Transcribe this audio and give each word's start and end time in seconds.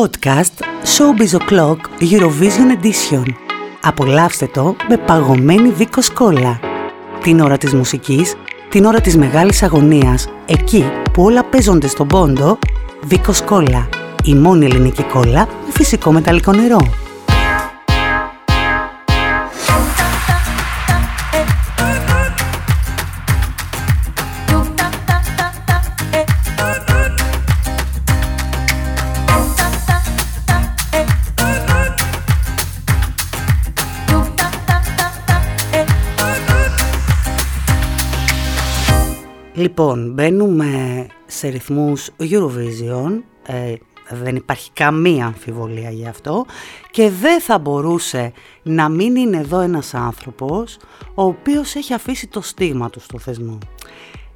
Podcast 0.00 0.64
Showbiz 0.84 1.38
O'Clock 1.38 1.76
Eurovision 2.00 2.80
Edition. 2.80 3.24
Απολαύστε 3.82 4.46
το 4.46 4.76
με 4.88 4.96
παγωμένη 4.96 5.70
Βίκο 5.70 6.00
Σκόλα. 6.00 6.60
Την 7.22 7.40
ώρα 7.40 7.58
της 7.58 7.74
μουσικής, 7.74 8.34
την 8.68 8.84
ώρα 8.84 9.00
της 9.00 9.16
μεγάλης 9.16 9.62
αγωνίας, 9.62 10.28
εκεί 10.46 10.84
που 11.12 11.22
όλα 11.22 11.44
παίζονται 11.44 11.86
στον 11.86 12.06
πόντο, 12.06 12.58
Βίκο 13.02 13.32
Σκόλα. 13.32 13.88
Η 14.24 14.34
μόνη 14.34 14.64
ελληνική 14.64 15.02
κόλλα 15.02 15.48
με 15.66 15.72
φυσικό 15.72 16.12
μεταλλικό 16.12 16.52
νερό. 16.52 17.01
Λοιπόν, 39.62 40.12
μπαίνουμε 40.12 41.06
σε 41.26 41.48
ρυθμούς 41.48 42.10
Eurovision, 42.18 43.20
ε, 43.46 43.74
δεν 44.10 44.36
υπάρχει 44.36 44.70
καμία 44.72 45.26
αμφιβολία 45.26 45.90
γι' 45.90 46.06
αυτό 46.06 46.44
και 46.90 47.10
δεν 47.10 47.40
θα 47.40 47.58
μπορούσε 47.58 48.32
να 48.62 48.88
μην 48.88 49.16
είναι 49.16 49.36
εδώ 49.36 49.60
ένας 49.60 49.94
άνθρωπος 49.94 50.78
ο 51.14 51.22
οποίος 51.22 51.74
έχει 51.74 51.94
αφήσει 51.94 52.26
το 52.26 52.40
στίγμα 52.40 52.90
του 52.90 53.00
στο 53.00 53.18
θεσμό. 53.18 53.58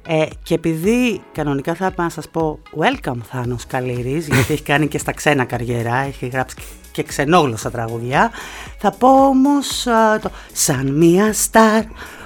Ε, 0.07 0.25
και 0.43 0.53
επειδή 0.53 1.21
κανονικά 1.31 1.73
θα 1.75 1.85
έπρεπε 1.85 2.01
να 2.01 2.09
σας 2.09 2.29
πω 2.29 2.59
welcome 2.77 3.19
Θάνος 3.31 3.65
Καλύρης 3.67 4.27
γιατί 4.27 4.53
έχει 4.53 4.63
κάνει 4.63 4.87
και 4.87 4.97
στα 4.97 5.11
ξένα 5.11 5.45
καριέρα, 5.45 5.95
έχει 5.95 6.27
γράψει 6.27 6.55
και 6.91 7.03
ξενόγλωσσα 7.03 7.71
τραγουδιά 7.71 8.31
θα 8.77 8.91
πω 8.91 9.27
όμως 9.27 9.83
το 10.21 10.29
«Σαν 10.53 10.91
μια 10.91 11.33
στάρ 11.33 11.83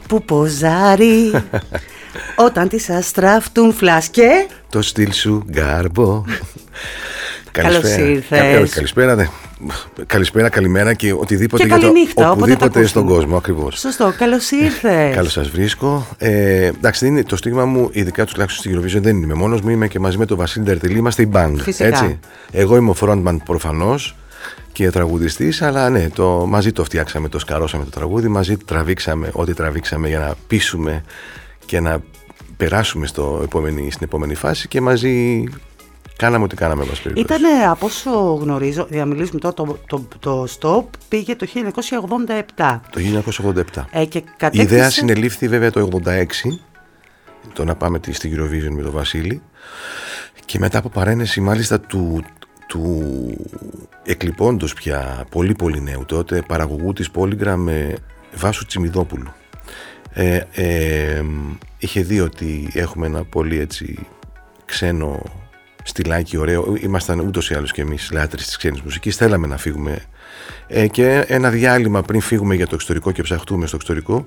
που 0.07 0.23
ποζάρει 0.23 1.31
Όταν 2.35 2.67
τις 2.67 2.89
αστράφτουν 2.89 3.73
φλάσκε. 3.73 4.29
Το 4.69 4.81
στυλ 4.81 5.11
σου 5.11 5.43
γκάρμπο. 5.49 6.23
Καλώς 7.51 7.97
ήρθες. 7.97 8.73
Καλησπέρα 8.73 9.15
ναι. 9.15 9.27
Καλησπέρα, 10.05 10.49
καλημέρα 10.49 10.93
και 10.93 11.13
οτιδήποτε 11.13 11.63
και 11.63 11.69
για 11.69 11.79
το, 11.79 11.91
νύχτα, 11.91 12.31
οπουδήποτε 12.31 12.85
στον 12.85 13.05
κόσμο 13.05 13.37
ακριβώς. 13.37 13.79
Σωστό, 13.79 14.13
καλώς 14.17 14.51
ήρθες. 14.63 15.15
Καλώς 15.15 15.31
σας 15.31 15.49
βρίσκω. 15.49 16.07
Ε, 16.17 16.65
Εντάξει, 16.65 17.07
είναι, 17.07 17.23
το 17.23 17.35
στίγμα 17.35 17.65
μου, 17.65 17.89
ειδικά 17.91 18.25
τουλάχιστον 18.25 18.63
στην 18.63 18.79
Eurovision 18.79 19.01
δεν 19.01 19.21
είμαι 19.21 19.33
μόνος 19.33 19.61
μου 19.61 19.69
Είμαι 19.69 19.87
και 19.87 19.99
μαζί 19.99 20.17
με 20.17 20.25
τον 20.25 20.37
Βασίλη 20.37 20.65
Ντερτελή, 20.65 20.97
είμαστε 20.97 21.21
η 21.21 21.29
band 21.33 21.55
Φυσικά. 21.57 21.87
έτσι. 21.87 22.19
Εγώ 22.51 22.75
είμαι 22.75 22.89
ο 22.89 22.95
frontman 22.99 23.37
προφανώς 23.45 24.15
και 24.71 24.89
τραγουδιστής 24.89 25.61
αλλά 25.61 25.89
ναι, 25.89 26.09
το, 26.09 26.45
μαζί 26.47 26.71
το 26.71 26.83
φτιάξαμε, 26.83 27.29
το 27.29 27.39
σκαρώσαμε 27.39 27.83
το 27.83 27.89
τραγούδι 27.89 28.27
μαζί 28.27 28.57
τραβήξαμε 28.57 29.29
ό,τι 29.33 29.53
τραβήξαμε 29.53 30.07
για 30.07 30.19
να 30.19 30.33
πείσουμε 30.47 31.03
και 31.71 31.79
να 31.79 31.99
περάσουμε 32.57 33.07
στο 33.07 33.39
επόμενη, 33.43 33.91
στην 33.91 34.05
επόμενη 34.05 34.35
φάση 34.35 34.67
και 34.67 34.81
μαζί 34.81 35.43
κάναμε 36.17 36.43
ό,τι 36.43 36.55
κάναμε 36.55 36.85
μας 36.85 37.01
Ήτανε 37.15 37.47
από 37.69 37.85
όσο 37.85 38.11
γνωρίζω, 38.33 38.85
διαμιλήσουμε 38.89 39.39
τώρα, 39.39 39.53
το, 39.53 39.79
το, 39.87 40.07
το 40.19 40.47
stop 40.59 40.83
πήγε 41.07 41.35
το 41.35 41.47
1987. 42.57 42.79
Το 42.89 43.01
1987. 43.73 43.83
Ε, 43.91 44.05
και 44.05 44.23
κατέκτησε... 44.37 44.61
Η 44.61 44.75
ιδέα 44.75 44.89
συνελήφθη 44.89 45.47
βέβαια 45.47 45.71
το 45.71 45.89
1986, 46.05 46.15
το 47.53 47.63
να 47.63 47.75
πάμε 47.75 47.99
στη 48.11 48.35
Eurovision 48.35 48.71
με 48.71 48.81
τον 48.81 48.91
Βασίλη 48.91 49.41
και 50.45 50.59
μετά 50.59 50.77
από 50.77 50.89
παρένεση 50.89 51.41
μάλιστα 51.41 51.79
του, 51.79 52.23
του 52.67 53.03
εκλειπώντος 54.03 54.73
πια 54.73 55.25
πολύ 55.29 55.53
πολύ 55.53 55.81
νέου 55.81 56.05
τότε 56.05 56.43
παραγωγού 56.47 56.93
της 56.93 57.09
Polygram 57.15 57.65
Βάσου 58.33 58.65
Τσιμιδόπουλου 58.65 59.31
ε, 60.13 60.41
ε, 60.51 61.23
είχε 61.77 62.01
δει 62.01 62.19
ότι 62.19 62.69
έχουμε 62.73 63.05
ένα 63.05 63.23
πολύ 63.23 63.59
έτσι 63.59 64.07
ξένο 64.65 65.23
στυλάκι 65.83 66.37
ωραίο. 66.37 66.75
Ήμασταν 66.81 67.19
ούτως 67.19 67.49
ή 67.49 67.53
άλλως 67.53 67.71
και 67.71 67.81
εμείς 67.81 68.09
λάτρεις 68.11 68.45
της 68.45 68.57
ξένης 68.57 68.81
μουσικής. 68.81 69.15
Θέλαμε 69.15 69.47
να 69.47 69.57
φύγουμε 69.57 70.01
ε, 70.67 70.87
και 70.87 71.25
ένα 71.27 71.49
διάλειμμα 71.49 72.01
πριν 72.01 72.21
φύγουμε 72.21 72.55
για 72.55 72.67
το 72.67 72.75
εξωτερικό 72.75 73.11
και 73.11 73.21
ψαχτούμε 73.21 73.67
στο 73.67 73.75
εξωτερικό 73.75 74.25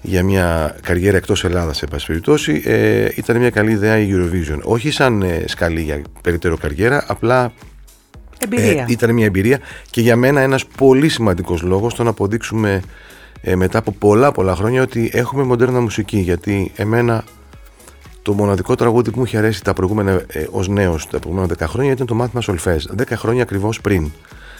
για 0.00 0.22
μια 0.22 0.76
καριέρα 0.82 1.16
εκτός 1.16 1.44
Ελλάδας 1.44 1.76
σε 1.76 1.86
πάση 1.86 2.06
περιπτώσει 2.06 2.62
ε, 2.64 3.08
ήταν 3.14 3.36
μια 3.36 3.50
καλή 3.50 3.70
ιδέα 3.70 3.98
η 3.98 4.08
Eurovision. 4.12 4.58
Όχι 4.62 4.90
σαν 4.90 5.22
ε, 5.22 5.44
σκαλή 5.46 5.82
για 5.82 6.02
περαιτέρω 6.22 6.56
καριέρα, 6.56 7.04
απλά 7.08 7.52
Εμπειρία. 8.38 8.86
ήταν 8.88 9.14
μια 9.14 9.26
εμπειρία 9.26 9.58
και 9.90 10.00
για 10.00 10.16
μένα 10.16 10.40
ένας 10.40 10.66
πολύ 10.66 11.08
σημαντικός 11.08 11.62
λόγος 11.62 11.94
το 11.94 12.02
να 12.02 12.10
αποδείξουμε 12.10 12.82
ε, 13.46 13.56
μετά 13.56 13.78
από 13.78 13.92
πολλά 13.92 14.32
πολλά 14.32 14.54
χρόνια 14.56 14.82
ότι 14.82 15.10
έχουμε 15.12 15.42
μοντέρνα 15.42 15.80
μουσική 15.80 16.18
γιατί 16.18 16.72
εμένα 16.76 17.24
το 18.22 18.32
μοναδικό 18.32 18.74
τραγούδι 18.74 19.10
που 19.10 19.18
μου 19.18 19.24
είχε 19.24 19.36
αρέσει 19.38 19.64
τα 19.64 19.72
προηγούμενα 19.72 20.10
ε, 20.26 20.46
ως 20.50 20.68
νέος 20.68 21.06
τα 21.08 21.18
προηγούμενα 21.18 21.54
10 21.58 21.64
χρόνια 21.68 21.92
ήταν 21.92 22.06
το 22.06 22.14
μάθημα 22.14 22.40
Σολφές 22.40 22.90
10 22.98 23.02
χρόνια 23.12 23.42
ακριβώς 23.42 23.80
πριν 23.80 24.10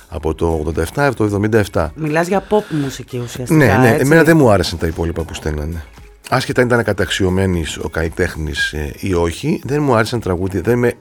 από 0.09 0.35
το 0.35 0.73
87 0.95 1.11
το 1.17 1.41
77 1.73 1.89
Μιλάς 1.95 2.29
για 2.29 2.47
pop 2.51 2.63
μουσική 2.83 3.19
ουσιαστικά 3.19 3.65
Ναι, 3.65 3.77
ναι, 3.79 3.89
έτσι. 3.89 4.01
εμένα 4.01 4.23
δεν 4.23 4.37
μου 4.37 4.51
άρεσαν 4.51 4.79
τα 4.79 4.87
υπόλοιπα 4.87 5.23
που 5.23 5.35
στέλνανε 5.35 5.85
Άσχετα 6.29 6.61
αν 6.61 6.67
ήταν 6.67 6.85
καταξιωμένης 6.85 7.79
ο 7.79 7.89
καλλιτέχνης 7.89 8.73
ε, 8.73 8.95
ή 9.01 9.15
όχι, 9.15 9.61
δεν 9.65 9.83
μου 9.83 9.95
άρεσαν 9.95 10.21
τραγούδια. 10.21 10.61
Δεν 10.61 10.79
με, 10.79 10.93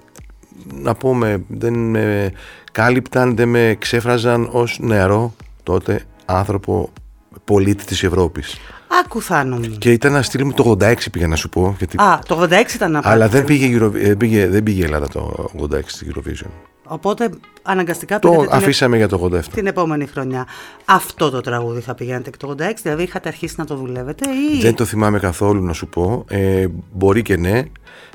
να 0.82 0.96
πούμε, 0.96 1.44
δεν 1.48 1.74
με 1.74 2.32
κάλυπταν, 2.72 3.36
δεν 3.36 3.50
με 3.50 3.76
ξέφραζαν 3.80 4.50
ως 4.52 4.78
νεαρό 4.82 5.34
τότε 5.64 6.02
άνθρωπο 6.26 6.92
πολίτη 7.46 7.86
της 7.86 8.04
Ευρώπης. 8.04 8.58
Άκου 9.04 9.22
Θάνο 9.22 9.56
μου. 9.56 9.76
Και 9.78 9.92
ήταν 9.92 10.12
να 10.12 10.22
στείλει 10.22 10.44
μου 10.44 10.54
το 10.54 10.78
86 10.81 10.96
πήγα 11.12 11.28
να 11.28 11.36
σου 11.36 11.50
πω. 11.50 11.76
Γιατί... 11.78 11.98
Α, 12.02 12.20
το 12.28 12.42
86 12.42 12.74
ήταν 12.76 12.92
να 12.92 13.02
Αλλά 13.04 13.26
πάτε. 13.26 13.38
δεν 13.38 13.46
πήγε, 13.46 13.78
Euro... 13.80 13.92
ε, 13.96 14.14
πήγε, 14.16 14.48
δεν 14.48 14.64
πήγε 14.64 14.81
η 14.81 14.84
Ελλάδα 14.84 15.08
το 15.08 15.50
86 15.72 15.80
στην 15.86 16.14
Eurovision. 16.16 16.50
Οπότε 16.88 17.30
αναγκαστικά 17.62 18.20
Το 18.20 18.30
πήγατε 18.30 18.48
την, 18.48 18.56
αφήσαμε 18.58 18.98
για 18.98 19.08
το 19.08 19.30
87. 19.34 19.40
την 19.54 19.68
επόμενη 19.68 20.06
χρονιά. 20.06 20.48
Αυτό 20.86 21.30
το 21.30 21.42
τραγούδι 21.42 21.82
θα 21.82 21.96
πηγαίνετε 21.96 22.30
και 22.30 22.38
το 22.38 22.56
86, 22.60 22.64
δηλαδή 22.82 23.04
είχατε 23.04 23.28
αρχίσει 23.28 23.56
να 23.58 23.66
το 23.66 23.76
δουλεύετε 23.76 24.30
ή... 24.30 24.62
Δεν 24.62 24.76
το 24.76 24.86
θυμάμαι 24.86 25.20
καθόλου 25.20 25.64
να 25.64 25.74
σου 25.74 25.88
πω. 25.88 26.26
Ε, 26.28 26.68
μπορεί 26.92 27.22
και 27.22 27.38
ναι. 27.38 27.64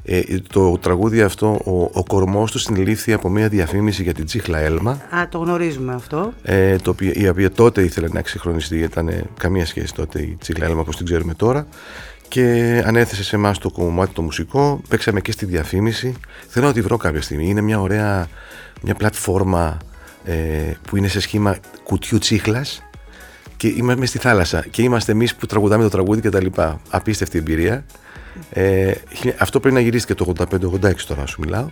Ε, 0.04 0.22
το 0.52 0.78
τραγούδι 0.78 1.22
αυτό, 1.22 1.46
ο, 1.64 1.90
ο 1.92 2.02
κορμός 2.06 2.50
του 2.50 2.58
συνελήφθη 2.58 3.12
από 3.12 3.28
μια 3.28 3.48
διαφήμιση 3.48 4.02
για 4.02 4.14
την 4.14 4.24
Τσίχλα 4.24 4.58
Έλμα. 4.58 4.90
Α, 4.90 5.28
το 5.28 5.38
γνωρίζουμε 5.38 5.94
αυτό. 5.94 6.32
Ε, 6.42 6.76
το 6.76 6.90
οποίο, 6.90 7.12
η 7.14 7.28
οποία 7.28 7.50
τότε 7.50 7.82
ήθελε 7.82 8.08
να 8.08 8.18
εξυγχρονιστεί, 8.18 8.78
ήταν 8.78 9.10
καμία 9.38 9.66
σχέση 9.66 9.94
τότε 9.94 10.20
η 10.20 10.36
Τσίχλα 10.40 10.66
Έλμα 10.66 10.80
όπως 10.80 10.96
την 10.96 11.06
ξέρουμε 11.06 11.34
τώρα. 11.34 11.66
Και 12.28 12.82
ανέθεσε 12.86 13.24
σε 13.24 13.36
εμάς 13.36 13.58
το 13.58 13.70
κομμάτι 13.70 14.14
το 14.14 14.22
μουσικό. 14.22 14.80
Παίξαμε 14.88 15.20
και 15.20 15.32
στη 15.32 15.46
διαφήμιση. 15.46 16.14
Θέλω 16.48 16.66
να 16.66 16.72
τη 16.72 16.80
βρω 16.80 16.96
κάποια 16.96 17.22
στιγμή. 17.22 17.48
Είναι 17.48 17.60
μια 17.60 17.80
ωραία 17.80 18.28
μια 18.82 18.94
πλατφόρμα 18.94 19.76
ε, 20.24 20.34
που 20.86 20.96
είναι 20.96 21.08
σε 21.08 21.20
σχήμα 21.20 21.56
κουτιού 21.82 22.18
τσίχλας 22.18 22.82
και 23.56 23.68
είμαστε 23.68 24.06
στη 24.06 24.18
θάλασσα 24.18 24.64
και 24.70 24.82
είμαστε 24.82 25.12
εμείς 25.12 25.34
που 25.34 25.46
τραγουδάμε 25.46 25.82
το 25.82 25.88
τραγούδι 25.88 26.20
και 26.20 26.28
τα 26.28 26.42
λοιπά. 26.42 26.80
Απίστευτη 26.90 27.38
εμπειρία. 27.38 27.84
Ε, 28.50 28.92
αυτό 29.38 29.60
πρέπει 29.60 29.74
να 29.74 29.80
γυρίστηκε 29.80 30.14
το 30.14 30.32
85-86 30.38 30.94
τώρα 31.06 31.26
σου 31.26 31.40
μιλάω. 31.40 31.70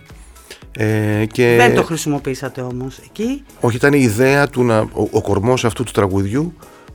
Ε, 0.71 1.25
και... 1.25 1.55
Δεν 1.57 1.75
το 1.75 1.83
χρησιμοποίησατε 1.83 2.61
όμως 2.61 2.97
εκεί. 2.97 3.43
Όχι, 3.59 3.75
ήταν 3.75 3.93
η 3.93 3.99
ιδέα 4.01 4.47
του 4.47 4.63
να, 4.63 4.79
ο, 4.79 5.07
ο 5.11 5.21
κορμός 5.21 5.65
αυτού 5.65 5.83
του 5.83 5.91
τραγουδιού 5.91 6.53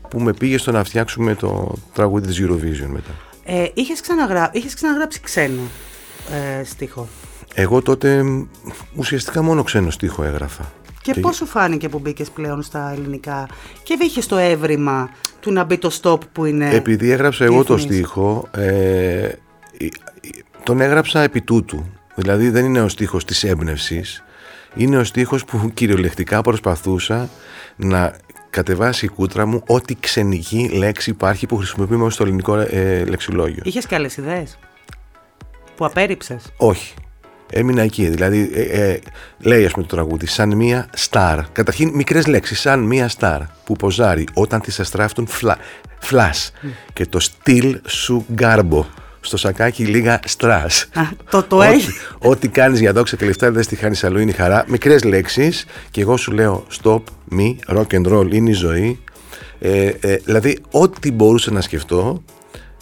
που 0.09 0.21
με 0.21 0.33
πήγε 0.33 0.59
στο 0.59 0.73
να 0.73 0.85
φτιάξουμε 0.85 1.35
το 1.35 1.75
τραγούδι 1.93 2.27
της 2.27 2.41
Eurovision 2.43 2.89
μετά. 2.89 3.32
Ε, 3.45 3.67
είχες, 3.75 4.01
ξαναγρά... 4.01 4.51
είχες 4.53 4.75
ξαναγράψει 4.75 5.21
ξένο 5.21 5.63
ε, 6.61 6.65
στίχο; 6.65 7.09
Εγώ 7.55 7.83
τότε 7.83 8.23
μ, 8.23 8.45
ουσιαστικά 8.97 9.43
μόνο 9.43 9.63
ξένο 9.63 9.91
στίχο 9.91 10.23
έγραφα. 10.23 10.73
Και, 11.03 11.15
πώς 11.15 11.37
σου 11.37 11.47
φάνηκε 11.47 11.89
που 11.89 11.99
μπήκες 11.99 12.31
πλέον 12.31 12.63
στα 12.63 12.93
ελληνικά; 12.97 13.49
Και 13.83 13.97
είχε 14.01 14.21
το 14.21 14.37
έβριμα 14.37 15.11
του 15.41 15.53
να 15.53 15.65
μπει 15.65 15.79
το 15.79 15.99
stop 16.03 16.19
που 16.33 16.45
είναι. 16.45 16.75
Επειδή 16.75 17.11
έγραψα 17.11 17.45
εγώ 17.45 17.65
το 17.65 17.75
διεθνής. 17.75 17.97
στίχο, 17.97 18.49
ε, 18.57 19.25
ε, 19.25 19.37
τον 20.63 20.81
έγραψα 20.81 21.23
επί 21.23 21.41
τούτου. 21.41 21.87
Δηλαδή 22.15 22.51
δεν 22.51 22.65
είναι 22.65 22.83
ο 22.83 22.89
στίχος 22.89 23.25
της 23.25 23.45
έμπνευσης, 23.45 24.23
είναι 24.75 24.99
ο 24.99 25.05
στίχος 25.05 25.45
που 25.45 25.71
κυριολεκτικά 25.75 26.41
προσπαθούσα 26.41 27.29
να 27.77 28.17
κατεβάσει 28.53 29.05
η 29.05 29.09
κούτρα 29.09 29.47
μου 29.47 29.63
ό,τι 29.67 29.95
ξενική 29.95 30.69
λέξη 30.73 31.11
υπάρχει 31.11 31.47
που 31.47 31.57
χρησιμοποιούμε 31.57 32.11
στο 32.11 32.23
ελληνικό 32.23 32.57
ε, 32.57 33.05
λεξιλόγιο. 33.05 33.63
Είχες 33.65 33.87
και 33.87 33.95
άλλες 33.95 34.17
ιδέες 34.17 34.59
που 35.77 35.85
απέρριψες; 35.85 36.53
Όχι. 36.57 36.95
Έμεινα 37.51 37.83
εκεί. 37.83 38.09
Δηλαδή, 38.09 38.51
ε, 38.55 38.91
ε, 38.91 38.99
λέει, 39.39 39.65
ας 39.65 39.73
πούμε, 39.73 39.87
το 39.87 39.95
τραγούδι, 39.95 40.27
σαν 40.27 40.57
μία 40.57 40.89
στάρ. 40.93 41.51
Καταρχήν, 41.53 41.91
μικρές 41.95 42.27
λέξεις, 42.27 42.61
σαν 42.61 42.81
μία 42.81 43.09
στάρ 43.09 43.41
που 43.65 43.77
ποζάρει 43.77 44.27
όταν 44.33 44.61
της 44.61 44.81
αστράφτουν 44.81 45.27
φλα, 45.27 45.59
φλας. 45.99 46.53
Και 46.93 47.07
το 47.07 47.21
στυλ 47.21 47.81
σου 47.87 48.27
Γκάρμπο. 48.33 48.87
Στο 49.25 49.37
σακάκι 49.37 49.85
λίγα 49.85 50.21
στρας. 50.25 50.67
Το 51.31 51.43
το 51.43 51.63
έχει. 51.63 51.91
Ό,τι 52.19 52.49
κάνεις 52.49 52.81
για 52.81 52.93
δόξα 52.93 53.17
και 53.17 53.27
λεφτά 53.27 53.51
δεν 53.51 53.63
στη 53.63 53.77
χάνεις 53.77 54.05
αλλού 54.05 54.19
είναι 54.19 54.31
η 54.31 54.35
χαρά. 54.35 54.65
Μικρές 54.69 55.05
λέξεις 55.05 55.67
και 55.91 56.01
εγώ 56.01 56.17
σου 56.17 56.33
λέω 56.33 56.67
stop, 56.83 57.03
me, 57.37 57.77
rock 57.77 57.87
and 57.87 58.13
roll 58.13 58.33
είναι 58.33 58.51
η 58.51 58.53
ζωή. 58.53 58.99
Ε, 59.59 59.93
ε, 60.01 60.17
δηλαδή, 60.17 60.59
ό,τι 60.71 61.13
μπορούσα 61.13 61.51
να 61.51 61.61
σκεφτώ 61.61 62.23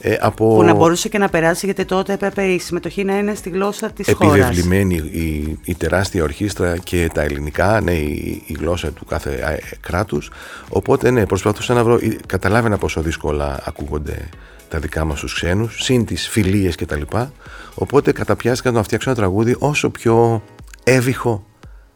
ε, 0.02 0.16
από... 0.20 0.54
Που 0.54 0.62
να 0.62 0.74
μπορούσε 0.74 1.08
και 1.08 1.18
να 1.18 1.28
περάσει 1.28 1.66
γιατί 1.66 1.84
τότε 1.84 2.12
έπρεπε 2.12 2.42
η 2.42 2.58
συμμετοχή 2.58 3.04
να 3.04 3.18
είναι 3.18 3.34
στη 3.34 3.50
γλώσσα 3.50 3.90
της 3.90 4.12
χώρας. 4.14 4.34
Επιβεβλημένη 4.34 4.94
η, 4.94 5.58
η 5.64 5.74
τεράστια 5.74 6.22
ορχήστρα 6.22 6.76
και 6.76 7.10
τα 7.14 7.22
ελληνικά, 7.22 7.80
ναι, 7.80 7.92
η, 7.92 8.42
η 8.46 8.56
γλώσσα 8.60 8.92
του 8.92 9.04
κάθε 9.04 9.30
ε, 9.30 9.76
κράτους. 9.80 10.30
Οπότε 10.68 11.10
ναι, 11.10 11.26
προσπαθούσα 11.26 11.74
να 11.74 11.84
βρω, 11.84 11.94
ε, 11.94 12.16
καταλάβαινα 12.26 12.78
πόσο 12.78 13.00
δύσκολα 13.00 13.60
ακούγονται 13.64 14.28
τα 14.70 14.78
δικά 14.78 15.04
μας 15.04 15.20
τους 15.20 15.34
ξένους, 15.34 15.82
συν 15.82 16.04
τις 16.04 16.28
φιλίες 16.28 16.74
και 16.74 16.86
τα 16.86 16.96
λοιπά. 16.96 17.32
Οπότε 17.74 18.12
καταπιάστηκα 18.12 18.70
να 18.70 18.82
φτιάξω 18.82 19.10
ένα 19.10 19.18
τραγούδι 19.18 19.56
όσο 19.58 19.90
πιο 19.90 20.42
έβυχο 20.84 21.44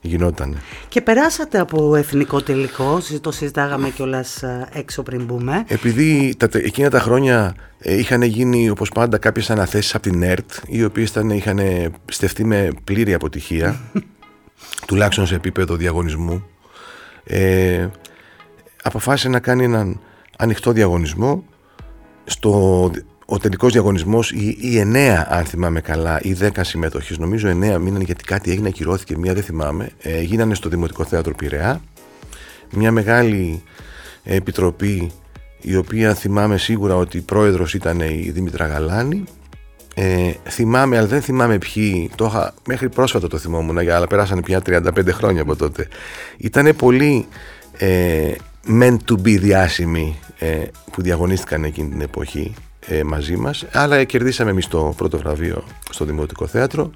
γινόταν. 0.00 0.58
Και 0.88 1.00
περάσατε 1.00 1.58
από 1.58 1.96
εθνικό 1.96 2.42
τελικό, 2.42 3.00
το 3.20 3.30
συζητάγαμε 3.30 3.88
κιόλας 3.90 4.44
έξω 4.72 5.02
πριν 5.02 5.24
μπούμε. 5.24 5.64
Επειδή 5.68 6.34
τα, 6.36 6.48
εκείνα 6.52 6.90
τα 6.90 7.00
χρόνια 7.00 7.54
ε, 7.78 7.98
είχαν 7.98 8.22
γίνει 8.22 8.68
όπως 8.68 8.90
πάντα 8.90 9.18
κάποιες 9.18 9.50
αναθέσεις 9.50 9.94
από 9.94 10.02
την 10.02 10.22
ΕΡΤ, 10.22 10.50
οι 10.66 10.84
οποίες 10.84 11.08
ήταν, 11.08 11.30
είχαν 11.30 11.60
στεφτεί 12.04 12.44
με 12.44 12.70
πλήρη 12.84 13.14
αποτυχία, 13.14 13.80
τουλάχιστον 14.86 15.26
σε 15.26 15.34
επίπεδο 15.34 15.76
διαγωνισμού, 15.76 16.44
ε, 17.24 17.88
αποφάσισε 18.82 19.28
να 19.28 19.40
κάνει 19.40 19.64
έναν 19.64 20.00
ανοιχτό 20.38 20.72
διαγωνισμό 20.72 21.44
στο 22.24 22.90
ο 23.26 23.38
τελικός 23.38 23.72
διαγωνισμός, 23.72 24.30
οι, 24.30 24.56
οι 24.60 24.90
9, 24.94 25.24
αν 25.28 25.44
θυμάμαι 25.44 25.80
καλά, 25.80 26.20
οι 26.22 26.36
10 26.40 26.48
συμμετοχές, 26.60 27.18
νομίζω 27.18 27.48
9 27.48 27.52
μείναν 27.52 28.00
γιατί 28.00 28.24
κάτι 28.24 28.50
έγινε, 28.50 28.68
ακυρώθηκε, 28.68 29.18
μία 29.18 29.34
δεν 29.34 29.42
θυμάμαι, 29.42 29.90
ε, 30.02 30.20
γίνανε 30.20 30.54
στο 30.54 30.68
Δημοτικό 30.68 31.04
Θέατρο 31.04 31.34
Πειραιά. 31.34 31.80
Μια 32.70 32.92
μεγάλη 32.92 33.62
επιτροπή, 34.24 35.12
η 35.60 35.76
οποία 35.76 36.14
θυμάμαι 36.14 36.58
σίγουρα 36.58 36.96
ότι 36.96 37.20
πρόεδρος 37.20 37.74
ήταν 37.74 38.00
η 38.00 38.30
Δήμητρα 38.34 38.66
Γαλάνη. 38.66 39.24
Ε, 39.94 40.30
θυμάμαι, 40.48 40.96
αλλά 40.96 41.06
δεν 41.06 41.22
θυμάμαι 41.22 41.58
ποιοι, 41.58 42.10
το 42.14 42.24
είχα, 42.24 42.54
μέχρι 42.66 42.88
πρόσφατα 42.88 43.28
το 43.28 43.38
θυμόμουν, 43.38 43.78
αλλά 43.78 44.06
περάσανε 44.06 44.42
πια 44.42 44.62
35 44.66 45.08
χρόνια 45.10 45.42
από 45.42 45.56
τότε. 45.56 45.88
Ήταν 46.36 46.76
πολύ 46.76 47.26
ε, 47.76 48.32
meant 48.68 48.96
to 49.08 49.12
be 49.12 49.38
διάσημοι 49.38 50.18
ε, 50.33 50.33
που 50.92 51.02
διαγωνίστηκαν 51.02 51.64
εκείνη 51.64 51.88
την 51.88 52.00
εποχή 52.00 52.54
ε, 52.86 53.02
μαζί 53.02 53.36
μας 53.36 53.64
αλλά 53.72 54.04
κερδίσαμε 54.04 54.50
εμείς 54.50 54.68
το 54.68 54.94
πρώτο 54.96 55.18
βραβείο 55.18 55.64
στο 55.90 56.04
Δημοτικό 56.04 56.46
Θέατρο 56.46 56.90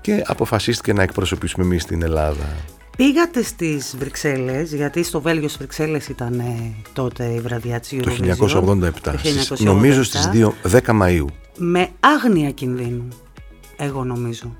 και 0.00 0.22
αποφασίστηκε 0.26 0.92
να 0.92 1.02
εκπροσωπήσουμε 1.02 1.64
εμείς 1.64 1.84
την 1.84 2.02
Ελλάδα. 2.02 2.56
Πήγατε 2.96 3.42
στις 3.42 3.94
Βρυξέλλες, 3.98 4.72
γιατί 4.74 5.02
στο 5.02 5.20
Βέλγιο 5.20 5.48
στις 5.48 5.58
Βρυξέλλες 5.58 6.08
ήταν 6.08 6.38
ε, 6.38 6.74
τότε 6.92 7.24
η 7.24 7.40
βραδιά 7.40 7.80
της 7.80 7.92
Eurovision. 7.92 8.36
Το 8.36 8.82
1987, 9.04 9.58
νομίζω 9.58 10.02
στις 10.02 10.28
2, 10.32 10.52
10 10.70 10.80
Μαΐου. 11.02 11.24
Με 11.56 11.88
άγνοια 12.00 12.50
κινδύνου, 12.50 13.08
εγώ 13.76 14.04
νομίζω. 14.04 14.56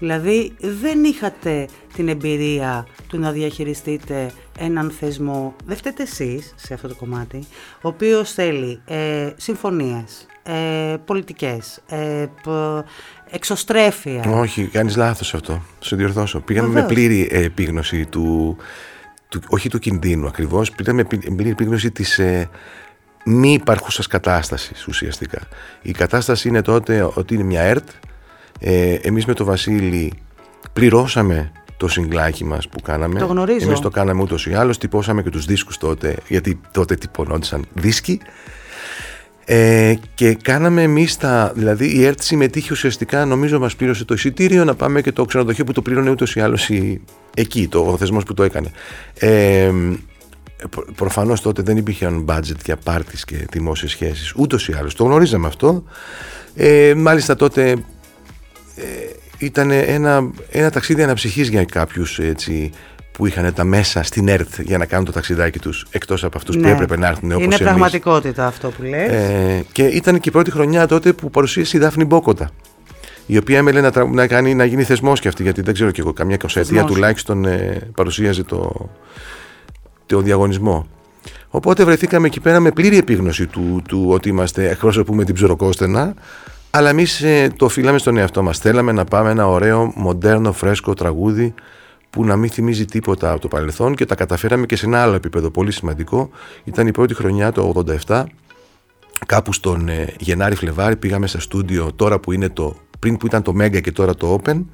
Δηλαδή 0.00 0.52
δεν 0.58 1.04
είχατε 1.04 1.66
την 1.94 2.08
εμπειρία 2.08 2.86
του 3.08 3.18
να 3.18 3.30
διαχειριστείτε 3.30 4.30
έναν 4.58 4.90
θεσμό, 4.90 5.54
δεν 5.64 5.76
φταίτε 5.76 6.02
εσείς 6.02 6.54
σε 6.56 6.74
αυτό 6.74 6.88
το 6.88 6.94
κομμάτι, 6.94 7.38
ο 7.82 7.88
οποίος 7.88 8.32
θέλει 8.32 8.80
ε, 8.86 9.30
συμφωνίες, 9.36 10.26
ε, 10.42 10.96
πολιτικές, 11.04 11.82
ε, 11.88 12.26
εξωστρέφεια. 13.30 14.24
Όχι, 14.30 14.64
κάνεις 14.64 14.96
λάθος 14.96 15.34
αυτό, 15.34 15.62
σε 15.80 15.96
διορθώσω. 15.96 16.40
Πήγαμε 16.40 16.68
με 16.68 16.86
πλήρη 16.86 17.28
επίγνωση 17.30 18.06
του, 18.06 18.56
του, 19.28 19.40
όχι 19.48 19.68
του 19.68 19.78
κινδύνου 19.78 20.26
ακριβώς, 20.26 20.70
πήγαμε 20.70 21.02
με 21.10 21.34
πλήρη 21.34 21.50
επίγνωση 21.50 21.90
της 21.90 22.18
ε, 22.18 22.48
μη 23.24 23.52
υπαρχούσας 23.52 24.06
κατάστασης 24.06 24.86
ουσιαστικά. 24.86 25.38
Η 25.82 25.92
κατάσταση 25.92 26.48
είναι 26.48 26.62
τότε 26.62 27.10
ότι 27.14 27.34
είναι 27.34 27.44
μια 27.44 27.62
ΕΡΤ, 27.62 27.88
ε, 28.60 28.94
εμείς 28.94 29.24
με 29.24 29.34
τον 29.34 29.46
Βασίλη 29.46 30.12
πληρώσαμε 30.72 31.52
το 31.76 31.88
συγκλάκι 31.88 32.44
μας 32.44 32.68
που 32.68 32.80
κάναμε. 32.80 33.18
Το 33.18 33.26
γνωρίζω. 33.26 33.66
Εμείς 33.66 33.80
το 33.80 33.90
κάναμε 33.90 34.22
ούτως 34.22 34.46
ή 34.46 34.54
άλλως, 34.54 34.78
τυπώσαμε 34.78 35.22
και 35.22 35.30
τους 35.30 35.44
δίσκους 35.44 35.78
τότε, 35.78 36.16
γιατί 36.28 36.60
τότε 36.72 36.94
τυπωνόντουσαν 36.94 37.64
δίσκοι. 37.72 38.20
Ε, 39.44 39.94
και 40.14 40.34
κάναμε 40.34 40.82
εμείς 40.82 41.16
τα. 41.16 41.52
Δηλαδή, 41.54 41.96
η 41.96 42.04
ΕΡΤ 42.04 42.20
συμμετείχε 42.20 42.72
ουσιαστικά, 42.72 43.24
νομίζω, 43.24 43.58
μας 43.58 43.76
πλήρωσε 43.76 44.04
το 44.04 44.14
εισιτήριο 44.14 44.64
να 44.64 44.74
πάμε 44.74 45.00
και 45.00 45.12
το 45.12 45.24
ξενοδοχείο 45.24 45.64
που 45.64 45.72
το 45.72 45.82
πλήρωνε 45.82 46.10
ούτως 46.10 46.34
ή 46.34 46.40
άλλως 46.40 46.70
εκεί, 47.34 47.68
το, 47.68 47.78
ο 47.78 47.96
θεσμός 47.96 48.24
που 48.24 48.34
το 48.34 48.42
έκανε. 48.42 48.70
Ε, 49.18 49.70
Προφανώς 50.94 51.40
τότε 51.40 51.62
δεν 51.62 51.76
υπήρχε 51.76 52.24
budget 52.26 52.64
για 52.64 52.76
πάρτις 52.76 53.24
και 53.24 53.46
δημόσιες 53.50 53.90
σχέσεις, 53.90 54.32
ούτως 54.36 54.68
ή 54.68 54.74
άλλως. 54.78 54.94
Το 54.94 55.04
γνωρίζαμε 55.04 55.46
αυτό. 55.46 55.84
Ε, 56.54 56.94
μάλιστα 56.96 57.36
τότε 57.36 57.70
ε, 57.70 57.74
ήταν 59.38 59.70
ένα, 59.70 60.30
ένα 60.50 60.70
ταξίδι 60.70 61.02
αναψυχής 61.02 61.48
για 61.48 61.64
κάποιους 61.64 62.18
έτσι, 62.18 62.70
που 63.12 63.26
είχαν 63.26 63.54
τα 63.54 63.64
μέσα 63.64 64.02
στην 64.02 64.28
ΕΡΤ 64.28 64.60
για 64.60 64.78
να 64.78 64.86
κάνουν 64.86 65.04
το 65.04 65.12
ταξιδάκι 65.12 65.58
τους 65.58 65.86
εκτός 65.90 66.24
από 66.24 66.36
αυτούς 66.36 66.56
που 66.56 66.62
ναι. 66.62 66.70
έπρεπε 66.70 66.96
να 66.96 67.06
έρθουν 67.06 67.32
όπως 67.32 67.44
Είναι 67.44 67.56
πραγματικότητα 67.56 68.46
αυτό 68.46 68.68
που 68.70 68.82
λες. 68.82 69.10
Ε, 69.10 69.64
και 69.72 69.82
ήταν 69.82 70.20
και 70.20 70.28
η 70.28 70.32
πρώτη 70.32 70.50
χρονιά 70.50 70.86
τότε 70.86 71.12
που 71.12 71.30
παρουσίασε 71.30 71.76
η 71.76 71.80
Δάφνη 71.80 72.04
Μπόκοτα 72.04 72.50
η 73.26 73.36
οποία 73.36 73.58
έμελε 73.58 73.80
να, 73.80 74.04
να, 74.04 74.26
κάνει, 74.26 74.54
να 74.54 74.64
γίνει 74.64 74.82
θεσμός 74.82 75.20
και 75.20 75.28
αυτή 75.28 75.42
γιατί 75.42 75.62
δεν 75.62 75.74
ξέρω 75.74 75.90
και 75.90 76.00
εγώ 76.00 76.12
καμιά 76.12 76.36
κοσέτια 76.36 76.84
τουλάχιστον 76.84 77.44
ε, 77.44 77.88
παρουσίαζε 77.94 78.42
το, 78.42 78.90
το 80.06 80.20
διαγωνισμό. 80.20 80.86
Οπότε 81.48 81.84
βρεθήκαμε 81.84 82.26
εκεί 82.26 82.40
πέρα 82.40 82.60
με 82.60 82.70
πλήρη 82.70 82.98
επίγνωση 82.98 83.46
του, 83.46 83.82
του 83.88 84.06
ότι 84.08 84.28
είμαστε 84.28 84.68
εκπρόσωπούμε 84.70 85.24
την 85.24 85.34
ψωροκόστενα 85.34 86.14
αλλά 86.70 86.88
εμείς 86.88 87.22
ε, 87.22 87.52
το 87.56 87.64
οφείλαμε 87.64 87.98
στον 87.98 88.16
εαυτό 88.16 88.42
μας. 88.42 88.58
Θέλαμε 88.58 88.92
να 88.92 89.04
πάμε 89.04 89.30
ένα 89.30 89.48
ωραίο, 89.48 89.92
μοντέρνο, 89.94 90.52
φρέσκο 90.52 90.94
τραγούδι 90.94 91.54
που 92.10 92.24
να 92.24 92.36
μην 92.36 92.50
θυμίζει 92.50 92.84
τίποτα 92.84 93.30
από 93.30 93.40
το 93.40 93.48
παρελθόν 93.48 93.94
και 93.94 94.04
τα 94.04 94.14
καταφέραμε 94.14 94.66
και 94.66 94.76
σε 94.76 94.86
ένα 94.86 95.02
άλλο 95.02 95.14
επίπεδο 95.14 95.50
πολύ 95.50 95.72
σημαντικό. 95.72 96.30
Ήταν 96.64 96.86
η 96.86 96.90
πρώτη 96.90 97.14
χρονιά 97.14 97.52
το 97.52 97.82
87. 98.06 98.24
Κάπου 99.26 99.52
στον 99.52 99.88
ε, 99.88 100.14
Γενάρη-Φλεβάρη 100.18 100.96
πήγαμε 100.96 101.26
σε 101.26 101.40
στούντιο 101.40 101.92
τώρα 101.96 102.18
που 102.18 102.32
είναι 102.32 102.48
το. 102.48 102.76
πριν 102.98 103.16
που 103.16 103.26
ήταν 103.26 103.42
το 103.42 103.54
Mega 103.60 103.80
και 103.80 103.92
τώρα 103.92 104.14
το 104.14 104.40
Open. 104.40 104.64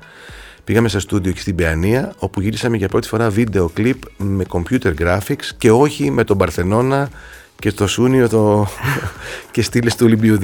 Πήγαμε 0.64 0.88
σε 0.88 0.98
στούντιο 0.98 1.31
εκεί 1.31 1.40
στην 1.40 1.54
Παιανία, 1.54 2.14
όπου 2.19 2.40
γύρισαμε 2.40 2.76
για 2.76 2.88
πρώτη 2.88 3.08
φορά 3.08 3.31
βίντεο 3.31 3.69
κλιπ 3.69 4.02
με 4.16 4.44
computer 4.48 4.94
graphics 4.98 5.44
και 5.58 5.70
όχι 5.70 6.10
με 6.10 6.24
τον 6.24 6.38
Παρθενώνα 6.38 7.10
και 7.58 7.70
στο 7.70 7.86
Σούνιο 7.86 8.29
το... 8.29 8.67
και 9.51 9.63
στείλε 9.63 9.91
του 9.91 10.03
Ολυμπίου 10.03 10.39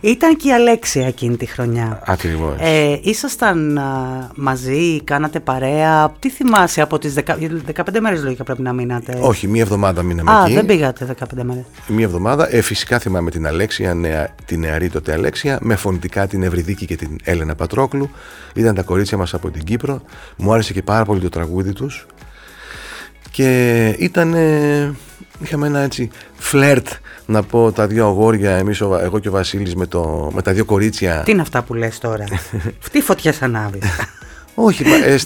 Ήταν 0.00 0.36
και 0.36 0.48
η 0.48 0.52
Αλέξια 0.52 1.06
εκείνη 1.06 1.36
τη 1.36 1.46
χρονιά. 1.46 2.02
Ακριβώς. 2.06 2.54
Ε, 2.58 2.98
ήσασταν 3.02 3.80
μαζί, 4.34 5.02
κάνατε 5.04 5.40
παρέα. 5.40 6.12
Τι 6.18 6.30
θυμάσαι 6.30 6.80
από 6.80 6.98
τις 6.98 7.14
10... 7.26 7.34
15 7.74 8.00
μέρες 8.00 8.22
λογικά 8.22 8.44
πρέπει 8.44 8.62
να 8.62 8.72
μείνατε. 8.72 9.18
Όχι, 9.20 9.48
μία 9.48 9.62
εβδομάδα 9.62 10.02
μείναμε 10.02 10.32
Α, 10.32 10.42
εκεί. 10.44 10.54
δεν 10.54 10.66
πήγατε 10.66 11.14
15 11.18 11.42
μέρες. 11.42 11.64
Μία 11.86 12.04
εβδομάδα. 12.04 12.54
Ε, 12.54 12.60
φυσικά 12.60 12.98
θυμάμαι 12.98 13.30
την 13.30 13.46
Αλέξια, 13.46 13.94
νεα... 13.94 14.34
την 14.44 14.60
νεαρή 14.60 14.88
τότε 14.88 15.12
Αλέξια, 15.12 15.58
με 15.60 15.76
φωνητικά 15.76 16.26
την 16.26 16.42
Ευρυδίκη 16.42 16.86
και 16.86 16.96
την 16.96 17.16
Έλενα 17.24 17.54
Πατρόκλου. 17.54 18.10
Ήταν 18.54 18.74
τα 18.74 18.82
κορίτσια 18.82 19.18
μας 19.18 19.34
από 19.34 19.50
την 19.50 19.64
Κύπρο. 19.64 20.02
Μου 20.36 20.52
άρεσε 20.52 20.72
και 20.72 20.82
πάρα 20.82 21.04
πολύ 21.04 21.20
το 21.20 21.28
τραγούδι 21.28 21.72
τους. 21.72 22.06
Και 23.30 23.88
ήταν 23.98 24.34
είχαμε 25.42 25.66
ένα 25.66 25.80
έτσι 25.80 26.10
φλερτ 26.34 26.86
να 27.26 27.42
πω 27.42 27.72
τα 27.72 27.86
δύο 27.86 28.06
αγόρια, 28.06 28.50
εμείς, 28.56 28.80
εγώ 28.80 29.18
και 29.18 29.28
ο 29.28 29.32
Βασίλης 29.32 29.74
με, 29.74 29.86
το, 29.86 30.30
με 30.34 30.42
τα 30.42 30.52
δύο 30.52 30.64
κορίτσια. 30.64 31.22
Τι 31.24 31.30
είναι 31.30 31.40
αυτά 31.40 31.62
που 31.62 31.74
λες 31.74 31.98
τώρα, 31.98 32.24
τι 32.92 33.00
φωτιά 33.00 33.34
ανάβεις. 33.40 33.82
Όχι, 34.54 34.84
ε, 35.04 35.16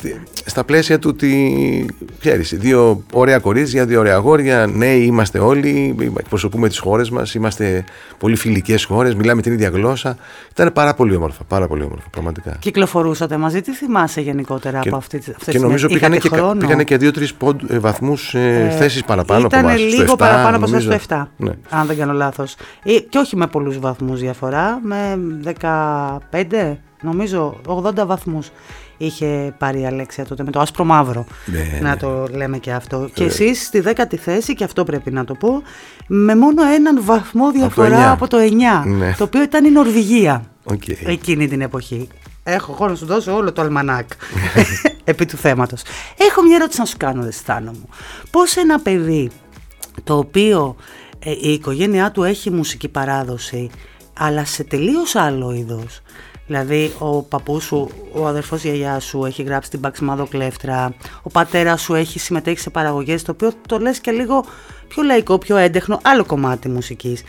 στα 0.48 0.64
πλαίσια 0.64 0.98
του 0.98 1.10
ότι 1.12 1.86
ξέρεις, 2.20 2.54
δύο 2.56 3.02
ωραία 3.12 3.38
κορίτσια, 3.38 3.86
δύο 3.86 4.00
ωραία 4.00 4.14
αγόρια, 4.14 4.66
νέοι 4.66 5.02
είμαστε 5.02 5.38
όλοι, 5.38 5.94
εκπροσωπούμε 6.18 6.68
τις 6.68 6.78
χώρες 6.78 7.10
μας, 7.10 7.34
είμαστε 7.34 7.84
πολύ 8.18 8.36
φιλικές 8.36 8.84
χώρες, 8.84 9.14
μιλάμε 9.14 9.42
την 9.42 9.52
ίδια 9.52 9.68
γλώσσα. 9.68 10.16
Ήταν 10.50 10.72
πάρα 10.72 10.94
πολύ 10.94 11.14
όμορφα, 11.14 11.44
πάρα 11.44 11.66
πολύ 11.66 11.82
όμορφα, 11.82 12.08
πραγματικά. 12.10 12.56
Κυκλοφορούσατε 12.58 13.36
μαζί, 13.36 13.60
τι 13.60 13.72
θυμάσαι 13.72 14.20
γενικότερα 14.20 14.78
και, 14.78 14.88
από 14.88 14.96
αυτή, 14.96 15.22
αυτή 15.36 15.50
Και 15.50 15.58
νομίζω 15.58 15.88
πήγανε 15.88 16.16
και, 16.16 16.30
πήγανε 16.58 16.84
και 16.84 16.96
δύο-τρεις 16.96 17.34
ε, 17.68 17.78
βαθμούς 17.78 18.34
ε, 18.34 18.68
ε, 18.70 18.76
θέσεις 18.76 19.04
παραπάνω 19.04 19.46
από 19.46 19.56
εμάς. 19.56 19.78
λίγο 19.78 20.02
στο 20.02 20.14
7, 20.14 20.18
παραπάνω 20.18 20.56
από 20.56 20.64
εσάς 20.64 20.82
στο 20.82 20.96
7, 21.08 21.26
ναι. 21.36 21.52
αν 21.68 21.86
δεν 21.86 21.96
κάνω 21.96 22.12
λάθος. 22.12 22.56
Ε, 22.82 22.98
και 22.98 23.18
όχι 23.18 23.36
με 23.36 23.46
πολλούς 23.46 23.78
βαθμούς 23.78 24.20
διαφορά, 24.20 24.80
με 24.82 25.18
15, 25.60 26.76
νομίζω 27.02 27.60
80 27.66 28.06
βαθμούς 28.06 28.50
είχε 28.96 29.54
πάρει 29.58 29.80
η 29.80 29.86
Αλέξια 29.86 30.24
τότε 30.24 30.42
με 30.44 30.50
το 30.50 30.60
άσπρο 30.60 30.84
μαύρο. 30.84 31.26
Ναι, 31.46 31.78
να 31.80 31.88
ναι. 31.88 31.96
το 31.96 32.26
λέμε 32.30 32.58
και 32.58 32.72
αυτό. 32.72 33.08
Και 33.12 33.24
εσείς 33.24 33.66
στη 33.66 33.80
δέκατη 33.80 34.16
θέση, 34.16 34.54
και 34.54 34.64
αυτό 34.64 34.84
πρέπει 34.84 35.10
να 35.10 35.24
το 35.24 35.34
πω, 35.34 35.62
με 36.06 36.34
μόνο 36.34 36.62
έναν 36.64 36.98
βαθμό 37.02 37.50
διαφορά 37.50 38.10
από 38.10 38.28
το 38.28 38.36
9. 38.40 38.86
Ναι. 38.86 39.14
Το 39.18 39.24
οποίο 39.24 39.42
ήταν 39.42 39.64
η 39.64 39.70
Νορβηγία. 39.70 40.44
Okay. 40.70 40.96
Εκείνη 41.04 41.48
την 41.48 41.60
εποχή. 41.60 42.08
Έχω 42.42 42.72
εγώ 42.72 42.88
να 42.88 42.94
σου 42.94 43.06
δώσω 43.06 43.34
όλο 43.34 43.52
το 43.52 43.62
αλμανάκ 43.62 44.08
επί 45.04 45.26
του 45.26 45.36
θέματος. 45.36 45.82
Έχω 46.16 46.42
μια 46.42 46.56
ερώτηση 46.56 46.80
να 46.80 46.86
σου 46.86 46.96
κάνω, 46.96 47.22
Δεστάνο 47.22 47.70
μου. 47.70 47.88
Πώς 48.30 48.56
ένα 48.56 48.80
παιδί 48.80 49.30
το 50.04 50.16
οποίο 50.16 50.76
ε, 51.18 51.30
η 51.30 51.52
οικογένειά 51.52 52.10
του 52.10 52.22
έχει 52.22 52.50
μουσική 52.50 52.88
παράδοση 52.88 53.70
αλλά 54.18 54.44
σε 54.44 54.64
τελείως 54.64 55.14
άλλο 55.14 55.52
είδος 55.52 56.00
Δηλαδή 56.46 56.92
ο 56.98 57.22
παππούς 57.22 57.64
σου, 57.64 57.90
ο 58.12 58.26
αδερφός 58.26 58.62
γιαγιά 58.62 59.00
σου 59.00 59.24
έχει 59.24 59.42
γράψει 59.42 59.70
την 59.70 59.80
Παξιμάδο 59.80 60.26
Κλέφτρα, 60.26 60.94
ο 61.22 61.30
πατέρας 61.30 61.82
σου 61.82 61.94
έχει 61.94 62.18
συμμετέχει 62.18 62.58
σε 62.58 62.70
παραγωγές, 62.70 63.22
το 63.22 63.32
οποίο 63.32 63.52
το 63.68 63.78
λες 63.78 64.00
και 64.00 64.10
λίγο 64.10 64.44
πιο 64.88 65.02
λαϊκό, 65.02 65.38
πιο 65.38 65.56
έντεχνο, 65.56 66.00
άλλο 66.02 66.24
κομμάτι 66.24 66.68
μουσικής. 66.68 67.22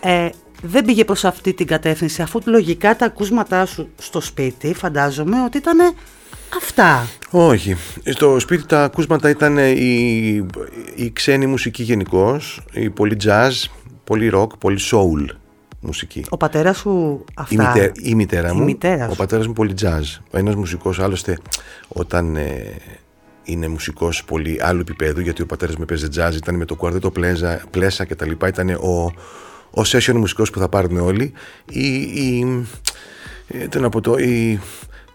Ε, 0.00 0.28
δεν 0.62 0.84
πήγε 0.84 1.04
προς 1.04 1.24
αυτή 1.24 1.52
την 1.52 1.66
κατεύθυνση, 1.66 2.22
αφού 2.22 2.40
λογικά 2.44 2.96
τα 2.96 3.06
ακούσματά 3.06 3.66
σου 3.66 3.88
στο 3.98 4.20
σπίτι 4.20 4.74
φαντάζομαι 4.74 5.42
ότι 5.44 5.56
ήταν 5.56 5.78
αυτά. 6.56 7.06
Όχι. 7.30 7.76
Στο 8.04 8.38
σπίτι 8.38 8.66
τα 8.66 8.84
ακούσματα 8.84 9.30
ήταν 9.30 9.58
η, 9.58 10.46
η 10.94 11.10
ξένη 11.12 11.46
μουσική 11.46 11.82
γενικώς, 11.82 12.60
η 12.72 12.90
πολύ 12.90 13.16
jazz, 13.24 13.50
πολύ 14.04 14.30
rock, 14.34 14.58
πολύ 14.58 14.78
soul 14.90 15.39
μουσική. 15.80 16.24
Ο 16.28 16.36
πατέρας 16.36 16.78
σου 16.78 17.24
αυτά. 17.34 17.54
Η, 17.54 17.66
μητέρα, 17.66 17.92
η 18.02 18.14
μητέρα 18.14 18.54
μου. 18.54 18.62
Η 18.62 18.64
μητέρας 18.64 19.12
ο 19.12 19.16
πατέρας 19.16 19.46
μου 19.46 19.52
πολύ 19.52 19.74
jazz. 19.80 20.20
Ένας 20.30 20.54
μουσικός, 20.54 20.98
άλλωστε, 20.98 21.38
όταν 21.88 22.36
ε, 22.36 22.76
είναι 23.44 23.68
μουσικός 23.68 24.24
πολύ 24.24 24.58
άλλου 24.62 24.80
επίπεδου, 24.80 25.20
γιατί 25.20 25.42
ο 25.42 25.46
πατέρας 25.46 25.76
μου 25.76 25.84
παίζει 25.84 26.06
jazz, 26.16 26.34
ήταν 26.34 26.54
με 26.54 26.64
το 26.64 26.74
κουαρτέτο 26.74 27.10
πλέζα, 27.10 27.62
πλέσα 27.70 28.04
κτλ. 28.04 28.30
Ήταν 28.46 28.68
ο, 28.68 29.12
ο 29.70 29.82
session 29.86 30.14
μουσικός 30.14 30.50
που 30.50 30.58
θα 30.58 30.68
πάρουν 30.68 30.96
όλοι. 30.96 31.32
Η, 31.70 31.96
η, 32.00 32.64
ε, 33.48 33.66
τι 33.66 33.78
να 33.78 33.88
πω, 33.88 34.00
το, 34.00 34.18
η, 34.18 34.60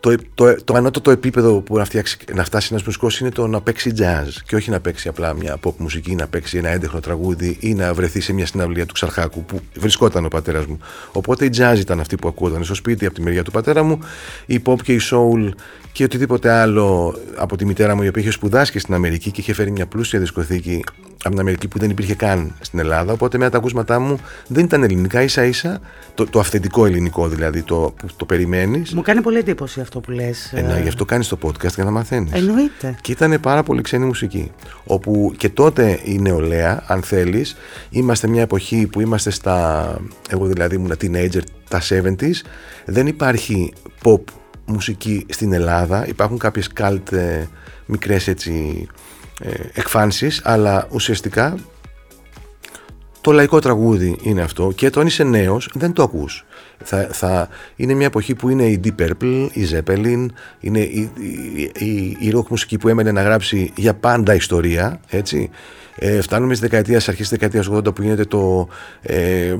το, 0.05 0.15
το, 0.33 0.63
το 0.63 0.73
ανώτατο 0.73 1.11
επίπεδο 1.11 1.61
που 1.61 1.77
να, 1.77 1.85
φτιάξει, 1.85 2.17
να 2.33 2.43
φτάσει 2.43 2.67
ένας 2.71 2.83
μουσικός 2.83 3.19
είναι 3.19 3.29
το 3.29 3.47
να 3.47 3.61
παίξει 3.61 3.93
jazz 3.97 4.27
και 4.45 4.55
όχι 4.55 4.69
να 4.69 4.79
παίξει 4.79 5.07
απλά 5.07 5.33
μια 5.33 5.57
pop 5.63 5.73
μουσική, 5.77 6.15
να 6.15 6.27
παίξει 6.27 6.57
ένα 6.57 6.69
έντεχνο 6.69 6.99
τραγούδι 6.99 7.57
ή 7.59 7.73
να 7.73 7.93
βρεθεί 7.93 8.21
σε 8.21 8.33
μια 8.33 8.45
συναυλία 8.45 8.85
του 8.85 8.93
Ξαρχάκου 8.93 9.43
που 9.43 9.61
βρισκόταν 9.75 10.25
ο 10.25 10.27
πατέρας 10.27 10.65
μου. 10.65 10.79
Οπότε 11.11 11.45
η 11.45 11.49
jazz 11.57 11.75
ήταν 11.77 11.99
αυτή 11.99 12.15
που 12.15 12.27
ακούγονταν 12.27 12.63
στο 12.63 12.73
σπίτι 12.73 13.05
από 13.05 13.15
τη 13.15 13.21
μεριά 13.21 13.43
του 13.43 13.51
πατέρα 13.51 13.83
μου, 13.83 13.99
η 14.45 14.61
pop 14.65 14.81
και 14.83 14.93
η 14.93 15.01
soul 15.11 15.49
και 15.91 16.03
οτιδήποτε 16.03 16.51
άλλο 16.51 17.15
από 17.35 17.57
τη 17.57 17.65
μητέρα 17.65 17.95
μου 17.95 18.03
η 18.03 18.07
οποία 18.07 18.21
είχε 18.21 18.31
σπουδάσει 18.31 18.71
και 18.71 18.79
στην 18.79 18.93
Αμερική 18.93 19.31
και 19.31 19.41
είχε 19.41 19.53
φέρει 19.53 19.71
μια 19.71 19.85
πλούσια 19.85 20.19
δισκοθήκη 20.19 20.83
από 21.25 21.33
την 21.33 21.39
Αμερική 21.39 21.67
που 21.67 21.79
δεν 21.79 21.89
υπήρχε 21.89 22.15
καν 22.15 22.55
στην 22.59 22.79
Ελλάδα. 22.79 23.13
Οπότε 23.13 23.37
με 23.37 23.49
τα 23.49 23.57
ακούσματά 23.57 23.99
μου 23.99 24.19
δεν 24.47 24.63
ήταν 24.65 24.83
ελληνικά, 24.83 25.21
ίσα 25.21 25.45
ίσα 25.45 25.79
το, 26.13 26.25
το 26.25 26.39
αυθεντικό 26.39 26.85
ελληνικό 26.85 27.27
δηλαδή, 27.27 27.61
το 27.61 27.93
που 27.97 28.07
το 28.15 28.25
περιμένεις. 28.25 28.93
Μου 28.93 29.01
κάνει 29.01 29.21
πολύ 29.21 29.37
εντύπωση 29.37 29.81
αυτό 29.81 29.99
που 29.99 30.11
λες. 30.11 30.51
Ε, 30.53 30.61
ναι, 30.61 30.79
γι' 30.81 30.87
αυτό 30.87 31.05
κάνεις 31.05 31.27
το 31.27 31.37
podcast 31.43 31.73
για 31.75 31.83
να 31.83 31.91
μαθαίνεις. 31.91 32.31
Εννοείται. 32.31 32.95
Και 33.01 33.11
ήταν 33.11 33.39
πάρα 33.41 33.63
πολύ 33.63 33.81
ξένη 33.81 34.05
μουσική. 34.05 34.51
Όπου 34.85 35.33
και 35.37 35.49
τότε 35.49 35.99
η 36.03 36.19
νεολαία, 36.19 36.83
αν 36.87 37.01
θέλεις, 37.01 37.55
είμαστε 37.89 38.27
μια 38.27 38.41
εποχή 38.41 38.87
που 38.87 39.01
είμαστε 39.01 39.29
στα. 39.29 39.97
Εγώ 40.29 40.45
δηλαδή 40.45 40.75
ήμουν 40.75 40.93
teenager, 41.01 41.41
τα 41.69 41.81
70s. 41.89 42.41
Δεν 42.85 43.07
υπάρχει 43.07 43.73
pop 44.03 44.21
μουσική 44.65 45.25
στην 45.29 45.53
Ελλάδα. 45.53 46.07
Υπάρχουν 46.07 46.37
κάποιες 46.37 46.67
καλτ 46.67 47.11
ε, 47.11 47.47
μικρές 47.85 48.27
έτσι 48.27 48.87
ε, 48.89 49.04
εκφάνσεις, 49.73 50.41
αλλά 50.43 50.87
ουσιαστικά 50.91 51.57
το 53.25 53.31
λαϊκό 53.31 53.59
τραγούδι 53.59 54.17
είναι 54.21 54.41
αυτό 54.41 54.71
και 54.75 54.85
όταν 54.85 55.07
είσαι 55.07 55.23
νέος 55.23 55.69
δεν 55.73 55.93
το 55.93 56.03
ακούς. 56.03 56.45
Θα, 56.83 57.07
θα, 57.11 57.49
είναι 57.75 57.93
μια 57.93 58.05
εποχή 58.05 58.35
που 58.35 58.49
είναι 58.49 58.63
η 58.63 58.81
Deep 58.83 59.01
Purple, 59.01 59.47
η 59.53 59.67
Zeppelin, 59.71 60.25
είναι 60.59 60.79
η, 60.79 61.09
η, 61.77 62.17
η, 62.19 62.33
rock 62.35 62.47
μουσική 62.47 62.77
που 62.77 62.87
έμενε 62.87 63.11
να 63.11 63.21
γράψει 63.21 63.71
για 63.75 63.93
πάντα 63.93 64.35
ιστορία, 64.35 64.99
έτσι. 65.09 65.49
Ε, 65.95 66.21
φτάνουμε 66.21 66.55
στις 66.55 66.69
δεκαετίες, 66.69 67.09
αρχές 67.09 67.29
της 67.29 67.37
δεκαετίας 67.37 67.69
80 67.71 67.95
που 67.95 68.01
γίνεται 68.01 68.25
το... 68.25 68.67
Ε, 69.01 69.55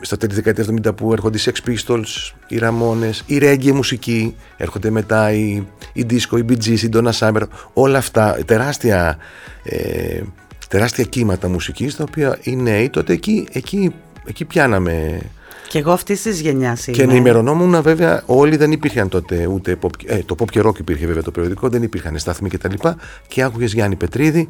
στα 0.00 0.16
τέλη 0.16 0.32
της 0.32 0.42
δεκαετίας 0.42 0.68
70 0.88 0.96
που 0.96 1.12
έρχονται 1.12 1.38
οι 1.38 1.40
Sex 1.44 1.68
Pistols, 1.68 2.32
οι 2.48 2.58
Ramones, 2.62 3.20
η 3.26 3.38
reggae 3.42 3.72
μουσική, 3.72 4.36
έρχονται 4.56 4.90
μετά 4.90 5.32
η, 5.32 5.62
η 5.92 6.06
disco, 6.10 6.38
η 6.38 6.44
Bee 6.48 6.64
Gees, 6.64 6.78
η 6.78 6.88
Donna 6.92 7.12
Summer, 7.12 7.42
όλα 7.72 7.98
αυτά, 7.98 8.38
τεράστια, 8.44 9.18
ε, 9.62 10.20
τεράστια 10.68 11.04
κύματα 11.04 11.48
μουσικής, 11.48 11.96
τα 11.96 12.04
οποία 12.08 12.38
οι 12.42 12.56
νέοι 12.56 12.90
τότε 12.90 13.12
εκεί, 13.12 13.48
εκεί, 13.52 13.94
εκεί 14.24 14.44
πιάναμε 14.44 15.20
και 15.70 15.78
εγώ 15.78 15.92
αυτής 15.92 16.22
της 16.22 16.40
γενιάς 16.40 16.86
είμαι. 16.86 16.96
Και 16.96 17.02
ενημερωνόμουν 17.02 17.82
βέβαια, 17.82 18.22
όλοι 18.26 18.56
δεν 18.56 18.72
υπήρχαν 18.72 19.08
τότε 19.08 19.46
ούτε 19.46 19.78
pop, 19.80 19.90
ε, 20.06 20.18
το 20.18 20.34
pop 20.38 20.50
και 20.50 20.60
rock 20.64 20.78
υπήρχε 20.78 21.06
βέβαια 21.06 21.22
το 21.22 21.30
περιοδικό, 21.30 21.68
δεν 21.68 21.82
υπήρχαν 21.82 22.18
στάθμοι 22.18 22.48
κτλ. 22.48 22.74
Και, 22.74 22.94
και 23.28 23.42
άκουγες 23.42 23.72
Γιάννη 23.72 23.96
Πετρίδη, 23.96 24.48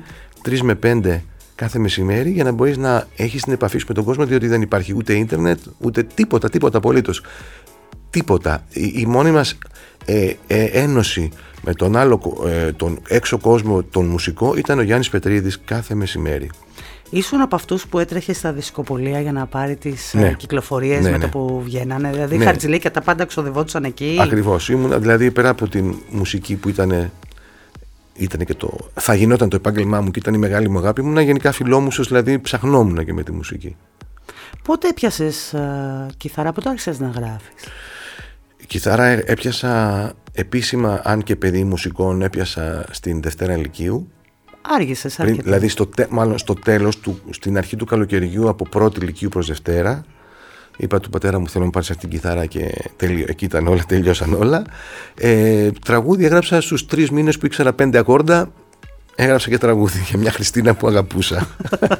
3 0.48 0.58
με 0.60 0.78
5 0.82 1.20
κάθε 1.60 1.78
μεσημέρι 1.78 2.30
για 2.30 2.44
να 2.44 2.52
μπορείς 2.52 2.76
να 2.76 3.06
έχεις 3.16 3.42
την 3.42 3.52
επαφή 3.52 3.78
σου 3.78 3.84
με 3.88 3.94
τον 3.94 4.04
κόσμο, 4.04 4.24
διότι 4.24 4.46
δεν 4.46 4.62
υπάρχει 4.62 4.94
ούτε 4.96 5.14
ίντερνετ, 5.14 5.58
ούτε 5.78 6.02
τίποτα, 6.02 6.48
τίποτα 6.48 6.78
απολύτως. 6.78 7.22
Τίποτα. 8.10 8.64
Η, 8.72 8.92
η 8.96 9.06
μόνη 9.06 9.30
μας 9.30 9.58
ε, 10.04 10.32
ε, 10.46 10.64
ένωση 10.64 11.30
με 11.62 11.74
τον 11.74 11.96
άλλο, 11.96 12.44
ε, 12.46 12.72
τον 12.72 12.98
έξω 13.08 13.38
κόσμο, 13.38 13.82
τον 13.82 14.06
μουσικό, 14.06 14.54
ήταν 14.56 14.78
ο 14.78 14.82
Γιάννης 14.82 15.08
Πετρίδης 15.08 15.60
κάθε 15.64 15.94
μεσημέρι. 15.94 16.50
Ήσουν 17.10 17.40
από 17.40 17.54
αυτούς 17.54 17.86
που 17.86 17.98
έτρεχε 17.98 18.32
στα 18.32 18.52
δισκοπολία 18.52 19.20
για 19.20 19.32
να 19.32 19.46
πάρει 19.46 19.76
τις 19.76 20.14
ναι. 20.14 20.34
κυκλοφορίες 20.38 21.04
ναι, 21.04 21.10
με 21.10 21.18
το 21.18 21.24
ναι. 21.24 21.30
που 21.30 21.62
βγαίνανε. 21.64 22.10
Δηλαδή, 22.10 22.36
ναι. 22.36 22.44
χαρτζηλίκια 22.44 22.90
τα 22.90 23.00
πάντα 23.00 23.24
ξοδευόντουσαν 23.24 23.84
εκεί. 23.84 24.18
Ακριβώς. 24.20 24.68
Ήμουν 24.68 25.00
δηλαδή 25.00 25.30
πέρα 25.30 25.48
από 25.48 25.68
την 25.68 25.94
μουσική 26.10 26.54
που 26.54 26.68
ήταν 26.68 27.10
ήταν 28.20 28.44
και 28.44 28.54
το, 28.54 28.76
θα 28.94 29.14
γινόταν 29.14 29.48
το 29.48 29.56
επάγγελμά 29.56 30.00
μου 30.00 30.10
και 30.10 30.18
ήταν 30.18 30.34
η 30.34 30.38
μεγάλη 30.38 30.68
μου 30.68 30.78
αγάπη 30.78 31.02
μου, 31.02 31.12
να 31.12 31.22
γενικά 31.22 31.52
φιλόμουσος, 31.52 32.08
δηλαδή 32.08 32.38
ψαχνόμουν 32.38 33.04
και 33.04 33.12
με 33.12 33.22
τη 33.22 33.32
μουσική. 33.32 33.76
Πότε 34.64 34.88
έπιασες 34.88 35.54
uh, 35.56 36.08
κιθάρα, 36.16 36.52
πότε 36.52 36.68
άρχισες 36.68 36.98
να 37.00 37.08
γράφεις; 37.08 37.52
Κιθάρα 38.66 39.04
έπιασα 39.04 40.12
επίσημα, 40.32 41.00
αν 41.04 41.22
και 41.22 41.36
παιδί 41.36 41.64
μουσικών, 41.64 42.22
έπιασα 42.22 42.86
στην 42.90 43.22
Δευτέρα 43.22 43.56
Λυκείου. 43.56 44.10
Άργησες 44.62 45.20
αρκετά. 45.20 45.42
Δηλαδή, 45.42 45.68
στο, 45.68 45.88
μάλλον 46.08 46.38
στο 46.38 46.54
τέλος, 46.54 46.98
του, 46.98 47.20
στην 47.30 47.56
αρχή 47.56 47.76
του 47.76 47.84
καλοκαιριού, 47.84 48.48
από 48.48 48.64
πρώτη 48.68 49.00
Λυκείου 49.00 49.28
προς 49.28 49.46
Δευτέρα, 49.46 50.04
Είπα 50.76 51.00
του 51.00 51.10
πατέρα 51.10 51.38
μου 51.38 51.48
θέλω 51.48 51.64
να 51.64 51.70
πάρεις 51.70 51.90
αυτή 51.90 52.08
την 52.08 52.10
κιθάρα 52.18 52.46
και 52.46 52.90
τελείω, 52.96 53.24
εκεί 53.28 53.44
ήταν 53.44 53.66
όλα, 53.66 53.82
τελειώσαν 53.88 54.34
όλα. 54.34 54.64
Ε, 55.14 55.70
τραγούδι 55.84 56.24
έγραψα 56.24 56.60
στους 56.60 56.86
τρεις 56.86 57.10
μήνες 57.10 57.38
που 57.38 57.46
ήξερα 57.46 57.72
πέντε 57.72 57.98
ακόρντα. 57.98 58.52
Έγραψα 59.22 59.48
και 59.48 59.58
τραγούδι 59.58 60.04
για 60.08 60.18
μια 60.18 60.30
Χριστίνα 60.30 60.74
που 60.74 60.86
αγαπούσα. 60.86 61.46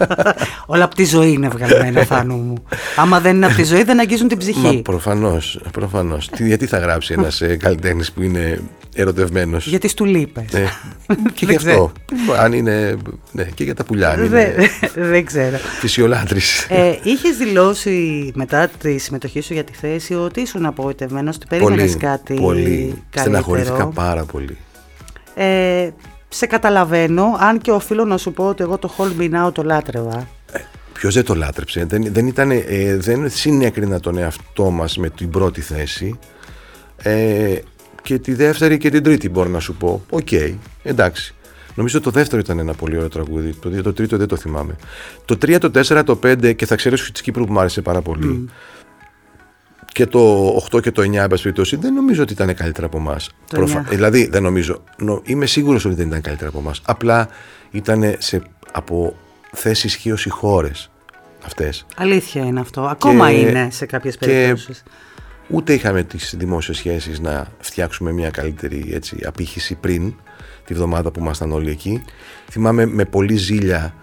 Όλα 0.66 0.84
από 0.84 0.94
τη 0.94 1.04
ζωή 1.04 1.32
είναι 1.32 1.48
βγαλμένα, 1.48 2.04
Θάνου 2.04 2.36
μου. 2.36 2.54
Άμα 2.96 3.20
δεν 3.20 3.36
είναι 3.36 3.46
από 3.46 3.54
τη 3.54 3.64
ζωή, 3.64 3.82
δεν 3.82 4.00
αγγίζουν 4.00 4.28
την 4.28 4.38
ψυχή. 4.38 4.74
Μα 4.74 4.82
προφανώς, 4.82 5.60
προφανώς. 5.72 6.30
γιατί 6.38 6.66
θα 6.66 6.78
γράψει 6.78 7.12
ένας 7.12 7.40
ε, 7.40 7.56
καλλιτέχνης 7.56 8.12
που 8.12 8.22
είναι 8.22 8.60
ερωτευμένος; 8.94 9.66
Γιατί 9.66 9.94
του 9.94 10.04
λείπε. 10.04 10.44
Ναι. 10.52 10.66
και 11.34 11.44
γι' 11.44 11.54
αυτό. 11.54 11.92
Αν 12.38 12.52
είναι. 12.52 12.96
Ναι, 13.32 13.44
και 13.44 13.64
για 13.64 13.74
τα 13.74 13.84
πουλιά. 13.84 14.14
Δεν, 14.16 14.52
δεν 14.94 15.24
ξέρω. 15.24 15.56
Φυσιολάτρης. 15.56 16.66
Ε, 16.68 16.98
Είχες 17.02 17.36
δηλώσει 17.36 18.30
μετά 18.34 18.68
τη 18.80 18.98
συμμετοχή 18.98 19.40
σου 19.40 19.52
για 19.52 19.64
τη 19.64 19.72
θέση 19.72 20.14
ότι 20.14 20.40
ήσουν 20.40 20.66
απογοητευμένος, 20.66 21.36
ότι 21.36 21.46
περίμενες 21.48 21.96
κάτι. 21.96 22.34
Πολύ. 22.34 23.02
Στεναχωρήθηκα 23.14 23.86
πάρα 23.86 24.24
πολύ. 24.24 24.56
Ε, 25.34 25.90
σε 26.32 26.46
καταλαβαίνω, 26.46 27.36
αν 27.38 27.58
και 27.58 27.70
οφείλω 27.70 28.04
να 28.04 28.16
σου 28.16 28.32
πω 28.32 28.48
ότι 28.48 28.62
εγώ 28.62 28.78
το 28.78 28.94
Hold 28.96 29.20
Me 29.20 29.34
Now 29.34 29.52
το 29.52 29.62
λάτρευα. 29.62 30.28
Ε, 30.52 30.58
Ποιος 30.92 31.14
δεν 31.14 31.24
το 31.24 31.34
λάτρεψε, 31.34 31.84
δεν, 31.84 32.12
δεν, 32.12 32.26
ήταν, 32.26 32.50
ε, 32.50 32.96
δεν 32.96 33.30
συνέκρινα 33.30 34.00
τον 34.00 34.18
εαυτό 34.18 34.70
μας 34.70 34.96
με 34.96 35.10
την 35.10 35.30
πρώτη 35.30 35.60
θέση. 35.60 36.18
Ε, 36.96 37.58
και 38.02 38.18
τη 38.18 38.34
δεύτερη 38.34 38.78
και 38.78 38.90
την 38.90 39.02
τρίτη 39.02 39.28
μπορώ 39.28 39.48
να 39.48 39.60
σου 39.60 39.74
πω. 39.74 40.04
OK, 40.10 40.28
okay, 40.30 40.54
εντάξει. 40.82 41.34
Νομίζω 41.74 42.00
το 42.00 42.10
δεύτερο 42.10 42.40
ήταν 42.40 42.58
ένα 42.58 42.74
πολύ 42.74 42.96
ωραίο 42.96 43.08
τραγούδι. 43.08 43.54
Το, 43.54 43.82
το 43.82 43.92
τρίτο 43.92 44.16
δεν 44.16 44.28
το 44.28 44.36
θυμάμαι. 44.36 44.76
Το 45.24 45.38
3, 45.42 45.58
το 45.60 45.70
4, 45.74 46.02
το 46.04 46.18
5 46.22 46.56
και 46.56 46.66
θα 46.66 46.76
ξέρεις 46.76 47.10
τη 47.12 47.22
Κύπρου 47.22 47.44
που 47.44 47.52
μου 47.52 47.60
άρεσε 47.60 47.82
πάρα 47.82 48.02
πολύ. 48.02 48.48
Mm. 48.48 48.52
Και 49.92 50.06
το 50.06 50.54
8 50.70 50.82
και 50.82 50.90
το 50.90 51.02
9, 51.02 51.14
εν 51.14 51.28
περιπτώσει, 51.28 51.76
δεν 51.76 51.94
νομίζω 51.94 52.22
ότι 52.22 52.32
ήταν 52.32 52.54
καλύτερα 52.54 52.86
από 52.86 52.96
εμάς. 52.96 53.30
Προφα... 53.50 53.80
Δηλαδή, 53.80 54.28
δεν 54.28 54.42
νομίζω. 54.42 54.82
Είμαι 55.22 55.46
σίγουρος 55.46 55.84
ότι 55.84 55.94
δεν 55.94 56.06
ήταν 56.06 56.20
καλύτερα 56.20 56.50
από 56.50 56.58
εμάς. 56.58 56.80
Απλά 56.84 57.28
ήταν 57.70 58.14
σε... 58.18 58.42
από 58.72 59.16
θέσεις 59.52 59.84
ισχύως 59.84 60.26
οι 60.26 60.28
χώρες 60.28 60.90
αυτές. 61.44 61.86
Αλήθεια 61.96 62.44
είναι 62.44 62.60
αυτό. 62.60 62.80
Ακόμα 62.80 63.30
είναι 63.30 63.68
σε 63.70 63.86
κάποιες 63.86 64.16
περιπτώσεις 64.16 64.82
ούτε 65.50 65.72
είχαμε 65.72 66.02
τις 66.02 66.34
δημόσιες 66.38 66.76
σχέσεις 66.76 67.20
να 67.20 67.46
φτιάξουμε 67.58 68.12
μια 68.12 68.30
καλύτερη 68.30 68.90
έτσι, 68.92 69.16
απήχηση 69.26 69.74
πριν 69.74 70.14
τη 70.64 70.74
βδομάδα 70.74 71.10
που 71.10 71.20
ήμασταν 71.20 71.52
όλοι 71.52 71.70
εκεί. 71.70 72.02
Θυμάμαι 72.50 72.86
με 72.86 73.04
πολύ 73.04 73.36
ζήλια 73.36 73.94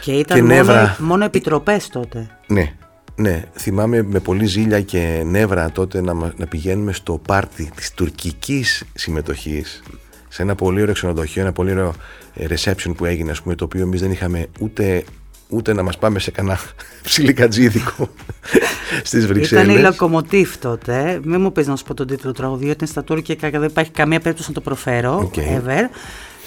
και 0.00 0.12
ήταν 0.12 0.36
και 0.36 0.42
νεύρα... 0.42 0.80
μόνο, 0.80 0.94
μόνο 0.98 1.24
επιτροπές 1.24 1.88
τότε. 1.88 2.30
Ναι, 2.46 2.72
Ναι, 3.20 3.44
θυμάμαι 3.54 4.02
με 4.02 4.18
πολύ 4.18 4.46
ζήλια 4.46 4.80
και 4.80 5.22
νεύρα 5.26 5.70
τότε 5.70 6.00
να, 6.00 6.14
να 6.14 6.46
πηγαίνουμε 6.48 6.92
στο 6.92 7.20
πάρτι 7.26 7.70
της 7.74 7.92
τουρκικής 7.94 8.84
συμμετοχής 8.94 9.82
σε 10.28 10.42
ένα 10.42 10.54
πολύ 10.54 10.82
ωραίο 10.82 10.94
ξενοδοχείο, 10.94 11.42
ένα 11.42 11.52
πολύ 11.52 11.70
ωραίο 11.70 11.94
ε, 12.34 12.46
reception 12.48 12.92
που 12.96 13.04
έγινε, 13.04 13.30
ας 13.30 13.42
πούμε, 13.42 13.54
το 13.54 13.64
οποίο 13.64 13.82
εμείς 13.82 14.00
δεν 14.00 14.10
είχαμε 14.10 14.46
ούτε, 14.60 15.04
ούτε 15.48 15.72
να 15.72 15.82
μας 15.82 15.98
πάμε 15.98 16.18
σε 16.18 16.30
κανένα 16.30 16.58
ψιλικατζίδικο 17.02 18.08
στις 19.02 19.26
Βρυξέλλες. 19.26 19.64
Ήταν 19.64 19.76
η 19.76 19.80
Λοκομοτήφ 19.82 20.58
τότε, 20.58 21.20
μην 21.24 21.40
μου 21.40 21.52
πεις 21.52 21.66
να 21.66 21.76
σου 21.76 21.84
πω 21.84 21.94
τον 21.94 22.06
τίτλο 22.06 22.32
του 22.32 22.40
τραγουδιού, 22.40 22.70
ήταν 22.70 22.88
στα 22.88 23.04
τουρκικά 23.04 23.50
και 23.50 23.58
δεν 23.58 23.68
υπάρχει 23.68 23.90
καμία 23.90 24.20
περίπτωση 24.20 24.48
να 24.48 24.54
το 24.54 24.60
προφέρω, 24.60 25.30
okay. 25.34 25.40
ever. 25.40 25.88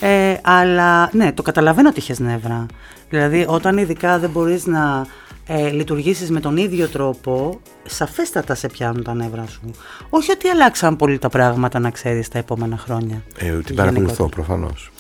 Ε, 0.02 0.38
αλλά 0.42 1.10
ναι, 1.14 1.32
το 1.32 1.42
καταλαβαίνω 1.42 1.90
ότι 1.90 2.00
είχες 2.00 2.20
νεύρα. 2.20 2.66
Δηλαδή, 3.10 3.46
όταν 3.48 3.78
ειδικά 3.78 4.20
δεν 4.20 4.30
μπορείς 4.30 4.66
να 4.66 5.06
ε, 5.46 5.70
λειτουργήσεις 5.70 6.30
με 6.30 6.40
τον 6.40 6.58
ίδιο 6.58 6.88
τρόπο, 6.88 7.60
σαφέστατα 7.86 8.56
σε 8.56 8.68
πιάνουν 8.68 9.04
τα 9.04 9.14
νεύρα 9.14 9.48
σου. 9.48 9.62
Όχι 10.10 10.32
ότι 10.32 10.48
αλλάξαν 10.48 10.96
πολύ 10.96 11.18
τα 11.18 11.30
πράγματα, 11.30 11.80
να 11.80 11.90
ξέρεις, 11.90 12.28
τα 12.28 12.38
επόμενα 12.38 12.78
χρόνια. 12.78 13.24
Ε, 13.38 13.58
την 13.60 13.76
παρακολουθώ, 13.76 14.30
προφανώς. 14.30 14.92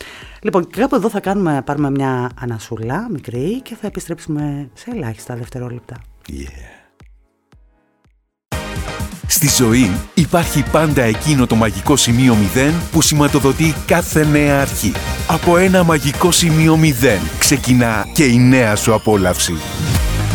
Λοιπόν, 0.41 0.67
κάπου 0.69 0.95
εδώ 0.95 1.09
θα 1.09 1.19
κάνουμε, 1.19 1.61
πάρουμε 1.65 1.89
μια 1.89 2.31
ανασούλα 2.39 3.07
μικρή 3.11 3.61
και 3.61 3.75
θα 3.81 3.87
επιστρέψουμε 3.87 4.69
σε 4.73 4.91
ελάχιστα 4.91 5.35
δευτερόλεπτα. 5.35 5.95
Yeah. 6.29 6.81
Στη 9.27 9.47
ζωή 9.47 9.91
υπάρχει 10.13 10.63
πάντα 10.71 11.01
εκείνο 11.01 11.47
το 11.47 11.55
μαγικό 11.55 11.95
σημείο 11.95 12.37
0 12.55 12.71
που 12.91 13.01
σηματοδοτεί 13.01 13.75
κάθε 13.85 14.25
νέα 14.25 14.61
αρχή. 14.61 14.91
Από 15.27 15.57
ένα 15.57 15.83
μαγικό 15.83 16.31
σημείο 16.31 16.79
0 16.81 16.85
ξεκινά 17.39 18.07
και 18.13 18.23
η 18.23 18.37
νέα 18.37 18.75
σου 18.75 18.93
απόλαυση. 18.93 19.53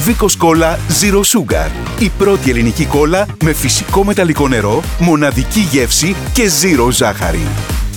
Βίκος 0.04 0.36
Κόλλα 0.36 0.78
Zero 1.00 1.20
Sugar. 1.20 1.70
Η 2.00 2.10
πρώτη 2.18 2.50
ελληνική 2.50 2.86
κόλλα 2.86 3.26
με 3.44 3.52
φυσικό 3.52 4.04
μεταλλικό 4.04 4.48
νερό, 4.48 4.82
μοναδική 5.00 5.60
γεύση 5.60 6.14
και 6.34 6.42
zero 6.62 6.90
ζάχαρη. 6.90 7.46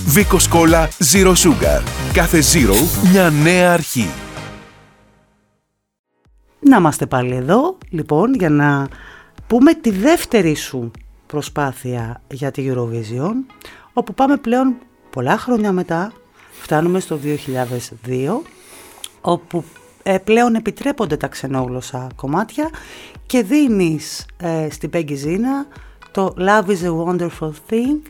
Βίκος 0.05 0.47
Κόλλα 0.47 0.89
Zero 1.11 1.33
Sugar. 1.33 1.81
Κάθε 2.13 2.39
zero 2.39 3.09
μια 3.11 3.29
νέα 3.29 3.73
αρχή. 3.73 4.09
Να 6.59 6.77
είμαστε 6.77 7.05
πάλι 7.05 7.35
εδώ, 7.35 7.77
λοιπόν, 7.89 8.33
για 8.33 8.49
να 8.49 8.87
πούμε 9.47 9.73
τη 9.73 9.89
δεύτερη 9.89 10.55
σου 10.55 10.91
προσπάθεια 11.25 12.21
για 12.31 12.51
τη 12.51 12.71
Eurovision, 12.73 13.33
όπου 13.93 14.13
πάμε 14.13 14.37
πλέον 14.37 14.75
πολλά 15.09 15.37
χρόνια 15.37 15.71
μετά, 15.71 16.11
φτάνουμε 16.61 16.99
στο 16.99 17.19
2002, 17.23 18.41
όπου 19.21 19.57
ε, 19.57 19.78
πλέον 20.17 20.55
επιτρέπονται 20.55 21.17
τα 21.17 21.27
ξενόγλωσσα 21.27 22.07
κομμάτια 22.15 22.69
και 23.25 23.43
δίνεις 23.43 24.25
ε, 24.37 24.67
στην 24.71 24.89
Peggy 24.93 25.09
Zina 25.25 25.77
το 26.11 26.33
Love 26.37 26.65
is 26.67 26.83
a 26.83 27.05
Wonderful 27.05 27.51
Thing 27.69 28.01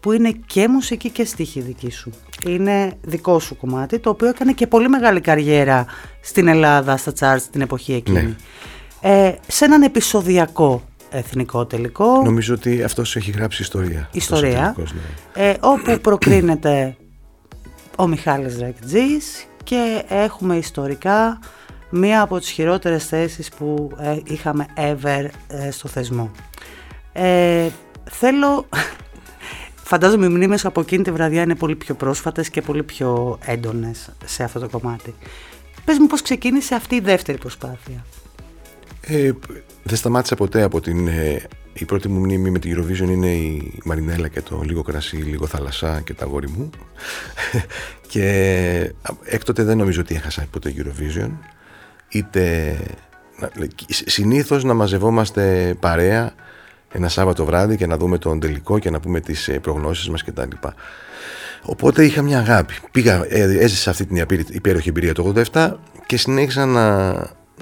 που 0.00 0.12
είναι 0.12 0.30
και 0.46 0.68
μουσική 0.68 1.10
και 1.10 1.24
στίχη 1.24 1.60
δική 1.60 1.90
σου. 1.90 2.10
Είναι 2.46 2.92
δικό 3.00 3.38
σου 3.38 3.56
κομμάτι, 3.56 3.98
το 3.98 4.10
οποίο 4.10 4.28
έκανε 4.28 4.52
και 4.52 4.66
πολύ 4.66 4.88
μεγάλη 4.88 5.20
καριέρα 5.20 5.86
στην 6.20 6.48
Ελλάδα, 6.48 6.96
στα 6.96 7.12
charts 7.18 7.42
την 7.50 7.60
εποχή 7.60 7.92
εκείνη. 7.92 8.22
Ναι. 8.22 8.34
Ε, 9.00 9.34
σε 9.46 9.64
έναν 9.64 9.82
επεισοδιακό 9.82 10.82
εθνικό 11.10 11.66
τελικό. 11.66 12.22
Νομίζω 12.22 12.54
ότι 12.54 12.82
αυτός 12.82 13.16
έχει 13.16 13.30
γράψει 13.30 13.62
ιστορία. 13.62 14.08
Ιστορία, 14.12 14.74
ναι. 15.34 15.48
ε, 15.48 15.56
όπου 15.60 15.98
προκρίνεται 16.00 16.96
ο 17.96 18.06
Μιχάλης 18.06 18.58
Ρεκτζής 18.58 19.46
και 19.64 20.04
έχουμε 20.08 20.56
ιστορικά 20.56 21.38
μία 21.90 22.20
από 22.20 22.38
τις 22.38 22.50
χειρότερες 22.50 23.06
θέσεις 23.06 23.48
που 23.48 23.90
ε, 23.98 24.18
είχαμε 24.24 24.66
ever 24.76 25.28
ε, 25.48 25.70
στο 25.70 25.88
θεσμό. 25.88 26.30
Ε, 27.12 27.68
θέλω, 28.10 28.68
φαντάζομαι 29.90 30.26
οι 30.26 30.28
μνήμες 30.28 30.64
από 30.64 30.80
εκείνη 30.80 31.02
τη 31.02 31.10
βραδιά 31.10 31.42
είναι 31.42 31.54
πολύ 31.54 31.76
πιο 31.76 31.94
πρόσφατες 31.94 32.50
και 32.50 32.62
πολύ 32.62 32.82
πιο 32.82 33.38
έντονες 33.44 34.10
σε 34.24 34.42
αυτό 34.42 34.60
το 34.60 34.68
κομμάτι. 34.68 35.14
Πες 35.84 35.98
μου 35.98 36.06
πώς 36.06 36.22
ξεκίνησε 36.22 36.74
αυτή 36.74 36.94
η 36.94 37.00
δεύτερη 37.00 37.38
προσπάθεια. 37.38 38.04
Ε, 39.00 39.30
δεν 39.82 39.96
σταμάτησα 39.96 40.34
ποτέ 40.34 40.62
από 40.62 40.80
την... 40.80 41.08
η 41.72 41.84
πρώτη 41.84 42.08
μου 42.08 42.18
μνήμη 42.18 42.50
με 42.50 42.58
την 42.58 42.76
Eurovision 42.76 43.08
είναι 43.08 43.30
η 43.30 43.72
Μαρινέλα 43.84 44.28
και 44.28 44.42
το 44.42 44.60
λίγο 44.64 44.82
κρασί, 44.82 45.16
λίγο 45.16 45.46
θάλασσα 45.46 46.00
και 46.00 46.14
τα 46.14 46.24
γόρι 46.24 46.48
μου. 46.48 46.70
και 48.12 48.92
έκτοτε 49.24 49.62
δεν 49.62 49.76
νομίζω 49.76 50.00
ότι 50.00 50.14
έχασα 50.14 50.46
ποτέ 50.50 50.74
Eurovision. 50.76 51.30
Είτε 52.08 52.76
συνήθως 53.88 54.64
να 54.64 54.74
μαζευόμαστε 54.74 55.74
παρέα 55.80 56.34
ένα 56.92 57.08
Σάββατο 57.08 57.44
βράδυ 57.44 57.76
και 57.76 57.86
να 57.86 57.96
δούμε 57.96 58.18
τον 58.18 58.40
τελικό 58.40 58.78
και 58.78 58.90
να 58.90 59.00
πούμε 59.00 59.20
τις 59.20 59.48
ε, 59.48 59.58
προγνώσεις 59.58 60.08
μας 60.08 60.24
κτλ. 60.24 60.50
Οπότε 61.62 62.04
είχα 62.04 62.22
μια 62.22 62.38
αγάπη. 62.38 62.74
Πήγα, 62.90 63.24
ε, 63.28 63.58
έζησα 63.58 63.90
αυτή 63.90 64.06
την 64.06 64.26
υπέροχη 64.50 64.88
εμπειρία 64.88 65.14
το 65.14 65.32
87 65.52 65.72
και 66.06 66.16
συνέχισα 66.16 66.66
να, 66.66 67.12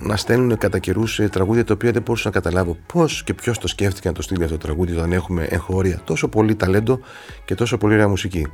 να 0.01 0.17
στέλνουν 0.17 0.59
κατά 0.59 0.79
καιρούς 0.79 1.19
ε, 1.19 1.29
τραγούδια 1.29 1.65
τα 1.65 1.75
οποία 1.75 1.93
δεν 1.93 2.03
μπορούσα 2.03 2.29
να 2.29 2.35
καταλάβω 2.35 2.77
πώς 2.93 3.25
και 3.25 3.35
ποιος 3.35 3.59
το 3.59 3.69
σκέφτηκε 3.69 4.09
να 4.09 4.15
το 4.15 4.23
στείλει 4.23 4.45
αυτό 4.45 4.57
το 4.57 4.67
τραγούδι 4.67 4.97
όταν 4.97 5.13
έχουμε 5.13 5.45
εγχώρια 5.45 6.01
τόσο 6.05 6.29
πολύ 6.29 6.55
ταλέντο 6.55 7.01
και 7.45 7.55
τόσο 7.55 7.79
πολύ 7.79 7.95
ωραία 7.95 8.09
μουσική. 8.09 8.47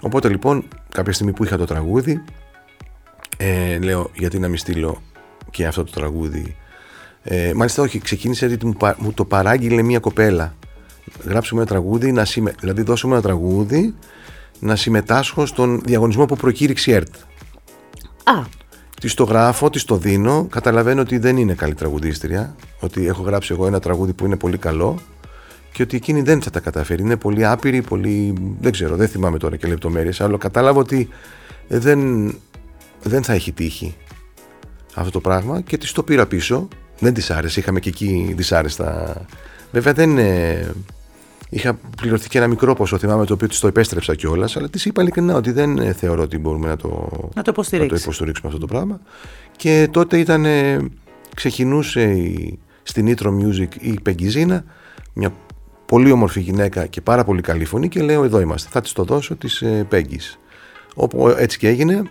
Οπότε 0.00 0.28
λοιπόν, 0.28 0.64
κάποια 0.88 1.12
στιγμή 1.12 1.32
που 1.32 1.44
είχα 1.44 1.56
το 1.56 1.64
τραγούδι, 1.64 2.24
ε, 3.36 3.78
λέω 3.78 4.10
γιατί 4.14 4.38
να 4.38 4.48
μην 4.48 4.58
στείλω 4.58 5.02
και 5.50 5.66
αυτό 5.66 5.84
το 5.84 5.90
τραγούδι. 5.90 6.56
Ε, 7.22 7.52
μάλιστα, 7.54 7.82
όχι, 7.82 7.98
ξεκίνησε 7.98 8.46
γιατί 8.46 8.66
μου, 8.66 8.76
μου 8.96 9.12
το 9.12 9.24
παράγγειλε 9.24 9.82
μια 9.82 9.98
κοπέλα. 9.98 10.54
Γράψουμε 11.24 11.60
ένα 11.60 11.70
τραγούδι, 11.70 12.12
να 12.12 12.24
συμμε... 12.24 12.54
δηλαδή 12.60 12.82
δώσουμε 12.82 13.12
ένα 13.12 13.22
τραγούδι 13.22 13.94
να 14.58 14.76
συμμετάσχω 14.76 15.46
στον 15.46 15.80
διαγωνισμό 15.84 16.24
που 16.24 16.36
προκήρυξε 16.36 16.90
η 16.90 16.94
ΕΡΤ. 16.94 17.14
Α, 18.24 18.44
Τη 19.00 19.14
το 19.14 19.24
γράφω, 19.24 19.70
τη 19.70 19.84
το 19.84 19.96
δίνω. 19.96 20.46
Καταλαβαίνω 20.50 21.00
ότι 21.00 21.18
δεν 21.18 21.36
είναι 21.36 21.54
καλή 21.54 21.74
τραγουδίστρια. 21.74 22.54
Ότι 22.80 23.06
έχω 23.06 23.22
γράψει 23.22 23.52
εγώ 23.52 23.66
ένα 23.66 23.80
τραγούδι 23.80 24.12
που 24.12 24.24
είναι 24.24 24.36
πολύ 24.36 24.58
καλό 24.58 24.98
και 25.72 25.82
ότι 25.82 25.96
εκείνη 25.96 26.22
δεν 26.22 26.42
θα 26.42 26.50
τα 26.50 26.60
καταφέρει. 26.60 27.02
Είναι 27.02 27.16
πολύ 27.16 27.46
άπειρη, 27.46 27.82
πολύ. 27.82 28.34
Δεν 28.60 28.72
ξέρω, 28.72 28.96
δεν 28.96 29.08
θυμάμαι 29.08 29.38
τώρα 29.38 29.56
και 29.56 29.66
λεπτομέρειες. 29.66 30.20
Αλλά 30.20 30.38
κατάλαβα 30.38 30.80
ότι 30.80 31.08
δεν, 31.68 32.00
δεν 33.02 33.22
θα 33.22 33.32
έχει 33.32 33.52
τύχει 33.52 33.96
αυτό 34.94 35.10
το 35.10 35.20
πράγμα 35.20 35.60
και 35.60 35.78
της 35.78 35.92
το 35.92 36.02
πήρα 36.02 36.26
πίσω. 36.26 36.68
Δεν 36.98 37.14
της 37.14 37.30
άρεσε. 37.30 37.60
Είχαμε 37.60 37.80
και 37.80 37.88
εκεί 37.88 38.32
δυσάρεστα. 38.36 39.16
Βέβαια 39.72 39.92
δεν. 39.92 40.18
Είχα 41.52 41.78
πληρωθεί 41.96 42.28
και 42.28 42.38
ένα 42.38 42.46
μικρό 42.46 42.74
ποσό, 42.74 42.98
θυμάμαι 42.98 43.26
το 43.26 43.34
οποίο 43.34 43.48
της 43.48 43.60
το 43.60 43.66
επέστρεψα 43.66 44.14
κιόλας, 44.14 44.56
αλλά 44.56 44.68
της 44.68 44.84
είπα 44.84 45.02
ειλικρινά 45.02 45.34
ότι 45.34 45.50
δεν 45.50 45.78
ε, 45.78 45.92
θεωρώ 45.92 46.22
ότι 46.22 46.38
μπορούμε 46.38 46.68
να 46.68 46.76
το, 46.76 46.88
να 47.34 47.42
το, 47.42 47.52
να 47.70 47.86
το 47.86 47.94
υποστηρίξουμε 47.96 48.48
αυτό 48.48 48.58
το 48.58 48.66
πράγμα. 48.66 49.00
Και 49.56 49.88
τότε 49.90 50.18
ήταν, 50.18 50.46
ξεκινούσε 51.34 52.02
η, 52.02 52.58
στην 52.82 53.14
Nitro 53.16 53.28
Music 53.28 53.68
η 53.80 54.00
Πεγκυζίνα, 54.00 54.64
μια 55.12 55.32
πολύ 55.86 56.10
όμορφη 56.10 56.40
γυναίκα 56.40 56.86
και 56.86 57.00
πάρα 57.00 57.24
πολύ 57.24 57.40
καλή 57.40 57.64
φωνή 57.64 57.88
και 57.88 58.02
λέω 58.02 58.24
εδώ 58.24 58.40
είμαστε, 58.40 58.68
θα 58.72 58.80
της 58.80 58.92
το 58.92 59.04
δώσω 59.04 59.36
της 59.36 59.62
ε, 59.62 59.86
Πέγγης. 59.88 60.38
Όπου 60.94 61.28
έτσι 61.28 61.58
και 61.58 61.68
έγινε. 61.68 62.02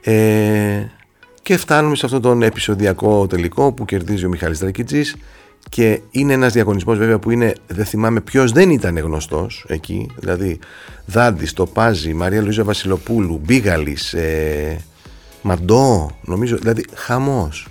Ε, 0.00 0.84
και 1.42 1.56
φτάνουμε 1.56 1.96
σε 1.96 2.06
αυτόν 2.06 2.20
τον 2.20 2.42
επεισοδιακό 2.42 3.26
τελικό 3.26 3.72
που 3.72 3.84
κερδίζει 3.84 4.26
ο 4.26 4.28
Μιχάλης 4.28 4.58
Δρακιτζής 4.58 5.16
και 5.68 6.00
είναι 6.10 6.32
ένας 6.32 6.52
διαγωνισμός 6.52 6.98
βέβαια 6.98 7.18
που 7.18 7.30
είναι, 7.30 7.52
δεν 7.66 7.84
θυμάμαι 7.84 8.20
ποιος 8.20 8.52
δεν 8.52 8.70
ήταν 8.70 8.98
γνωστός 8.98 9.64
εκεί, 9.68 10.10
δηλαδή 10.16 10.58
Δάντης, 11.06 11.52
Τοπάζη, 11.52 12.14
Μαρία 12.14 12.42
Λουίζα 12.42 12.64
Βασιλοπούλου, 12.64 13.40
Μπίγαλης, 13.44 14.12
ε, 14.12 14.80
Μαντό, 15.42 16.10
νομίζω, 16.22 16.56
δηλαδή 16.56 16.84
χαμός. 16.94 17.68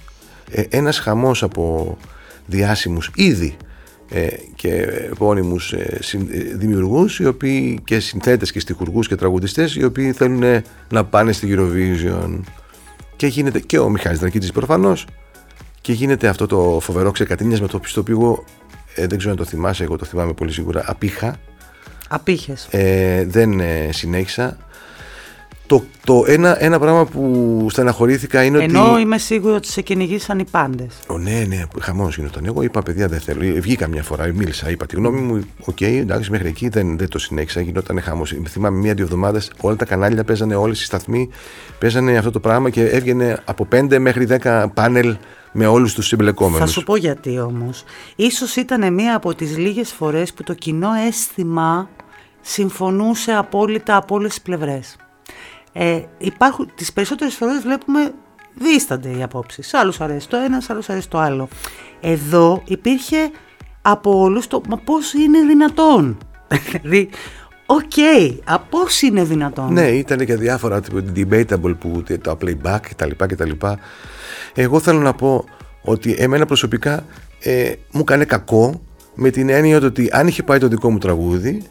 Ε, 0.52 0.64
ένας 0.70 1.00
χαμός 1.00 1.44
από 1.44 1.98
διάσημους 2.46 3.12
ήδη 3.16 3.58
ε, 4.10 4.28
και 4.56 4.74
επώνυμους 5.12 5.74
ε, 5.74 6.00
ε, 6.14 6.38
δημιουργούς 6.56 7.20
οι 7.20 7.26
οποίοι 7.26 7.80
και 7.84 8.00
συνθέτες 8.00 8.52
και 8.52 8.60
στιχουργούς 8.60 9.08
και 9.08 9.16
τραγουδιστές 9.16 9.76
οι 9.76 9.84
οποίοι 9.84 10.12
θέλουν 10.12 10.64
να 10.90 11.06
πάνε 11.06 11.32
στη 11.32 11.56
Eurovision. 11.58 12.40
Και 13.16 13.28
γίνεται 13.28 13.60
και 13.60 13.80
ο 13.80 13.90
Μιχάλης 13.90 14.20
Ρακιντζής 14.20 14.52
προφανώς 14.52 15.06
και 15.90 15.96
γίνεται 15.96 16.28
αυτό 16.28 16.46
το 16.46 16.80
φοβερό 16.82 17.12
ξεκατίνιασμα 17.12 17.68
το 17.68 17.80
οποίο 17.98 18.14
εγώ 18.14 18.44
ε, 18.96 19.08
δεν 19.08 19.18
ξέρω 19.18 19.32
αν 19.32 19.38
το 19.38 19.46
θυμάσαι, 19.46 19.84
εγώ 19.84 19.98
το 19.98 20.06
θυμάμαι 20.06 20.34
πολύ 20.34 20.52
σίγουρα, 20.52 20.84
απείχα. 20.88 21.36
Απείχες. 22.08 22.68
Ε, 22.72 23.26
δεν 23.28 23.60
ε, 23.60 23.90
συνέχισα. 23.92 24.58
Το, 25.70 25.84
το 26.04 26.24
ένα, 26.28 26.64
ένα 26.64 26.80
πράγμα 26.80 27.06
που 27.06 27.68
στεναχωρήθηκα 27.70 28.44
είναι 28.44 28.64
Ενώ 28.64 28.92
ότι. 28.92 29.02
είμαι 29.02 29.18
σίγουρο 29.18 29.56
ότι 29.56 29.68
σε 29.68 29.82
κυνηγήσαν 29.82 30.40
οι 30.40 30.46
πάντες. 30.52 31.00
Ω, 31.08 31.18
ναι, 31.18 31.46
ναι, 31.48 31.64
χαμός 31.80 32.18
γινόταν. 32.18 32.46
Εγώ 32.46 32.62
είπα, 32.62 32.82
παιδιά, 32.82 33.08
δεν 33.08 33.20
θέλω. 33.20 33.44
Ε, 33.44 33.60
Βγήκα 33.60 33.88
μια 33.88 34.04
φορά, 34.04 34.32
μίλησα, 34.34 34.70
είπα 34.70 34.86
τη 34.86 34.96
γνώμη 34.96 35.20
μου. 35.20 35.42
Οκ, 35.66 35.82
εντάξει, 35.82 36.32
μέχρι 36.32 36.48
εκεί 36.48 36.70
δεν, 36.70 36.98
δεν 36.98 37.10
το 37.10 37.20
συνέχισα. 37.20 37.62
Γινόταν 37.62 38.02
χαμός. 38.02 38.36
Θυμάμαι 38.48 38.78
μία-δύο 38.78 39.04
εβδομάδες 39.04 39.52
όλα 39.62 39.76
τα 39.76 39.86
κανάλια 39.86 40.24
παίζανε, 40.24 40.56
όλοι 40.56 40.72
οι 40.74 40.76
σταθμοί 40.76 41.30
παίζανε 41.80 42.18
αυτό 42.18 42.32
το 42.32 42.40
πράγμα 42.40 42.70
και 42.70 42.86
έβγαινε 42.86 43.40
από 43.46 43.68
5 43.76 43.98
μέχρι 44.00 44.28
10 44.42 44.66
πάνελ 44.74 45.18
με 45.52 45.66
όλους 45.66 45.94
τους 45.94 46.08
συμπλεκόμενους. 46.08 46.60
Θα 46.60 46.66
σου 46.66 46.84
πω 46.84 46.96
γιατί 46.96 47.40
όμως. 47.40 47.84
Ίσως 48.16 48.56
ήταν 48.56 48.94
μία 48.94 49.16
από 49.16 49.34
τις 49.36 49.58
λίγες 49.58 49.92
φορές 49.92 50.34
που 50.34 50.44
το 50.44 50.54
κοινό 50.54 50.90
αίσθημα 51.08 51.90
συμφωνούσε 52.42 53.32
απόλυτα 53.32 53.96
από 53.96 54.16
όλες 54.16 54.30
τις 54.30 54.42
πλευρές. 54.42 54.96
Ε, 55.82 56.04
υπάρχουν, 56.18 56.72
τις 56.76 56.94
περισσότερες 56.94 57.36
φορές 57.36 57.62
βλέπουμε 57.62 58.12
δίστανται 58.54 59.10
οι 59.10 59.24
απόψεις. 59.24 59.68
Σε 59.68 59.78
άλλους 59.78 60.02
αρέσει 60.02 60.30
το 60.30 60.38
ένας, 60.38 60.64
σε 60.64 60.74
άλλους 60.74 60.90
αρέσει 60.90 61.10
το 61.10 61.18
άλλο. 61.18 61.48
Εδώ 62.00 62.62
υπήρχε 62.66 63.32
από 63.82 64.20
όλους 64.20 64.48
το 64.48 64.62
«Μα 64.70 64.78
πώς 64.78 65.14
είναι 65.14 65.40
δυνατόν» 65.42 66.18
Δηλαδή, 66.82 67.10
οκ, 67.66 67.98
α, 68.44 68.60
πώς 68.60 69.02
είναι 69.02 69.24
δυνατόν; 69.24 69.74
Ναι, 69.74 69.88
ήταν 69.88 70.26
και 70.26 70.36
διάφορα 70.36 70.82
τύπου 70.82 71.04
debatable 71.16 71.76
που 71.80 72.04
τα 72.22 72.38
playback 72.42 72.80
κτλ. 72.82 73.10
κτλ. 73.18 73.52
Εγώ 74.54 74.80
θέλω 74.80 75.00
να 75.00 75.14
πω 75.14 75.46
ότι 75.82 76.16
εμένα 76.18 76.46
προσωπικά 76.46 77.06
ε, 77.40 77.72
μου 77.92 78.02
έκανε 78.02 78.26
κακό 78.26 78.82
με 79.16 79.30
την 79.30 79.50
έννοια 79.50 79.78
ότι 79.78 80.10
αν 80.12 80.28
είχε 80.28 80.44
πάει 80.44 80.60
το 80.60 80.68
δικό 80.68 80.92
μου 80.92 80.98
τραγούδι 80.98 81.64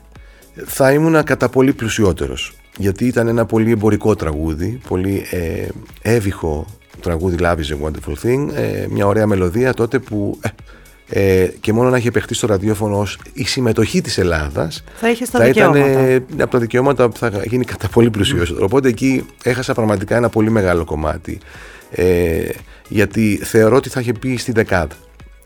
θα 0.66 0.92
ήμουν 0.92 1.24
κατά 1.24 1.48
πολύ 1.48 1.72
πλουσιότερος 1.72 2.56
γιατί 2.78 3.06
ήταν 3.06 3.28
ένα 3.28 3.44
πολύ 3.44 3.70
εμπορικό 3.70 4.14
τραγούδι 4.14 4.80
πολύ 4.88 5.24
ε, 5.30 5.66
εύηχο 6.02 6.66
τραγούδι 7.00 7.36
Love 7.40 7.56
is 7.56 7.56
a 7.56 7.86
Wonderful 7.86 8.26
Thing 8.26 8.48
ε, 8.54 8.86
μια 8.90 9.06
ωραία 9.06 9.26
μελωδία 9.26 9.74
τότε 9.74 9.98
που 9.98 10.38
ε, 10.42 10.48
ε, 11.10 11.46
και 11.60 11.72
μόνο 11.72 11.90
να 11.90 11.96
έχει 11.96 12.10
παιχτεί 12.10 12.34
στο 12.34 12.46
ραδιόφωνο 12.46 12.98
ως 12.98 13.18
η 13.32 13.44
συμμετοχή 13.44 14.00
της 14.00 14.18
Ελλάδας 14.18 14.84
Θα 14.94 15.10
είχε 15.10 15.26
τα 15.26 15.38
θα 15.38 15.46
ήταν 15.46 15.72
δικαιώματα. 15.72 16.00
ε, 16.00 16.24
από 16.38 16.50
τα 16.50 16.58
δικαιώματα 16.58 17.08
που 17.08 17.16
θα 17.16 17.42
γίνει 17.44 17.64
κατά 17.64 17.88
πολύ 17.88 18.10
πλουσιότερο. 18.10 18.64
Οπότε 18.64 18.88
εκεί 18.88 19.26
έχασα 19.42 19.74
πραγματικά 19.74 20.16
ένα 20.16 20.28
πολύ 20.28 20.50
μεγάλο 20.50 20.84
κομμάτι. 20.84 21.38
Ε, 21.90 22.48
γιατί 22.88 23.40
θεωρώ 23.42 23.76
ότι 23.76 23.88
θα 23.88 24.00
είχε 24.00 24.12
πει 24.12 24.36
στη 24.36 24.52
δεκάδα. 24.52 24.94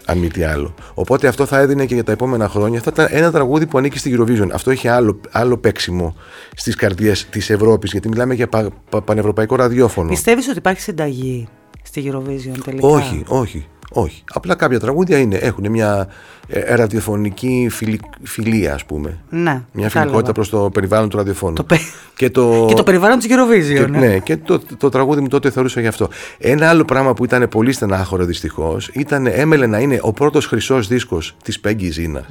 Αν 0.07 0.19
μη 0.19 0.29
τι 0.29 0.43
άλλο. 0.43 0.75
Οπότε 0.95 1.27
αυτό 1.29 1.47
θα 1.47 1.59
έδινε 1.59 1.87
και 1.87 1.95
για 1.95 2.05
τα 2.05 2.13
επόμενα 2.13 2.49
χρόνια. 2.49 2.81
Θα 2.81 2.91
ήταν 2.93 3.07
ένα 3.11 3.31
τραγούδι 3.31 3.67
που 3.67 3.79
ανήκει 3.79 3.99
στη 3.99 4.17
Eurovision. 4.19 4.49
Αυτό 4.53 4.71
είχε 4.71 4.91
άλλο, 4.91 5.21
άλλο 5.31 5.57
παίξιμο 5.57 6.15
στις 6.55 6.75
καρδιές 6.75 7.27
της 7.31 7.51
Ευρώπης. 7.51 7.91
Γιατί 7.91 8.09
μιλάμε 8.09 8.35
για 8.35 8.49
πα, 8.49 8.69
πα- 8.91 9.03
πανευρωπαϊκό 9.03 9.57
ραδιόφωνο. 9.57 10.09
Πιστεύεις 10.09 10.49
ότι 10.49 10.59
υπάρχει 10.59 10.81
συνταγή 10.81 11.49
στη 11.83 12.11
Eurovision 12.13 12.59
τελικά; 12.65 12.87
Όχι, 12.89 13.23
όχι, 13.27 13.67
όχι. 13.93 14.25
Απλά 14.33 14.55
κάποια 14.55 14.81
τραγούδια 14.81 15.19
είναι, 15.19 15.37
έχουν 15.37 15.71
μια 15.71 16.09
ε, 16.49 16.75
ραδιοφωνική 16.75 17.69
φιλι- 17.71 18.01
φιλία, 18.23 18.75
ας 18.75 18.85
πούμε. 18.85 19.19
Ναι, 19.31 19.41
Μια 19.41 19.63
κατάλαβα. 19.73 19.89
φιλικότητα 20.01 20.33
προς 20.33 20.49
το 20.49 20.71
περιβάλλον 20.73 21.09
του 21.09 21.17
ραδιοφώνου. 21.17 21.55
Το 21.55 21.65
πε- 21.65 21.81
Και 22.17 22.31
το, 22.31 22.65
Και 22.69 22.75
το 22.75 22.83
περιβάλλον 22.83 23.19
της 23.19 23.27
Eurovision. 23.31 23.85
και, 23.93 23.99
ναι, 23.99 24.19
και 24.19 24.37
το, 24.37 24.61
το 24.79 24.89
τραγούδι 24.89 25.21
μου 25.21 25.29
τότε 25.29 25.51
θεωρούσα 25.51 25.81
γι' 25.81 25.87
αυτό. 25.87 26.09
Ένα 26.39 26.69
άλλο 26.69 26.85
πράγμα 26.85 27.15
που 27.15 27.25
ήταν 27.25 27.49
πολύ 27.49 27.73
στενάχωρο 27.73 28.25
δυστυχώς 28.25 28.89
ήταν 28.93 29.27
έμελε 29.27 29.67
να 29.67 29.79
είναι 29.79 29.99
ο 30.03 30.13
πρώτος 30.13 30.47
χρυσός 30.47 30.87
δίσκος 30.89 31.37
της 31.43 31.61
Πέγγι 31.61 31.91
Ζήνα. 31.91 32.27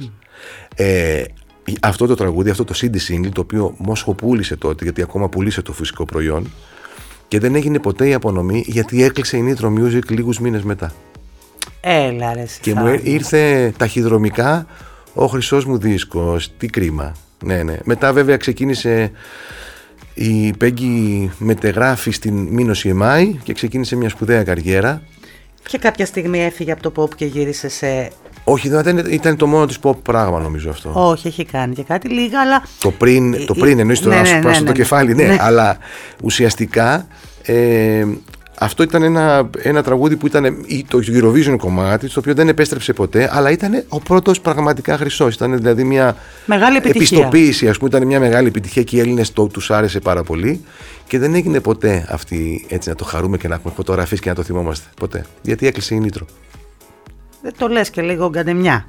Ε, 0.76 1.22
αυτό 1.82 2.06
το 2.06 2.14
τραγούδι, 2.14 2.50
αυτό 2.50 2.64
το 2.64 2.74
CD 2.76 2.94
single, 3.10 3.28
το 3.32 3.40
οποίο 3.40 3.74
Μόσχο 3.78 4.14
πούλησε 4.14 4.56
τότε, 4.56 4.84
γιατί 4.84 5.02
ακόμα 5.02 5.28
πουλήσε 5.28 5.62
το 5.62 5.72
φυσικό 5.72 6.04
προϊόν, 6.04 6.50
και 7.28 7.38
δεν 7.40 7.54
έγινε 7.54 7.78
ποτέ 7.78 8.08
η 8.08 8.14
απονομή 8.14 8.64
γιατί 8.66 9.02
έκλεισε 9.02 9.36
η 9.36 9.54
Nitro 9.60 9.66
Music 9.66 10.00
λίγους 10.08 10.38
μήνες 10.38 10.62
μετά. 10.62 10.92
Έλα 11.84 12.32
ρε 12.34 12.44
Και 12.60 12.74
μου 12.74 12.98
ήρθε 13.02 13.72
ταχυδρομικά 13.76 14.66
ο 15.14 15.26
χρυσός 15.26 15.64
μου 15.64 15.78
δίσκος. 15.78 16.50
Τι 16.58 16.66
κρίμα. 16.66 17.12
Ναι, 17.44 17.62
ναι. 17.62 17.76
Μετά 17.84 18.12
βέβαια 18.12 18.36
ξεκίνησε 18.36 19.10
η 20.14 20.52
Πέγγι 20.52 21.30
μετεγράφει 21.38 22.10
στην 22.10 22.34
Μήνωση 22.34 22.94
EMI 22.98 23.34
και 23.42 23.52
ξεκίνησε 23.52 23.96
μια 23.96 24.08
σπουδαία 24.08 24.42
καριέρα. 24.42 25.02
Και 25.68 25.78
κάποια 25.78 26.06
στιγμή 26.06 26.44
έφυγε 26.44 26.72
από 26.72 26.90
το 26.90 27.02
pop 27.02 27.14
και 27.14 27.24
γύρισε 27.24 27.68
σε... 27.68 28.10
Όχι, 28.44 28.68
δεν 28.68 28.96
ήταν, 28.96 29.12
ήταν 29.12 29.36
το 29.36 29.46
μόνο 29.46 29.66
της 29.66 29.78
pop 29.82 29.96
πράγμα 30.02 30.40
νομίζω 30.40 30.70
αυτό. 30.70 30.92
Όχι, 30.94 31.26
έχει 31.26 31.44
κάνει 31.44 31.74
και 31.74 31.82
κάτι 31.82 32.08
λίγα, 32.08 32.40
αλλά... 32.40 32.62
Το 32.78 32.90
πριν, 32.90 33.46
το 33.46 33.54
πριν 33.54 33.78
εννοείς 33.78 34.00
το 34.00 34.08
Ναι, 34.08 34.14
να 34.14 34.20
ναι, 34.20 34.26
σου 34.28 34.34
ναι, 34.34 34.40
πράσω 34.40 34.60
ναι, 34.60 34.66
το 34.66 34.72
ναι. 34.72 34.78
κεφάλι, 34.78 35.14
ναι, 35.14 35.24
Ναι. 35.24 35.36
αλλά 35.40 35.78
ουσιαστικά 36.22 37.06
ε, 37.42 38.04
αυτό 38.62 38.82
ήταν 38.82 39.02
ένα, 39.02 39.50
ένα 39.58 39.82
τραγούδι 39.82 40.16
που 40.16 40.26
ήταν 40.26 40.44
ή 40.66 40.84
το 40.88 40.98
Eurovision 41.06 41.56
κομμάτι, 41.58 42.08
το 42.08 42.14
οποίο 42.18 42.34
δεν 42.34 42.48
επέστρεψε 42.48 42.92
ποτέ, 42.92 43.30
αλλά 43.32 43.50
ήταν 43.50 43.84
ο 43.88 44.00
πρώτος 44.00 44.40
πραγματικά 44.40 44.96
χρυσός. 44.96 45.34
Ήταν 45.34 45.56
δηλαδή 45.56 45.84
μια 45.84 46.16
Μεγάλη 46.46 46.76
επιτυχία. 46.76 47.00
επιστοποίηση, 47.18 47.68
ας 47.68 47.76
πούμε, 47.76 47.88
ήταν 47.88 48.06
μια 48.06 48.20
μεγάλη 48.20 48.48
επιτυχία 48.48 48.82
και 48.82 48.96
οι 48.96 49.00
Έλληνες 49.00 49.32
το, 49.32 49.46
τους 49.46 49.70
άρεσε 49.70 50.00
πάρα 50.00 50.22
πολύ 50.22 50.64
και 51.06 51.18
δεν 51.18 51.34
έγινε 51.34 51.60
ποτέ 51.60 52.06
αυτή 52.10 52.66
έτσι 52.68 52.88
να 52.88 52.94
το 52.94 53.04
χαρούμε 53.04 53.36
και 53.36 53.48
να 53.48 53.54
έχουμε 53.54 53.72
φωτογραφίες 53.76 54.20
και 54.20 54.28
να 54.28 54.34
το 54.34 54.42
θυμόμαστε. 54.42 54.86
Ποτέ. 55.00 55.24
Γιατί 55.42 55.66
έκλεισε 55.66 55.94
η 55.94 55.98
Νίτρο. 55.98 56.26
Δεν 57.42 57.52
το 57.58 57.68
λες 57.68 57.90
και 57.90 58.02
λίγο 58.02 58.28
γκαντεμιά. 58.28 58.84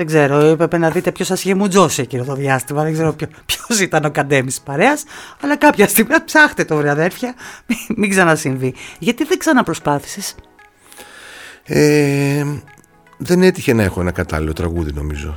Δεν 0.00 0.08
ξέρω, 0.08 0.38
έπρεπε 0.38 0.78
να 0.78 0.90
δείτε 0.90 1.12
ποιος 1.12 1.26
σα 1.26 1.34
είχε 1.34 1.54
μουτζώσει 1.54 2.02
εκείνο 2.02 2.24
το 2.24 2.34
διάστημα. 2.34 2.82
Δεν 2.82 2.92
ξέρω 2.92 3.16
ποιο 3.46 3.82
ήταν 3.82 4.04
ο 4.04 4.10
καντέμι 4.10 4.50
τη 4.50 4.58
παρέας. 4.64 5.04
Αλλά 5.40 5.56
κάποια 5.56 5.88
στιγμή 5.88 6.20
ψάχτε 6.24 6.64
το, 6.64 6.76
βρε 6.76 6.90
αδέρφια. 6.90 7.34
Μην, 7.66 7.78
μην 7.96 8.10
ξανασυμβεί. 8.10 8.74
Γιατί 8.98 9.24
δεν 9.24 9.38
ξαναπροσπάθησες; 9.38 10.34
Ε, 11.64 12.44
δεν 13.16 13.42
έτυχε 13.42 13.72
να 13.72 13.82
έχω 13.82 14.00
ένα 14.00 14.10
κατάλληλο 14.10 14.52
τραγούδι 14.52 14.92
νομίζω. 14.92 15.36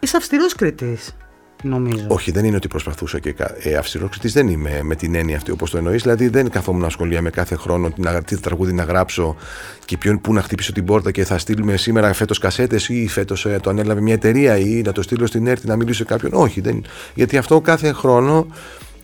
Είσαι 0.00 0.16
αυστηρός 0.16 0.54
κριτής, 0.54 1.16
νομίζω. 1.62 2.04
Όχι, 2.08 2.30
δεν 2.30 2.44
είναι 2.44 2.56
ότι 2.56 2.68
προσπαθούσα 2.68 3.18
και 3.18 3.32
κα- 3.32 3.54
ε, 3.62 3.74
αυστηρόκριτη 3.74 4.28
δεν 4.28 4.48
είμαι 4.48 4.80
με 4.82 4.94
την 4.94 5.14
έννοια 5.14 5.36
αυτή 5.36 5.50
όπως 5.50 5.70
το 5.70 5.76
εννοείς. 5.78 6.02
Δηλαδή 6.02 6.28
δεν 6.28 6.50
καθόμουν 6.50 6.80
να 6.80 6.86
ασχολιάμαι 6.86 7.30
κάθε 7.30 7.56
χρόνο 7.56 7.90
τι, 7.90 8.00
να- 8.00 8.22
τι 8.22 8.40
τραγούδι 8.40 8.72
να 8.72 8.82
γράψω 8.82 9.36
και 9.84 9.96
ποιον 9.96 10.20
πού 10.20 10.32
να 10.32 10.42
χτυπήσω 10.42 10.72
την 10.72 10.84
πόρτα 10.84 11.10
και 11.10 11.24
θα 11.24 11.38
στείλουμε 11.38 11.76
σήμερα 11.76 12.12
φέτος 12.12 12.38
κασέτες 12.38 12.88
ή 12.88 13.08
φέτος 13.08 13.46
το 13.60 13.70
ανέλαβε 13.70 14.00
μια 14.00 14.14
εταιρεία 14.14 14.58
ή 14.58 14.82
να 14.84 14.92
το 14.92 15.02
στείλω 15.02 15.26
στην 15.26 15.46
ΕΡΤ 15.46 15.64
να 15.64 15.76
μιλήσω 15.76 15.96
σε 15.98 16.04
κάποιον. 16.04 16.32
Όχι, 16.34 16.60
δεν, 16.60 16.84
γιατί 17.14 17.36
αυτό 17.36 17.60
κάθε 17.60 17.92
χρόνο 17.92 18.46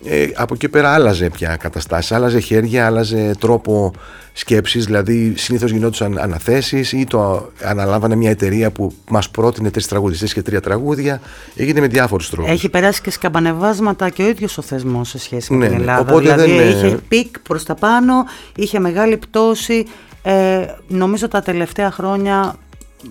ε, 0.04 0.26
από 0.34 0.54
εκεί 0.54 0.68
πέρα 0.68 0.94
άλλαζε 0.94 1.30
πια 1.30 1.56
καταστάσεις, 1.56 2.12
άλλαζε 2.12 2.40
χέρια, 2.40 2.86
άλλαζε 2.86 3.34
τρόπο 3.38 3.92
σκέψης. 4.32 4.84
Δηλαδή, 4.84 5.34
συνήθως 5.36 5.70
γινόντουσαν 5.70 6.18
αναθέσεις 6.18 6.92
ή 6.92 7.04
το 7.04 7.50
αναλάβανε 7.62 8.14
μια 8.16 8.30
εταιρεία 8.30 8.70
που 8.70 8.92
μας 9.10 9.30
πρότεινε 9.30 9.70
τρεις 9.70 9.88
τραγουδιστές 9.88 10.32
και 10.32 10.42
τρία 10.42 10.60
τραγούδια. 10.60 11.20
Έγινε 11.56 11.80
με 11.80 11.86
διάφορους 11.86 12.30
τρόπους. 12.30 12.50
Έχει 12.50 12.68
περάσει 12.68 13.00
και 13.02 13.10
σκαμπανεβάσματα 13.10 14.08
και 14.08 14.22
ο 14.22 14.28
ίδιος 14.28 14.58
ο 14.58 14.62
θεσμός 14.62 15.08
σε 15.08 15.18
σχέση 15.18 15.52
με 15.52 15.58
Ναι, 15.58 15.66
την 15.66 15.74
ναι. 15.76 15.80
Ελλάδα. 15.80 16.00
Οπότε 16.00 16.20
δηλαδή 16.20 16.56
δεν, 16.56 16.66
ε, 16.66 16.68
είχε 16.68 16.98
peak 17.08 17.38
προς 17.38 17.64
τα 17.64 17.74
πάνω, 17.74 18.14
είχε 18.56 18.78
μεγάλη 18.78 19.16
πτώση. 19.16 19.86
Ε, 20.22 20.64
νομίζω 20.88 21.28
τα 21.28 21.42
τελευταία 21.42 21.90
χρόνια 21.90 22.56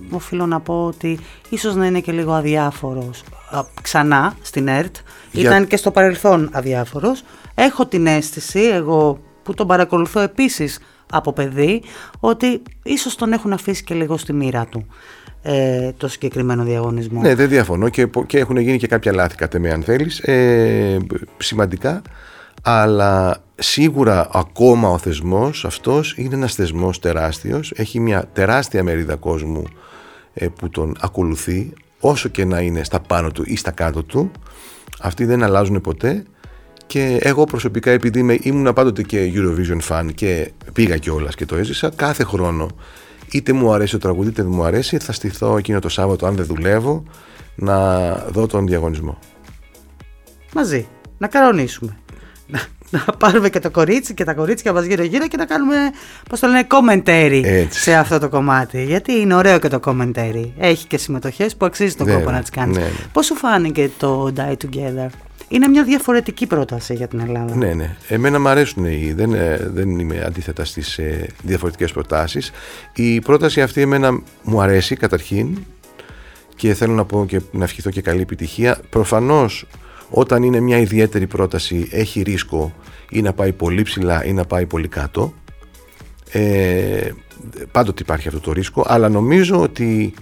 οφείλω 0.10 0.45
να 0.45 0.60
πω 0.60 0.86
ότι 0.86 1.19
ίσως 1.49 1.75
να 1.75 1.86
είναι 1.86 1.99
και 1.99 2.12
λίγο 2.12 2.32
αδιάφορος 2.34 3.23
Α, 3.51 3.63
ξανά 3.82 4.36
στην 4.41 4.67
ΕΡΤ. 4.67 4.95
Για- 5.32 5.49
Ήταν 5.49 5.67
και 5.67 5.77
στο 5.77 5.91
παρελθόν 5.91 6.49
αδιάφορος. 6.51 7.23
Έχω 7.56 7.86
την 7.86 8.08
αίσθηση, 8.08 8.60
εγώ 8.60 9.19
που 9.43 9.54
τον 9.54 9.67
παρακολουθώ 9.67 10.19
επίσης 10.19 10.80
από 11.12 11.34
παιδί, 11.34 11.82
ότι 12.19 12.62
ίσως 12.84 13.15
τον 13.15 13.34
έχουν 13.34 13.54
αφήσει 13.54 13.84
και 13.84 13.93
λίγο 13.93 14.17
στη 14.17 14.34
μοίρα 14.34 14.65
του 14.65 14.86
ε, 15.41 15.91
το 15.97 16.08
συγκεκριμένο 16.08 16.63
διαγωνισμό. 16.63 17.21
Ναι, 17.21 17.36
δεν 17.36 17.49
διαφωνώ 17.49 17.89
και, 17.89 18.08
πο- 18.08 18.25
και 18.25 18.38
έχουν 18.39 18.58
γίνει 18.58 18.77
και 18.77 18.88
κάποια 18.88 19.13
λάθη 19.13 19.36
κατά 19.36 19.60
με 19.60 19.69
αν 19.71 19.84
θέλεις, 19.84 20.19
ε, 20.19 20.97
σημαντικά, 21.38 22.01
αλλά 22.61 23.43
σίγουρα 23.55 24.29
ακόμα 24.33 24.89
ο 24.89 24.97
θεσμός 24.97 25.65
αυτός 25.65 26.13
είναι 26.17 26.35
ένας 26.35 26.55
θεσμός 26.55 26.99
τεράστιος, 26.99 27.71
έχει 27.75 27.99
μια 27.99 28.29
τεράστια 28.33 28.83
μερίδα 28.83 29.15
κόσμου 29.15 29.63
ε, 30.33 30.47
που 30.47 30.69
τον 30.69 30.95
ακολουθεί, 30.99 31.73
όσο 31.99 32.29
και 32.29 32.45
να 32.45 32.59
είναι 32.59 32.83
στα 32.83 32.99
πάνω 32.99 33.31
του 33.31 33.43
ή 33.45 33.55
στα 33.55 33.71
κάτω 33.71 34.03
του, 34.03 34.31
αυτοί 35.01 35.25
δεν 35.25 35.43
αλλάζουν 35.43 35.81
ποτέ 35.81 36.23
και 36.85 37.17
εγώ 37.21 37.43
προσωπικά 37.43 37.91
επειδή 37.91 38.19
είμαι, 38.19 38.37
ήμουν 38.41 38.73
πάντοτε 38.73 39.01
και 39.01 39.31
Eurovision 39.35 39.79
fan 39.89 40.07
και 40.15 40.51
πήγα 40.73 40.97
κιόλας 40.97 41.35
και 41.35 41.45
το 41.45 41.55
έζησα, 41.55 41.91
κάθε 41.95 42.23
χρόνο 42.23 42.67
είτε 43.31 43.53
μου 43.53 43.73
αρέσει 43.73 43.91
το 43.91 43.97
τραγούδι 43.97 44.29
είτε 44.29 44.41
δεν 44.41 44.51
μου 44.51 44.63
αρέσει 44.63 44.97
θα 44.97 45.11
στηθώ 45.11 45.57
εκείνο 45.57 45.79
το 45.79 45.89
Σάββατο 45.89 46.25
αν 46.25 46.35
δεν 46.35 46.45
δουλεύω 46.45 47.03
να 47.55 48.11
δω 48.15 48.47
τον 48.47 48.67
διαγωνισμό. 48.67 49.17
μαζί. 50.53 50.87
Να 51.17 51.27
κανονίσουμε. 51.27 51.97
Να, 52.51 52.61
να 52.89 53.05
πάρουμε 53.17 53.49
και 53.49 53.59
το 53.59 53.71
κορίτσι 53.71 54.13
και 54.13 54.23
τα 54.23 54.33
κορίτσια 54.33 54.73
μας 54.73 54.85
γύρω 54.85 55.03
γύρω 55.03 55.27
και 55.27 55.37
να 55.37 55.45
κάνουμε, 55.45 55.75
πώς 56.29 56.39
το 56.39 56.47
λένε, 56.47 56.67
commentary 56.69 57.41
Έτσι. 57.43 57.79
σε 57.81 57.93
αυτό 57.95 58.19
το 58.19 58.29
κομμάτι. 58.29 58.83
Γιατί 58.83 59.11
είναι 59.13 59.35
ωραίο 59.35 59.59
και 59.59 59.67
το 59.67 59.79
commentary. 59.85 60.49
Έχει 60.57 60.87
και 60.87 60.97
συμμετοχές 60.97 61.55
που 61.55 61.65
αξίζει 61.65 61.95
τον 61.95 62.05
Βέβαια, 62.05 62.21
κόπο 62.21 62.31
να 62.31 62.39
τις 62.41 62.49
κάνεις. 62.49 62.77
ναι, 62.77 62.83
ναι. 62.83 62.89
Πώς 63.13 63.25
σου 63.25 63.35
φάνηκε 63.35 63.89
το 63.97 64.33
Die 64.37 64.51
Together; 64.65 65.07
είναι 65.47 65.67
μια 65.67 65.83
διαφορετική 65.83 66.47
πρόταση 66.47 66.93
για 66.93 67.07
την 67.07 67.19
Ελλάδα. 67.19 67.55
Ναι, 67.55 67.73
ναι. 67.73 67.95
Εμένα 68.07 68.39
μου 68.39 68.47
αρέσουν 68.47 68.85
οι. 68.85 69.13
Δεν, 69.15 69.33
ε, 69.33 69.69
δεν 69.73 69.99
είμαι 69.99 70.23
αντίθετα 70.25 70.65
στις 70.65 70.97
ε, 70.97 71.27
διαφορετικές 71.43 71.91
προτάσεις. 71.91 72.51
Η 72.93 73.21
πρόταση 73.21 73.61
αυτή 73.61 73.81
εμένα 73.81 74.21
μου 74.43 74.61
αρέσει 74.61 74.95
καταρχήν 74.95 75.57
και 76.55 76.73
θέλω 76.73 76.93
να 76.93 77.05
πω 77.05 77.25
και 77.27 77.41
να 77.51 77.63
ευχηθώ 77.63 77.89
και 77.89 78.01
καλή 78.01 78.21
επιτυχία. 78.21 78.77
Προφανώς 78.89 79.65
όταν 80.12 80.43
είναι 80.43 80.60
μια 80.60 80.78
ιδιαίτερη 80.78 81.28
πρόταση 81.28 81.88
έχει 81.91 82.21
ρίσκο 82.21 82.74
ή 83.10 83.21
να 83.21 83.34
πάει 83.34 83.52
πολύ 83.52 83.82
ψηλά 83.82 84.26
ή 84.26 84.34
να 84.34 84.45
πάει 84.45 84.65
πολύ 84.65 84.88
κάτω. 84.88 85.34
Ε, 86.32 87.12
πάντοτε 87.71 88.02
υπάρχει 88.02 88.28
αυτό 88.28 88.39
το 88.39 88.52
ρίσκο, 88.52 88.86
αλλά 88.88 89.10
νομίζω 89.10 89.62
ότι 89.62 90.13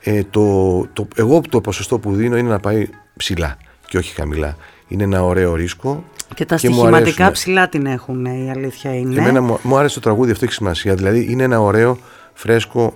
ε, 0.00 0.22
το, 0.30 0.78
το, 0.92 1.08
εγώ 1.16 1.40
το 1.40 1.60
ποσοστό 1.60 1.98
που 1.98 2.14
δίνω 2.14 2.36
είναι 2.36 2.48
να 2.48 2.58
πάει 2.58 2.88
ψηλά 3.16 3.56
και 3.88 3.98
όχι 3.98 4.14
χαμηλά. 4.14 4.56
Είναι 4.88 5.02
ένα 5.02 5.24
ωραίο 5.24 5.54
ρίσκο. 5.54 6.04
Και 6.34 6.44
τα 6.44 6.56
στοιχηματικά 6.56 7.30
ψηλά 7.30 7.68
την 7.68 7.86
έχουν, 7.86 8.24
η 8.24 8.50
αλήθεια 8.50 8.96
είναι. 8.96 9.20
Εμένα 9.20 9.42
μου, 9.42 9.58
μου 9.62 9.76
άρεσε 9.76 9.94
το 9.94 10.00
τραγούδι, 10.00 10.30
αυτό 10.30 10.44
έχει 10.44 10.54
σημασία. 10.54 10.94
Δηλαδή 10.94 11.26
είναι 11.30 11.42
ένα 11.42 11.60
ωραίο, 11.60 11.98
φρέσκο 12.32 12.94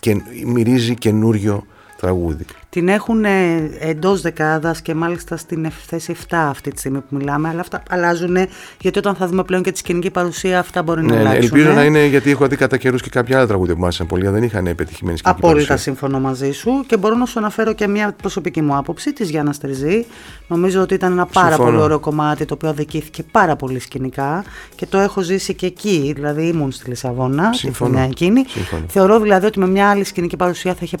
και 0.00 0.22
μυρίζει 0.46 0.94
καινούριο 0.94 1.66
τραγούδι. 1.96 2.44
Την 2.70 2.88
έχουν 2.88 3.24
ε, 3.24 3.70
εντός 3.78 4.20
δεκάδας 4.20 4.82
και 4.82 4.94
μάλιστα 4.94 5.36
στην 5.36 5.70
θέση 5.86 6.16
7 6.18 6.24
αυτή 6.30 6.70
τη 6.70 6.78
στιγμή 6.78 6.98
που 6.98 7.16
μιλάμε. 7.16 7.48
Αλλά 7.48 7.60
αυτά 7.60 7.82
αλλάζουν 7.88 8.36
γιατί 8.80 8.98
όταν 8.98 9.14
θα 9.14 9.26
δούμε 9.26 9.44
πλέον 9.44 9.62
και 9.62 9.72
τη 9.72 9.78
σκηνική 9.78 10.10
παρουσία, 10.10 10.58
αυτά 10.58 10.82
μπορεί 10.82 11.02
να 11.02 11.06
ναι, 11.06 11.14
ναι 11.14 11.28
αλλάξουν. 11.28 11.42
Ελπίζω 11.42 11.74
να 11.74 11.84
είναι 11.84 12.06
γιατί 12.06 12.30
έχω 12.30 12.46
δει 12.46 12.56
κατά 12.56 12.76
καιρούς 12.76 13.02
και 13.02 13.08
κάποια 13.10 13.36
άλλα 13.36 13.46
τραγούδια 13.46 13.74
που 13.74 13.80
μάθησαν 13.80 14.06
πολύ, 14.06 14.28
δεν 14.28 14.42
είχαν 14.42 14.64
πετυχημένη 14.64 15.18
σκηνική 15.18 15.38
Απόλυτα 15.38 15.66
παρουσία. 15.66 15.76
σύμφωνο 15.76 16.20
μαζί 16.20 16.52
σου 16.52 16.84
και 16.86 16.96
μπορώ 16.96 17.14
να 17.14 17.26
σου 17.26 17.38
αναφέρω 17.38 17.72
και 17.72 17.88
μια 17.88 18.14
προσωπική 18.22 18.62
μου 18.62 18.76
άποψη 18.76 19.12
της 19.12 19.30
Γιάννας 19.30 19.58
Τριζή. 19.58 20.06
Νομίζω 20.48 20.80
ότι 20.80 20.94
ήταν 20.94 21.12
ένα 21.12 21.26
πάρα 21.26 21.56
πολύ 21.56 21.76
ωραίο 21.76 21.98
κομμάτι 21.98 22.44
το 22.44 22.54
οποίο 22.54 22.68
αδικήθηκε 22.68 23.22
πάρα 23.22 23.56
πολύ 23.56 23.78
σκηνικά 23.78 24.44
και 24.74 24.86
το 24.86 24.98
έχω 24.98 25.20
ζήσει 25.20 25.54
και 25.54 25.66
εκεί. 25.66 26.12
Δηλαδή 26.14 26.46
ήμουν 26.46 26.72
στη 26.72 26.88
Λισαβόνα, 26.88 27.50
τη 27.50 27.72
χρονιά 27.72 28.02
εκείνη. 28.02 28.44
Θεωρώ 28.88 29.20
δηλαδή 29.20 29.46
ότι 29.46 29.58
με 29.58 29.66
μια 29.66 29.90
άλλη 29.90 30.04
σκηνική 30.04 30.36
παρουσία 30.36 30.72
θα 30.72 30.80
είχε 30.82 30.96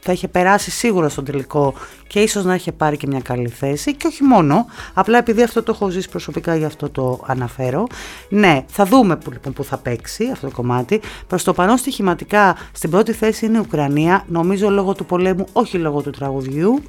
θα 0.00 0.12
είχε 0.12 0.28
περάσει 0.28 0.70
σίγουρα 0.70 1.08
στον 1.08 1.24
τελικό 1.24 1.74
και 2.06 2.20
ίσως 2.20 2.44
να 2.44 2.54
είχε 2.54 2.72
πάρει 2.72 2.96
και 2.96 3.06
μια 3.06 3.20
καλή 3.20 3.48
θέση 3.48 3.94
και 3.94 4.06
όχι 4.06 4.22
μόνο, 4.22 4.66
απλά 4.94 5.18
επειδή 5.18 5.42
αυτό 5.42 5.62
το 5.62 5.72
έχω 5.74 5.88
ζήσει 5.88 6.08
προσωπικά 6.08 6.56
γι' 6.56 6.64
αυτό 6.64 6.88
το 6.88 7.20
αναφέρω. 7.26 7.86
Ναι, 8.28 8.64
θα 8.68 8.84
δούμε 8.84 9.16
που, 9.16 9.30
λοιπόν, 9.30 9.52
που 9.52 9.64
θα 9.64 9.76
παίξει 9.76 10.28
αυτό 10.32 10.48
το 10.48 10.54
κομμάτι. 10.54 11.00
Προς 11.26 11.44
το 11.44 11.52
παρόν 11.52 11.76
στοιχηματικά 11.76 12.56
στην 12.72 12.90
πρώτη 12.90 13.12
θέση 13.12 13.46
είναι 13.46 13.56
η 13.56 13.60
Ουκρανία, 13.60 14.24
νομίζω 14.28 14.70
λόγω 14.70 14.92
του 14.92 15.06
πολέμου, 15.06 15.46
όχι 15.52 15.78
λόγω 15.78 16.02
του 16.02 16.10
τραγουδιού. 16.10 16.82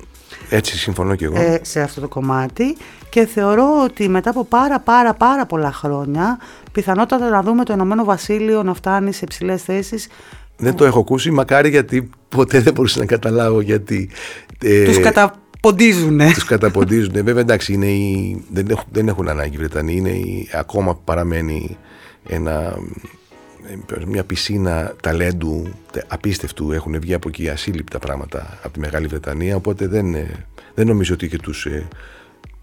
Έτσι 0.49 0.77
συμφωνώ 0.77 1.15
και 1.15 1.25
εγώ. 1.25 1.41
Ε, 1.41 1.59
σε 1.63 1.81
αυτό 1.81 2.01
το 2.01 2.07
κομμάτι 2.07 2.77
και 3.09 3.25
θεωρώ 3.25 3.83
ότι 3.83 4.09
μετά 4.09 4.29
από 4.29 4.43
πάρα 4.43 4.79
πάρα 4.79 5.13
πάρα 5.13 5.45
πολλά 5.45 5.71
χρόνια 5.71 6.39
πιθανότατα 6.71 7.29
να 7.29 7.41
δούμε 7.41 7.63
το 7.63 7.73
Ηνωμένο 7.73 8.03
Βασίλειο 8.03 8.63
να 8.63 8.73
φτάνει 8.73 9.13
σε 9.13 9.25
ψηλέ 9.25 9.57
θέσεις 9.57 10.07
δεν 10.61 10.75
το 10.75 10.85
έχω 10.85 10.99
ακούσει, 10.99 11.31
μακάρι 11.31 11.69
γιατί 11.69 12.09
ποτέ 12.29 12.59
δεν 12.59 12.73
μπορούσα 12.73 12.99
να 12.99 13.05
καταλάβω 13.05 13.61
γιατί... 13.61 14.09
Ε, 14.63 14.85
τους 14.85 14.99
καταποντίζουν. 14.99 16.19
Τους 16.33 16.43
καταποντίζουν. 16.43 17.13
Βέβαια 17.13 17.41
εντάξει, 17.41 17.73
είναι 17.73 17.85
οι, 17.85 18.43
δεν, 18.51 18.67
έχουν, 18.69 18.85
δεν 18.91 19.07
έχουν 19.07 19.27
ανάγκη 19.27 19.55
οι 19.55 19.57
Βρετανοί, 19.57 19.95
είναι 19.95 20.09
η, 20.09 20.49
ακόμα 20.53 20.95
παραμένει 20.95 21.77
ένα, 22.27 22.77
μια 24.07 24.23
πισίνα 24.23 24.95
ταλέντου 25.01 25.67
απίστευτου. 26.07 26.71
Έχουν 26.71 26.99
βγει 26.99 27.13
από 27.13 27.27
εκεί 27.27 27.49
ασύλληπτα 27.49 27.99
πράγματα 27.99 28.59
από 28.63 28.73
τη 28.73 28.79
Μεγάλη 28.79 29.07
Βρετανία, 29.07 29.55
οπότε 29.55 29.87
δεν, 29.87 30.13
ε, 30.15 30.45
δεν 30.73 30.87
νομίζω 30.87 31.13
ότι 31.13 31.27
και 31.27 31.37
τους 31.37 31.65
ε, 31.65 31.87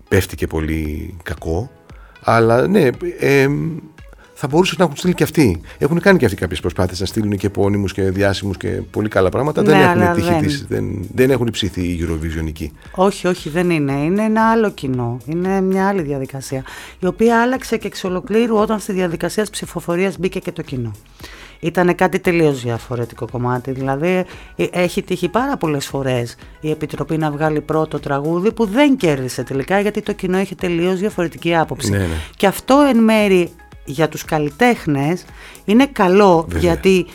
πέφτει 0.08 0.36
και 0.36 0.46
πολύ 0.46 1.14
κακό. 1.22 1.70
Αλλά 2.20 2.66
ναι, 2.66 2.90
ε, 3.18 3.48
θα 4.40 4.46
μπορούσαν 4.46 4.76
να 4.78 4.84
έχουν 4.84 4.96
στείλει 4.96 5.14
και 5.14 5.22
αυτοί. 5.22 5.60
Έχουν 5.78 6.00
κάνει 6.00 6.18
και 6.18 6.24
αυτοί 6.24 6.36
κάποιες 6.36 6.60
προσπάθειες 6.60 7.00
να 7.00 7.06
στείλουν 7.06 7.36
και 7.36 7.46
επώνυμους 7.46 7.92
και 7.92 8.02
διάσημους 8.02 8.56
και 8.56 8.68
πολύ 8.68 9.08
καλά 9.08 9.28
πράγματα. 9.28 9.62
Ναι, 9.62 9.68
δεν 9.68 10.00
έχουν 10.00 10.14
τύχει 10.14 10.30
δεν... 10.30 10.42
Της, 10.42 10.66
δεν, 10.68 11.08
δεν 11.14 11.30
έχουν 11.30 11.48
ψηθεί 11.50 11.82
η 11.82 12.06
Eurovision 12.06 12.66
Όχι, 12.94 13.26
όχι, 13.26 13.48
δεν 13.48 13.70
είναι. 13.70 13.92
Είναι 13.92 14.22
ένα 14.22 14.50
άλλο 14.50 14.70
κοινό. 14.70 15.18
Είναι 15.26 15.60
μια 15.60 15.88
άλλη 15.88 16.02
διαδικασία. 16.02 16.64
Η 16.98 17.06
οποία 17.06 17.42
άλλαξε 17.42 17.76
και 17.76 17.86
εξ 17.86 18.04
ολοκλήρου 18.04 18.56
όταν 18.56 18.78
στη 18.78 18.92
διαδικασία 18.92 19.42
της 19.42 19.50
ψηφοφορίας 19.50 20.18
μπήκε 20.18 20.38
και 20.38 20.52
το 20.52 20.62
κοινό. 20.62 20.92
Ήταν 21.60 21.94
κάτι 21.94 22.18
τελείως 22.18 22.62
διαφορετικό 22.62 23.28
κομμάτι. 23.30 23.70
Δηλαδή, 23.70 24.24
ε, 24.56 24.64
έχει 24.70 25.02
τύχει 25.02 25.28
πάρα 25.28 25.56
πολλές 25.56 25.86
φορές 25.86 26.36
η 26.60 26.70
Επιτροπή 26.70 27.16
να 27.16 27.30
βγάλει 27.30 27.60
πρώτο 27.60 28.00
τραγούδι 28.00 28.52
που 28.52 28.66
δεν 28.66 28.96
κέρδισε 28.96 29.42
τελικά 29.42 29.80
γιατί 29.80 30.02
το 30.02 30.12
κοινό 30.12 30.38
είχε 30.38 30.54
τελείως 30.54 30.98
διαφορετική 30.98 31.56
άποψη. 31.56 31.90
Ναι, 31.90 31.98
ναι. 31.98 32.06
Και 32.36 32.46
αυτό 32.46 32.86
εν 32.90 32.98
μέρη 32.98 33.50
για 33.90 34.08
τους 34.08 34.24
καλλιτέχνες 34.24 35.24
είναι 35.64 35.86
καλό 35.86 36.48
γιατί 36.58 37.06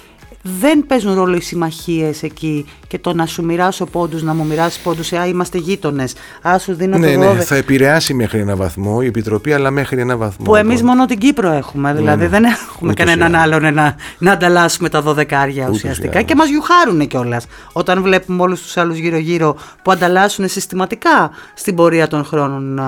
δεν 0.46 0.86
παίζουν 0.88 1.14
ρόλο 1.14 1.36
οι 1.36 1.42
συμμαχίες 1.42 2.24
εκεί 2.24 2.66
και 2.88 3.00
το 3.00 3.14
να 3.14 3.26
σου 3.26 3.44
μοιράσω 3.44 3.86
πόντους, 3.86 4.24
να 4.24 4.34
μου 4.34 4.46
μοιράσει 4.46 4.82
πόντους. 4.82 5.14
Α, 5.14 5.26
είμαστε 5.28 5.58
γείτονες. 5.58 6.14
Α, 6.42 6.60
σου 6.60 6.74
δίνω 6.74 6.98
ναι, 6.98 7.14
το 7.14 7.34
Ναι, 7.34 7.42
θα 7.42 7.56
επηρεάσει 7.56 8.14
μέχρι 8.14 8.40
ένα 8.40 8.56
βαθμό 8.56 9.00
η 9.02 9.06
Επιτροπή, 9.06 9.54
αλλά 9.54 9.72
μέχρι 9.72 10.02
ένα 10.02 10.18
βαθμό. 10.18 10.46
Που 10.46 10.56
εμείς 10.56 10.84
μόνο 10.84 11.06
την 11.06 11.18
Κύπρο 11.18 11.52
έχουμε. 11.52 11.92
Ναι, 11.92 11.98
δηλαδή 11.98 12.24
ναι. 12.24 12.30
δεν 12.30 12.44
έχουμε 12.44 12.92
Ούτως 12.92 13.06
κανέναν 13.06 13.36
άλλον 13.36 13.74
να, 13.74 13.96
να 14.18 14.32
ανταλλάσσουμε 14.32 14.90
τα 14.90 15.02
δωδεκάρια 15.02 15.70
ουσιαστικά. 15.70 16.22
Και 16.22 16.36
μας 16.36 16.48
γιουχάρουν 16.50 17.08
κιόλας. 17.08 17.46
Όταν 17.72 18.02
βλέπουμε 18.02 18.42
όλους 18.42 18.62
τους 18.62 18.78
άλλους 18.78 18.98
γύρω-γύρω 18.98 19.56
που 19.82 19.92
ανταλλάσσουν 19.92 20.48
συστηματικά 20.48 21.32
στην 21.54 21.76
πορεία 21.76 22.08
των 22.08 22.26
χρόνων 22.26 22.82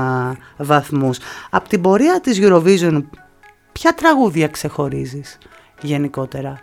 βαθμούς. 0.57 1.17
Από 1.49 1.69
την 1.69 1.81
πορεία 1.81 2.19
της 2.21 2.39
Eurovision 2.41 3.03
Ποια 3.79 3.93
τραγούδια 3.93 4.47
ξεχωρίζεις 4.47 5.37
γενικότερα; 5.81 6.59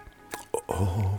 Oh, 0.66 1.18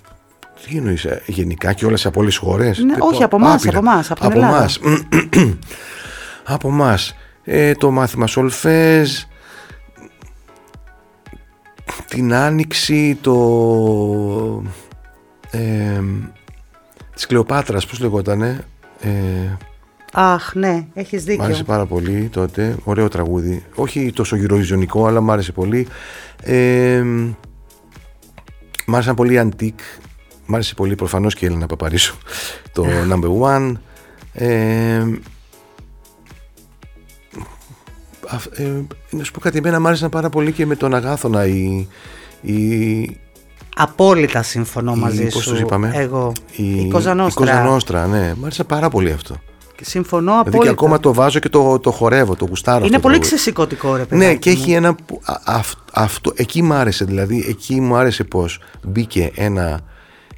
τι 0.66 0.78
εννοείς, 0.78 1.06
ε, 1.06 1.22
γενικά 1.26 1.74
και 1.74 1.86
όλες 1.86 2.06
από 2.06 2.20
όλες 2.20 2.38
τις 2.38 2.48
χώρες; 2.48 2.78
Ναι, 2.80 2.96
όχι, 3.00 3.24
από 3.24 3.36
εμάς, 3.36 3.68
από 3.68 3.78
εμάς, 3.78 4.12
από, 4.12 4.28
από 4.28 4.40
εμάς. 4.40 4.80
από 6.56 6.68
εμάς. 6.68 7.16
Ε, 7.44 7.74
το 7.74 7.92
μάθημα 7.92 8.28
Σολφέζ, 8.28 9.12
την 12.08 12.34
Άνοιξη, 12.34 13.18
το... 13.22 14.64
Ε, 15.52 16.02
της 17.16 17.26
Κλεοπάτρας, 17.26 17.86
πώς 17.86 18.00
λεγότανε. 18.00 18.66
Ε, 19.02 19.10
Αχ, 20.16 20.54
ναι, 20.54 20.88
έχεις 20.94 21.24
δίκιο. 21.24 21.44
Μ' 21.44 21.46
άρεσε 21.46 21.64
πάρα 21.64 21.86
πολύ 21.86 22.30
τότε. 22.32 22.76
Ωραίο 22.84 23.08
τραγούδι. 23.08 23.64
Όχι 23.76 24.12
τόσο 24.16 24.36
γυροϊζωνικό, 24.36 25.06
αλλά 25.08 25.22
μ' 25.22 25.32
άρεσε 25.32 25.52
πολύ. 25.52 25.88
Ε, 26.44 27.04
μ' 28.86 28.94
άρεσαν 28.96 29.16
πολύ 29.16 29.40
αντίκ. 29.40 29.80
Μ' 30.46 30.54
άρεσε 30.54 30.74
πολύ 30.74 30.96
προφανώς 30.96 31.36
και 31.36 31.46
η 31.46 31.48
Έλληνα 31.48 31.66
Παπαρίσου. 31.66 32.16
Το 32.72 32.86
number 33.12 33.56
one. 33.56 33.72
Ε, 34.34 35.06
ε, 38.56 38.72
να 39.10 39.24
σου 39.24 39.32
πω 39.32 39.40
κάτι, 39.40 39.58
εμένα 39.58 39.80
μ' 39.80 39.88
άρεσαν 39.88 40.10
πάρα 40.10 40.30
πολύ 40.30 40.52
και 40.52 40.66
με 40.66 40.76
τον 40.76 40.96
Αγάθωνα 40.96 41.46
η, 41.46 41.88
η, 42.42 43.18
Απόλυτα 43.76 44.44
συμφωνώ 44.44 44.96
μαζί 44.96 45.28
πώς 45.28 45.44
σου. 45.44 45.56
είπαμε; 45.56 45.92
Εγώ. 45.94 46.32
Η, 46.56 46.76
η 46.76 46.88
Κοζανόστρα. 46.90 47.46
Η 47.46 47.48
Κοζανόστρα, 47.48 48.08
ναι. 48.08 48.34
Μ' 48.38 48.46
άρεσε 48.46 48.64
πάρα 48.64 48.90
πολύ 48.90 49.12
αυτό. 49.12 49.36
Συμφωνώ 49.82 50.32
απόλυτα. 50.32 50.50
Δηλαδή 50.50 50.68
και 50.68 50.74
ακόμα 50.74 51.00
το 51.00 51.14
βάζω 51.14 51.40
και 51.40 51.50
το, 51.50 51.80
το 51.80 51.92
χορεύω, 51.92 52.36
το 52.36 52.46
γουστάρω. 52.46 52.86
Είναι 52.86 53.00
πολύ 53.00 53.20
ξεσηκωτικό 53.20 53.96
ρε 53.96 54.06
παιδί. 54.06 54.26
Ναι, 54.26 54.36
και 54.36 54.50
έχει 54.50 54.72
ένα. 54.72 54.96
αυτό, 55.94 56.32
εκεί 56.36 56.62
μου 56.62 56.74
άρεσε, 56.74 57.06
δηλαδή, 57.06 57.46
εκεί 57.48 57.82
μου 57.82 57.96
άρεσε 57.96 58.24
πώ 58.24 58.46
μπήκε 58.84 59.32
ένα 59.36 59.80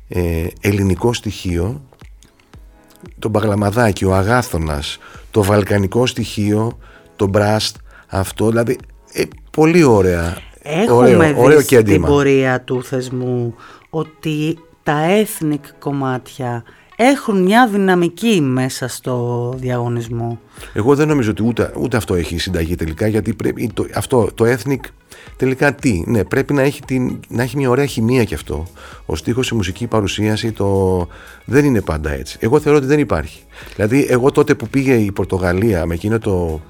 ε, 0.08 0.48
ελληνικό 0.62 1.14
στοιχείο, 1.14 1.82
το 3.20 3.30
μπαγλαμαδάκι, 3.30 4.06
ο 4.06 4.16
αγάθωνας, 4.16 4.98
το 5.32 5.44
βαλκανικό 5.44 6.06
στοιχείο, 6.06 6.78
το 7.16 7.28
μπραστ, 7.28 7.76
αυτό, 8.08 8.50
δηλαδή, 8.50 8.78
ε, 9.14 9.24
πολύ 9.52 9.84
ωραία. 9.84 10.38
Έχουμε 10.62 10.98
ωραίο, 10.98 11.42
ωραίο 11.42 11.60
δει 11.60 11.64
στην 11.64 12.02
πορεία 12.02 12.62
του 12.62 12.84
θεσμού 12.84 13.56
ότι 13.90 14.58
τα 14.84 15.00
ethnic 15.08 15.60
κομμάτια 15.80 16.64
έχουν 16.96 17.42
μια 17.42 17.68
δυναμική 17.68 18.42
μέσα 18.42 18.88
στο 18.88 19.54
διαγωνισμό. 19.58 20.40
Εγώ 20.74 20.96
δεν 20.96 21.08
νομίζω 21.08 21.32
ότι 21.32 21.44
ούτε, 21.44 21.74
ούτε 21.78 21.98
αυτό 21.98 22.16
έχει 22.16 22.38
συνταγή 22.38 22.76
τελικά, 22.76 23.08
γιατί 23.08 23.34
πρέπει, 23.34 23.72
το, 23.74 23.86
αυτό 23.96 24.30
το 24.34 24.46
ethnic 24.46 24.80
τελικά 25.38 25.76
τι, 25.76 26.04
ναι, 26.06 26.24
πρέπει 26.24 26.54
να 26.54 26.62
έχει, 26.62 26.82
την, 26.82 27.20
να 27.28 27.44
έχει 27.44 27.58
μια 27.58 27.70
ωραία 27.70 27.86
χημεία 27.86 28.24
κι 28.24 28.34
αυτό. 28.34 28.68
Ο 29.06 29.16
στίχος, 29.16 29.50
η 29.50 29.56
μουσική 29.56 29.88
παρουσίαση, 29.88 30.52
το... 30.52 31.08
δεν 31.46 31.66
είναι 31.66 31.82
πάντα 31.82 32.12
έτσι. 32.12 32.38
Εγώ 32.40 32.60
θεωρώ 32.60 32.78
ότι 32.78 32.88
δεν 32.88 33.00
υπάρχει. 33.00 33.42
Δηλαδή, 33.76 34.06
εγώ 34.10 34.32
τότε 34.32 34.56
που 34.56 34.68
πήγε 34.68 34.94
η 34.94 35.12
Πορτογαλία 35.12 35.86
με 35.86 35.94
εκείνο 35.94 36.20
το. 36.20 36.62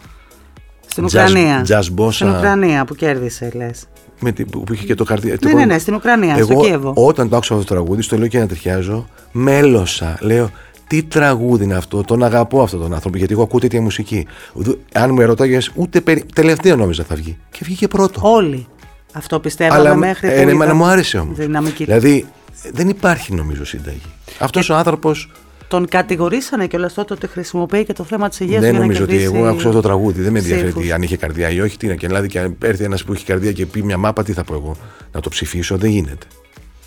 Στην 0.87 1.03
Ουκρανία. 1.03 1.65
Jazz, 1.67 2.09
Στην 2.11 2.29
Ουκρανία 2.29 2.85
που 2.85 2.95
κέρδισε, 2.95 3.51
λες 3.53 3.87
με 4.19 4.31
την, 4.31 4.49
που 4.49 4.73
είχε 4.73 4.85
και 4.85 4.95
το 4.95 5.05
χαρτί. 5.05 5.37
Ναι, 5.43 5.53
ναι, 5.53 5.65
ναι, 5.65 5.77
στην 5.77 5.93
Ουκρανία, 5.93 6.35
εγώ, 6.37 6.51
στο 6.51 6.61
Κίεβο. 6.61 6.93
Όταν 6.95 7.29
το 7.29 7.35
άκουσα 7.35 7.53
αυτό 7.53 7.65
το 7.65 7.73
τραγούδι, 7.73 8.01
στο 8.01 8.17
λέω 8.17 8.27
και 8.27 8.39
να 8.39 8.47
τριχιάζω, 8.47 9.07
μέλωσα. 9.31 10.17
Λέω, 10.21 10.49
τι 10.87 11.03
τραγούδι 11.03 11.63
είναι 11.63 11.75
αυτό, 11.75 12.03
τον 12.03 12.23
αγαπώ 12.23 12.61
αυτόν 12.61 12.79
τον 12.81 12.93
άνθρωπο, 12.93 13.17
γιατί 13.17 13.33
εγώ 13.33 13.43
ακούω 13.43 13.59
τέτοια 13.59 13.81
μουσική. 13.81 14.27
Αν 14.93 15.13
μου 15.13 15.21
ερωτάγες, 15.21 15.71
ούτε 15.75 16.01
περι... 16.01 16.23
τελευταίο 16.35 16.75
νόμιζα 16.75 17.03
θα 17.03 17.15
βγει. 17.15 17.37
Και 17.51 17.59
βγήκε 17.63 17.87
πρώτο. 17.87 18.19
Όλοι. 18.23 18.67
Αυτό 19.11 19.39
πιστεύαμε 19.39 19.79
Αλλά 19.79 19.95
μέχρι 19.95 20.27
ε, 20.27 20.31
που 20.31 20.49
εμένα 20.49 20.65
είδα 20.65 20.73
μου 20.73 20.85
άρεσε 20.85 21.17
όμως. 21.17 21.37
δυναμική. 21.37 21.83
Δηλαδή 21.83 22.25
δεν 22.71 22.89
υπάρχει 22.89 23.33
νομίζω 23.33 23.65
σύνταγη. 23.65 24.01
Αυτός 24.39 24.69
ο 24.69 24.75
άνθρωπος 24.75 25.31
Τον 25.67 25.87
κατηγορήσανε 25.87 26.67
και 26.67 26.75
όλα 26.75 26.91
τότε 26.95 27.13
ότι 27.13 27.27
χρησιμοποιεί 27.27 27.85
και 27.85 27.93
το 27.93 28.03
θέμα 28.03 28.29
της 28.29 28.39
υγείας 28.39 28.61
δεν 28.61 28.69
για 28.69 28.79
να 28.79 28.85
νομίζω 28.85 29.03
ότι 29.03 29.11
κερδίσει 29.11 29.35
εγώ 29.35 29.47
άκουσα 29.47 29.71
το 29.71 29.81
τραγούδι. 29.81 30.21
Δεν 30.21 30.31
με 30.31 30.39
ενδιαφέρει 30.39 30.67
ψήφους. 30.67 30.83
τι, 30.83 30.91
αν 30.91 31.01
είχε 31.01 31.17
καρδιά 31.17 31.49
ή 31.49 31.61
όχι. 31.61 31.77
Τι 31.77 31.85
είναι. 31.85 31.95
Και 31.95 32.07
δηλαδή, 32.07 32.27
και 32.27 32.39
αν 32.39 32.57
έρθει 32.61 32.83
ένας 32.83 33.03
που 33.03 33.13
έχει 33.13 33.25
καρδιά 33.25 33.51
και 33.51 33.65
πει 33.65 33.83
μια 33.83 33.97
μάπα, 33.97 34.23
τι 34.23 34.33
θα 34.33 34.43
πω 34.43 34.53
εγώ. 34.53 34.75
Να 35.11 35.19
το 35.19 35.29
ψηφίσω, 35.29 35.77
δεν 35.77 35.89
γίνεται. 35.89 36.25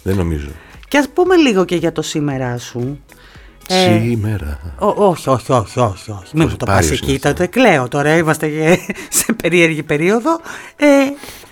Δεν 0.02 0.16
νομίζω. 0.16 0.48
Και 0.88 0.98
ας 0.98 1.08
πούμε 1.08 1.36
λίγο 1.36 1.64
και 1.64 1.76
για 1.76 1.92
το 1.92 2.02
σήμερα 2.02 2.58
σου. 2.58 3.00
Ε, 3.68 4.00
Σήμερα. 4.00 4.74
Ό, 4.78 4.86
όχι, 5.08 5.28
όχι, 5.28 5.52
όχι, 5.52 5.80
όχι, 5.80 6.10
όχι. 6.10 6.36
Μην 6.36 6.48
μου 6.50 6.56
το 6.56 6.64
πας 6.64 6.74
Πάριος 6.74 7.00
εκεί, 7.00 7.04
είναι 7.04 7.14
αυτό; 7.14 7.28
τότε 7.28 7.46
κλαίω 7.46 7.88
τώρα, 7.88 8.16
είμαστε 8.16 8.48
και 8.48 8.78
σε 9.18 9.32
περίεργη 9.32 9.82
περίοδο. 9.82 10.40
Ε, 10.76 10.86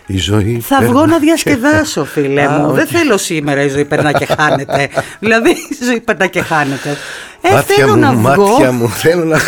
Η 0.07 0.19
ζωή. 0.19 0.61
θα 0.61 0.77
περνά 0.79 0.93
βγω 0.93 1.07
να 1.07 1.13
και- 1.19 1.25
διασκεδάσω, 1.25 2.05
φίλε 2.05 2.43
Α, 2.47 2.51
μου. 2.51 2.67
όχι. 2.67 2.75
Δεν 2.77 2.87
θέλω 2.87 3.17
σήμερα 3.17 3.63
η 3.63 3.69
ζωή 3.69 3.85
περνά 3.85 4.13
και 4.13 4.27
χάνεται. 4.39 4.89
δηλαδή 5.21 5.51
η 5.51 5.85
ζωή 5.85 6.01
περνά 6.01 6.27
και 6.27 6.41
χάνεται. 6.43 6.97
Ε, 7.41 7.53
Μάτια 7.55 7.75
θέλω 7.77 7.95
μου, 7.95 8.01
να 8.01 8.13
βγω. 8.13 8.47
μάτια 8.49 8.73
μου, 8.73 8.89
θέλω 8.89 9.25
να. 9.25 9.39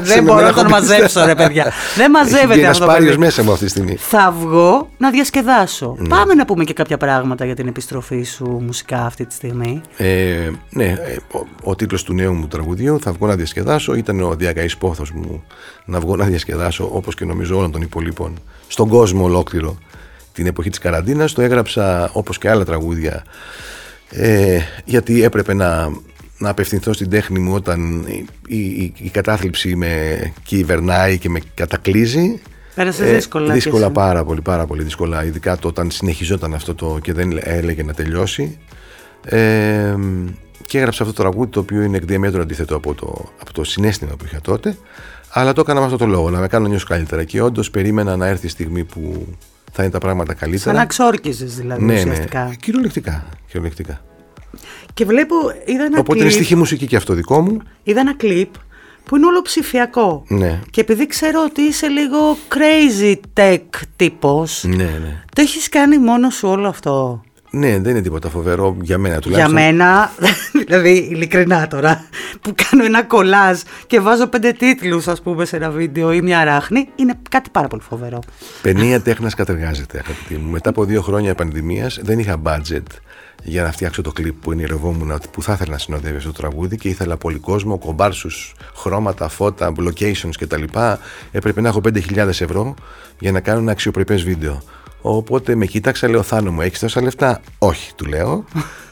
Δεν 0.00 0.24
μπορώ 0.24 0.40
να 0.40 0.52
τον 0.52 0.66
μαζέψω, 0.68 1.24
ρε 1.24 1.34
παιδιά. 1.34 1.72
Δεν 1.96 2.10
μαζεύεται 2.10 2.60
Ένα 2.60 2.68
αυτό 2.70 2.84
το 2.84 2.90
πάριος 2.90 3.08
παιδί. 3.10 3.20
μέσα 3.24 3.42
μου 3.42 3.52
αυτή 3.52 3.64
τη 3.64 3.70
στιγμή. 3.70 3.96
Θα 3.98 4.34
βγω 4.40 4.90
να 4.98 5.10
διασκεδάσω. 5.10 5.94
Ναι. 5.98 6.08
Πάμε 6.08 6.34
να 6.34 6.44
πούμε 6.44 6.64
και 6.64 6.72
κάποια 6.72 6.96
πράγματα 6.96 7.44
για 7.44 7.54
την 7.54 7.68
επιστροφή 7.68 8.22
σου 8.22 8.62
μουσικά 8.66 9.04
αυτή 9.04 9.26
τη 9.26 9.34
στιγμή. 9.34 9.80
Ε, 9.96 10.06
ναι, 10.70 10.84
ε, 10.84 11.16
ο, 11.32 11.46
ο 11.62 11.74
τίτλος 11.74 12.02
του 12.02 12.12
νέου 12.14 12.32
μου 12.32 12.46
τραγουδιού 12.48 13.00
«Θα 13.00 13.12
βγω 13.12 13.26
να 13.26 13.34
διασκεδάσω» 13.36 13.94
ήταν 13.94 14.20
ο 14.20 14.34
διακαής 14.34 14.76
πόθος 14.76 15.10
μου 15.10 15.42
να 15.84 16.00
βγω 16.00 16.16
να 16.16 16.24
διασκεδάσω 16.24 16.88
όπως 16.92 17.14
και 17.14 17.24
νομίζω 17.24 17.56
όλων 17.56 17.72
των 17.72 17.82
υπολείπων 17.82 18.38
στον 18.68 18.88
κόσμο 18.88 19.24
ολόκληρο 19.24 19.78
την 20.38 20.46
εποχή 20.46 20.70
της 20.70 20.78
καραντίνας 20.78 21.32
το 21.32 21.42
έγραψα 21.42 22.10
όπως 22.12 22.38
και 22.38 22.50
άλλα 22.50 22.64
τραγούδια 22.64 23.24
ε, 24.10 24.60
γιατί 24.84 25.22
έπρεπε 25.22 25.54
να, 25.54 25.88
να 26.38 26.48
απευθυνθώ 26.48 26.92
στην 26.92 27.10
τέχνη 27.10 27.38
μου 27.38 27.54
όταν 27.54 28.04
η, 28.46 28.56
η, 28.56 28.92
η 28.96 29.08
κατάθλιψη 29.08 29.76
με 29.76 30.18
κυβερνάει 30.42 31.18
και 31.18 31.28
με 31.28 31.40
κατακλείζει 31.54 32.40
Πέρασε 32.74 33.04
δύσκολα. 33.04 33.44
και 33.44 33.50
Ε, 33.50 33.54
δύσκολα 33.54 33.84
εσύ. 33.84 33.92
πάρα 33.92 34.24
πολύ, 34.24 34.40
πάρα 34.40 34.66
πολύ 34.66 34.82
δύσκολα. 34.82 35.24
Ειδικά 35.24 35.56
το 35.56 35.68
όταν 35.68 35.90
συνεχιζόταν 35.90 36.54
αυτό 36.54 36.74
το 36.74 36.98
και 37.02 37.12
δεν 37.12 37.38
έλεγε 37.42 37.82
να 37.82 37.94
τελειώσει. 37.94 38.58
Ε, 39.24 39.94
και 40.66 40.78
έγραψα 40.78 41.02
αυτό 41.02 41.14
το 41.14 41.22
τραγούδι 41.22 41.50
το 41.50 41.60
οποίο 41.60 41.82
είναι 41.82 41.96
εκ 41.96 42.04
διαμέτρου 42.04 42.40
αντίθετο 42.40 42.76
από 42.76 42.94
το, 42.94 43.24
από 43.40 43.52
το 43.52 43.64
συνέστημα 43.64 44.16
που 44.16 44.24
είχα 44.24 44.40
τότε. 44.40 44.76
Αλλά 45.28 45.52
το 45.52 45.60
έκανα 45.60 45.78
με 45.78 45.84
αυτό 45.84 45.98
το 45.98 46.06
λόγο, 46.06 46.30
να 46.30 46.38
με 46.38 46.46
κάνω 46.46 46.62
να 46.62 46.68
νιώσω 46.68 46.86
καλύτερα. 46.86 47.24
Και 47.24 47.42
όντως 47.42 47.70
περίμενα 47.70 48.16
να 48.16 48.26
έρθει 48.26 48.46
η 48.46 48.48
στιγμή 48.48 48.84
που 48.84 49.26
θα 49.72 49.82
είναι 49.82 49.92
τα 49.92 49.98
πράγματα 49.98 50.34
καλύτερα. 50.34 50.70
Σαν 50.70 50.74
να 50.74 50.86
ξόρκιζες 50.86 51.54
δηλαδή 51.56 51.84
ναι, 51.84 51.94
ουσιαστικά. 51.94 52.44
ναι. 52.44 52.54
Κυριολεκτικά. 52.54 53.24
κυριολεκτικά. 53.46 54.00
Και 54.94 55.04
βλέπω, 55.04 55.34
είδα 55.64 55.84
ένα, 55.84 55.98
Οπότε 55.98 56.18
είναι 56.18 56.28
κλιπ, 56.28 56.38
στοιχή 56.40 56.54
μουσική 56.54 56.86
και 56.86 56.96
αυτό 56.96 57.14
δικό 57.14 57.40
μου. 57.40 57.58
είδα 57.82 58.00
ένα 58.00 58.14
κλιπ 58.16 58.48
που 59.04 59.16
είναι 59.16 59.26
όλο 59.26 59.42
ψηφιακό. 59.42 60.24
Ναι. 60.28 60.60
Και 60.70 60.80
επειδή 60.80 61.06
ξέρω 61.06 61.42
ότι 61.44 61.60
είσαι 61.62 61.86
λίγο 61.86 62.36
crazy 62.48 63.14
tech 63.40 63.58
τύπος, 63.96 64.64
Ναι, 64.66 64.74
ναι. 64.74 65.22
το 65.34 65.40
έχεις 65.40 65.68
κάνει 65.68 65.98
μόνος 65.98 66.34
σου 66.34 66.48
όλο 66.48 66.68
αυτό; 66.68 67.22
Ναι, 67.50 67.78
δεν 67.78 67.90
είναι 67.90 68.00
τίποτα 68.00 68.28
φοβερό 68.28 68.76
για 68.82 68.98
μένα 68.98 69.14
Για 69.14 69.22
τουλάχιστον. 69.22 69.54
μένα, 69.54 70.12
δηλαδή 70.66 71.08
ειλικρινά 71.10 71.68
τώρα, 71.68 72.04
που 72.40 72.54
κάνω 72.54 72.84
ένα 72.84 73.02
κολάζ 73.02 73.60
και 73.86 74.00
βάζω 74.00 74.26
πέντε 74.26 74.52
τίτλους 74.52 75.08
ας 75.08 75.22
πούμε 75.22 75.44
σε 75.44 75.56
ένα 75.56 75.70
βίντεο 75.70 76.12
ή 76.12 76.22
μια 76.22 76.44
ράχνη, 76.44 76.88
είναι 76.96 77.18
κάτι 77.30 77.50
πάρα 77.50 77.68
πολύ 77.68 77.82
φοβερό. 77.82 78.18
Παινία 78.62 79.00
τέχνας 79.00 79.34
κατεργάζεται, 79.34 79.98
αγαπητοί 79.98 80.36
μου. 80.36 80.50
Μετά 80.50 80.70
από 80.70 80.84
δύο 80.84 81.02
χρόνια 81.02 81.34
πανδημίας 81.34 82.00
δεν 82.02 82.18
είχα 82.18 82.42
budget 82.44 82.82
για 83.42 83.62
να 83.62 83.72
φτιάξω 83.72 84.02
το 84.02 84.12
κλιπ 84.12 84.34
που 84.34 84.52
ενηρευόμουν 84.52 85.10
ότι 85.10 85.28
που 85.32 85.42
θα 85.42 85.52
ήθελα 85.52 85.70
να 85.70 85.78
συνοδεύει 85.78 86.16
αυτό 86.16 86.32
το 86.32 86.38
τραγούδι 86.40 86.76
και 86.76 86.88
ήθελα 86.88 87.16
πολύ 87.16 87.38
κόσμο, 87.38 87.78
κομπάρσους, 87.78 88.54
χρώματα, 88.74 89.28
φώτα, 89.28 89.72
locations 89.78 90.30
κτλ. 90.38 90.62
Έπρεπε 91.32 91.60
να 91.60 91.68
έχω 91.68 91.80
5.000 91.84 92.26
ευρώ 92.26 92.74
για 93.18 93.32
να 93.32 93.40
κάνω 93.40 93.58
ένα 93.58 93.70
αξιοπρεπές 93.70 94.22
βίντεο. 94.22 94.62
Οπότε 95.00 95.54
με 95.54 95.66
κοίταξα, 95.66 96.08
λέω 96.08 96.22
Θάνο 96.22 96.50
μου, 96.50 96.60
έχεις 96.60 96.78
τόσα 96.78 97.02
λεφτά; 97.02 97.40
Όχι, 97.58 97.92
του 97.94 98.04
λέω. 98.04 98.44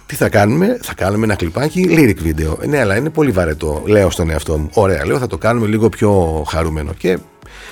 Τι 0.07 0.15
θα 0.15 0.29
κάνουμε, 0.29 0.79
θα 0.83 0.95
κάνουμε 0.95 1.25
ένα 1.25 1.35
κλιπάκι 1.35 1.87
lyric 1.91 2.17
βίντεο. 2.23 2.59
Ε, 2.63 2.67
Ναι, 2.67 2.81
αλλά 2.81 2.97
είναι 2.97 3.11
πολύ 3.11 3.31
βαρετό, 3.31 3.83
λέω 3.87 4.11
στον 4.11 4.31
εαυτό 4.31 4.59
μου. 4.59 4.69
Ωραία, 4.75 5.07
λέω 5.07 5.19
θα 5.19 5.27
το 5.27 5.39
κάνουμε 5.39 5.67
λίγο 5.67 5.89
πιο 5.89 6.43
χαρούμενο. 6.49 6.93
Και 6.99 7.19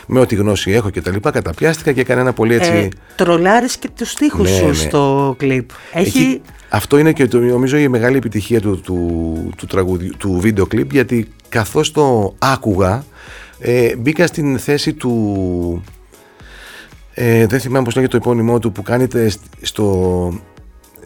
με 0.06 0.20
ό,τι 0.20 0.34
γνώση 0.34 0.70
έχω 0.70 0.90
και 0.90 1.00
τα 1.00 1.10
λοιπά, 1.10 1.30
καταπιάστηκα 1.30 1.92
και 1.92 2.00
έκανα 2.00 2.20
ένα 2.20 2.32
πολύ 2.32 2.54
έτσι. 2.54 2.70
Ε, 2.70 2.88
τρολάρεις 3.16 3.76
και 3.76 3.88
τους 3.96 4.10
στίχους 4.10 4.50
Ναι, 4.50 4.56
σου 4.56 4.66
ναι. 4.66 4.72
στο 4.74 5.34
κλιπ. 5.38 5.70
Έχει... 5.92 6.18
Εκεί- 6.18 6.40
αυτό 6.68 6.98
είναι 6.98 7.12
και 7.12 7.26
το, 7.26 7.38
νομίζω 7.38 7.76
η 7.76 7.88
μεγάλη 7.88 8.16
επιτυχία 8.16 8.60
του, 8.60 8.80
του, 8.80 9.50
του, 9.56 9.66
τραγουδιού, 9.66 10.12
του 10.18 10.38
βίντεο 10.40 10.66
κλιπ 10.66 10.92
γιατί 10.92 11.28
καθώς 11.48 11.92
το 11.92 12.34
άκουγα 12.38 13.04
ε, 13.58 13.96
μπήκα 13.96 14.26
στην 14.26 14.58
θέση 14.58 14.92
του 14.92 15.84
ε, 17.14 17.46
δεν 17.46 17.60
θυμάμαι 17.60 17.84
πως 17.84 17.94
λέγεται 17.94 18.18
το 18.18 18.24
επώνυμό 18.24 18.58
του 18.58 18.72
που 18.72 18.82
κάνετε 18.82 19.28
σ- 19.28 19.40
στο, 19.60 20.32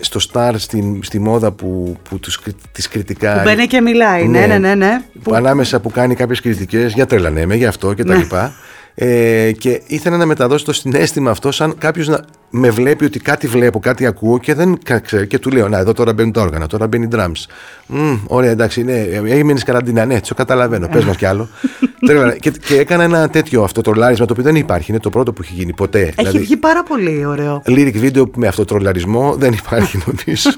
στο 0.01 0.21
Star 0.33 0.53
στην, 0.57 1.03
στη 1.03 1.19
μόδα 1.19 1.53
που, 1.53 1.97
που 2.09 2.19
τους, 2.19 2.41
κρι- 2.41 2.57
τις 2.73 2.89
κριτικάρει 2.89 3.39
Που 3.39 3.45
μπαίνει 3.45 3.67
και 3.67 3.81
μιλάει, 3.81 4.27
ναι, 4.29 4.47
ναι, 4.47 4.59
ναι. 4.59 4.75
ναι. 4.75 5.01
που 5.23 5.35
ανάμεσα 5.35 5.81
που 5.81 5.91
κάνει 5.91 6.15
κάποιες 6.15 6.41
κριτικές 6.41 6.93
για 6.93 7.07
τρελανέ 7.07 7.47
με, 7.47 7.55
για 7.55 7.69
αυτό 7.69 7.95
και 7.95 8.05
τα 8.05 8.15
λοιπά 8.17 8.55
ε, 9.01 9.53
και 9.59 9.83
ήθελα 9.87 10.17
να 10.17 10.27
μεταδώσω 10.27 10.65
το 10.65 10.73
συνέστημα 10.73 11.31
αυτό 11.31 11.51
σαν 11.53 11.75
κάποιος 11.79 12.09
να 12.09 12.25
με 12.51 12.71
βλέπει 12.71 13.05
ότι 13.05 13.19
κάτι 13.21 13.47
βλέπω, 13.47 13.79
κάτι 13.81 14.07
ακούω 14.07 14.39
και 14.39 14.55
δεν 14.55 14.79
κα- 14.85 14.99
ξέρει 14.99 15.27
και 15.27 15.39
του 15.39 15.51
λέω 15.51 15.69
να 15.69 15.79
εδώ 15.79 15.93
τώρα 15.93 16.13
μπαίνουν 16.13 16.33
τα 16.33 16.41
όργανα, 16.41 16.67
τώρα 16.67 16.87
μπαίνει 16.87 17.09
drums 17.13 17.45
Μμ, 17.87 18.15
ωραία 18.27 18.51
εντάξει, 18.51 18.83
ναι, 18.85 19.01
έμεινες 19.29 19.63
καραντίνα, 19.63 20.05
ναι, 20.05 20.21
το 20.21 20.35
καταλαβαίνω, 20.35 20.89
πες 20.89 21.05
μας 21.05 21.17
κι 21.17 21.25
άλλο 21.25 21.49
Τρέλα, 22.07 22.37
και, 22.37 22.51
και 22.51 22.79
έκανα 22.79 23.03
ένα 23.03 23.29
τέτοιο 23.29 23.63
αυτοτρολάρισμα 23.63 24.27
το 24.27 24.33
οποίο 24.33 24.45
δεν 24.45 24.57
υπάρχει, 24.57 24.91
είναι 24.91 25.01
το 25.01 25.11
πρώτο 25.11 25.33
που 25.33 25.43
έχει 25.43 25.55
γίνει 25.55 25.73
ποτέ 25.73 26.13
Έχει 26.17 26.39
βγει 26.39 26.57
πάρα 26.57 26.83
πολύ 26.83 27.25
ωραίο. 27.27 27.63
lyric 27.67 27.95
video 28.03 28.25
με 28.37 28.47
αυτοτρολαρισμό 28.47 29.35
δεν 29.37 29.53
υπάρχει 29.53 29.99
νομίζω 30.07 30.51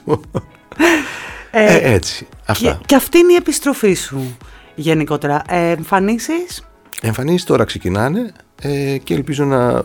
Ε, 1.51 1.77
ε, 1.77 1.93
έτσι, 1.95 2.27
αυτά 2.47 2.71
και, 2.71 2.77
και 2.87 2.95
αυτή 2.95 3.19
είναι 3.19 3.33
η 3.33 3.37
επιστροφή 3.37 3.95
σου 3.95 4.37
γενικότερα. 4.75 5.43
Ε, 5.49 5.71
εμφανίσεις, 5.71 6.65
Εμφανίσεις 7.01 7.45
τώρα 7.45 7.65
ξεκινάνε 7.65 8.33
ε, 8.63 8.99
και 8.99 9.15
ελπίζω 9.15 9.45
να 9.45 9.69
ε, 9.71 9.85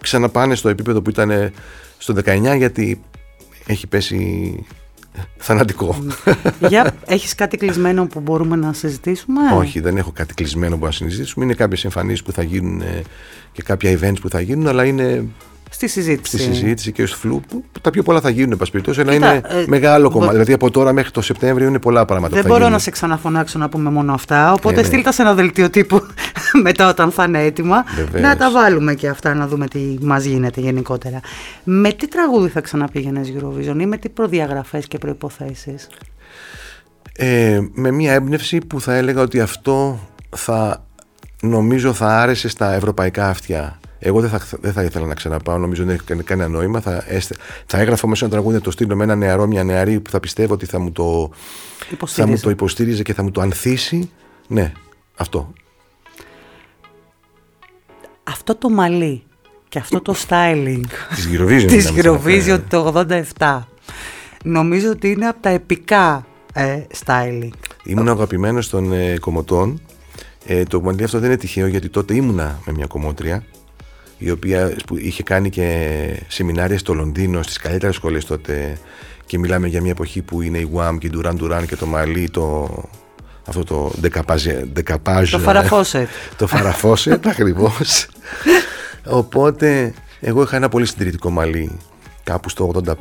ξαναπάνε 0.00 0.54
στο 0.54 0.68
επίπεδο 0.68 1.02
που 1.02 1.10
ήταν 1.10 1.52
στο 1.98 2.14
19 2.24 2.54
γιατί 2.56 3.00
έχει 3.66 3.86
πέσει 3.86 4.58
θανατικό. 5.36 6.04
για, 6.68 6.94
έχεις 7.06 7.34
κάτι 7.34 7.56
κλεισμένο 7.56 8.06
που 8.06 8.20
μπορούμε 8.20 8.56
να 8.56 8.72
συζητήσουμε; 8.72 9.40
Όχι, 9.56 9.80
δεν 9.80 9.96
έχω 9.96 10.12
κάτι 10.12 10.34
κλεισμένο 10.34 10.78
που 10.78 10.84
να 10.84 10.90
συζητήσουμε. 10.90 11.44
Είναι 11.44 11.54
κάποιες 11.54 11.84
εμφανίσεις 11.84 12.22
που 12.22 12.32
θα 12.32 12.42
γίνουν 12.42 12.80
ε, 12.80 13.02
και 13.52 13.62
κάποια 13.62 13.98
events 13.98 14.16
που 14.20 14.28
θα 14.28 14.40
γίνουν, 14.40 14.68
αλλά 14.68 14.84
είναι 14.84 15.24
Στη 15.74 15.88
συζήτηση. 15.88 16.38
στη 16.38 16.46
συζήτηση 16.54 16.92
και 16.92 17.06
στο 17.06 17.16
φλου 17.16 17.40
που 17.48 17.64
τα 17.80 17.90
πιο 17.90 18.02
πολλά 18.02 18.20
θα 18.20 18.30
γίνουν, 18.30 18.52
εν 18.52 18.56
πάση 18.58 18.70
περιπτώσει, 18.70 19.00
αλλά 19.00 19.12
Κοίτα, 19.12 19.34
είναι 19.34 19.42
ε, 19.48 19.64
μεγάλο 19.66 20.02
μπο- 20.08 20.12
κομμάτι. 20.12 20.32
Δηλαδή 20.32 20.52
από 20.52 20.70
τώρα 20.70 20.92
μέχρι 20.92 21.10
το 21.10 21.20
Σεπτέμβριο 21.20 21.68
είναι 21.68 21.78
πολλά 21.78 22.04
πράγματα 22.04 22.34
Δεν 22.34 22.42
που 22.42 22.48
θα 22.48 22.48
μπορώ 22.48 22.58
γίνουν. 22.64 22.72
να 22.78 22.78
σε 22.84 22.90
ξαναφωνάξω 22.90 23.58
να 23.58 23.68
πούμε 23.68 23.90
μόνο 23.90 24.12
αυτά. 24.14 24.52
Οπότε 24.52 24.74
Ε, 24.74 24.80
ναι. 24.80 24.86
στείλ 24.86 25.02
τα 25.02 25.12
σε 25.12 25.22
ένα 25.22 25.34
δελτίο 25.34 25.70
τύπου 25.70 26.00
μετά 26.66 26.88
όταν 26.88 27.10
θα 27.10 27.24
είναι 27.24 27.42
έτοιμα. 27.42 27.84
Βεβαίως. 27.96 28.22
Να 28.22 28.36
τα 28.36 28.50
βάλουμε 28.50 28.94
και 28.94 29.08
αυτά 29.08 29.34
να 29.34 29.46
δούμε 29.46 29.68
τι 29.68 29.96
μας 30.00 30.24
γίνεται 30.24 30.60
γενικότερα. 30.60 31.20
Με 31.64 31.92
τι 31.92 32.08
τραγούδι 32.08 32.48
θα 32.48 32.60
ξαναπήγαινες 32.60 33.32
Eurovision 33.38 33.76
ή 33.80 33.86
με 33.86 33.96
τι 33.96 34.08
προδιαγραφές 34.08 34.86
και 34.86 34.98
προποθέσει. 34.98 35.74
Ε, 37.16 37.60
με 37.72 37.90
μια 37.90 38.12
έμπνευση 38.12 38.58
που 38.58 38.80
θα 38.80 38.94
έλεγα 38.94 39.20
ότι 39.22 39.40
αυτό 39.40 39.98
θα 40.36 40.84
νομίζω 41.42 41.92
θα 41.92 42.06
άρεσε 42.20 42.48
στα 42.48 42.72
ευρωπαϊκά 42.74 43.28
αυτιά. 43.28 43.78
Εγώ 44.06 44.20
δεν 44.20 44.30
θα, 44.30 44.40
δεν 44.60 44.72
θα 44.72 44.82
ήθελα 44.82 45.06
να 45.06 45.14
ξαναπάω, 45.14 45.58
νομίζω 45.58 45.84
δεν 45.84 45.94
έχει 45.94 46.04
κα- 46.04 46.22
κανένα 46.22 46.48
νόημα. 46.48 46.80
Θα, 46.80 47.04
έστε, 47.08 47.34
θα 47.66 47.78
έγραφα 47.78 48.06
μέσα 48.06 48.24
ένα 48.24 48.34
τραγούδι 48.34 48.54
να 48.54 48.60
το 48.60 48.70
στείλω 48.70 48.96
με 48.96 49.04
ένα 49.04 49.14
νεαρό, 49.14 49.46
μια 49.46 49.64
νεαρή 49.64 50.00
που 50.00 50.10
θα 50.10 50.20
πιστεύω 50.20 50.54
ότι 50.54 50.66
θα 50.66 50.78
μου 50.78 50.92
το, 50.92 51.30
θα 52.06 52.26
μου 52.26 52.38
το 52.40 52.50
υποστήριζε 52.50 53.02
και 53.02 53.14
θα 53.14 53.22
μου 53.22 53.30
το 53.30 53.40
ανθίσει. 53.40 54.10
Ναι, 54.48 54.72
αυτό. 55.16 55.52
Αυτό 58.24 58.54
το 58.56 58.68
μαλλί 58.70 59.22
και 59.68 59.78
αυτό 59.78 60.00
το 60.00 60.14
styling 60.28 60.80
Της 61.14 61.28
Eurovision. 61.32 61.64
της 61.68 61.84
να 61.84 61.92
μην 61.92 62.02
Eurovision 62.04 62.60
ξαναφέρω. 62.60 62.62
το 62.68 63.04
87 63.38 63.60
νομίζω 64.44 64.90
ότι 64.90 65.10
είναι 65.10 65.26
από 65.26 65.42
τα 65.42 65.48
επικά 65.48 66.26
ε, 66.52 66.82
styling. 67.04 67.48
Ήμουν 67.84 68.08
αγαπημένος 68.08 68.68
των 68.68 68.92
ε, 68.92 69.18
κομμωτών. 69.18 69.80
Ε, 70.46 70.62
το 70.62 70.80
μαλλί 70.80 71.04
αυτό 71.04 71.18
δεν 71.18 71.28
είναι 71.28 71.38
τυχαίο 71.38 71.66
γιατί 71.66 71.88
τότε 71.88 72.14
ήμουνα 72.14 72.58
με 72.66 72.72
μια 72.72 72.86
κομμότρια 72.86 73.44
η 74.18 74.30
οποία 74.30 74.76
που 74.86 74.96
είχε 74.96 75.22
κάνει 75.22 75.50
και 75.50 75.90
σεμινάρια 76.28 76.78
στο 76.78 76.94
Λονδίνο 76.94 77.42
στις 77.42 77.58
καλύτερες 77.58 77.94
σχολές 77.94 78.24
τότε 78.24 78.78
και 79.26 79.38
μιλάμε 79.38 79.68
για 79.68 79.80
μια 79.80 79.90
εποχή 79.90 80.22
που 80.22 80.42
είναι 80.42 80.58
η 80.58 80.70
Wham 80.74 80.96
και 80.98 81.06
η 81.06 81.10
Duran 81.14 81.34
Duran 81.40 81.64
και 81.66 81.76
το 81.76 81.86
μαλλί 81.86 82.30
το, 82.30 82.68
αυτό 83.46 83.64
το 83.64 83.90
δεκαπάζε, 84.00 84.68
δεκαπάζ, 84.72 85.30
Το 85.30 85.38
φαραφόσετ. 85.38 86.08
το 86.38 86.46
φαραφόσετ 86.46 87.26
ακριβώς. 87.32 88.08
Οπότε 89.04 89.94
εγώ 90.20 90.42
είχα 90.42 90.56
ένα 90.56 90.68
πολύ 90.68 90.86
συντηρητικό 90.86 91.30
μαλλί 91.30 91.78
κάπου 92.22 92.48
στο 92.48 92.70
85 92.86 92.94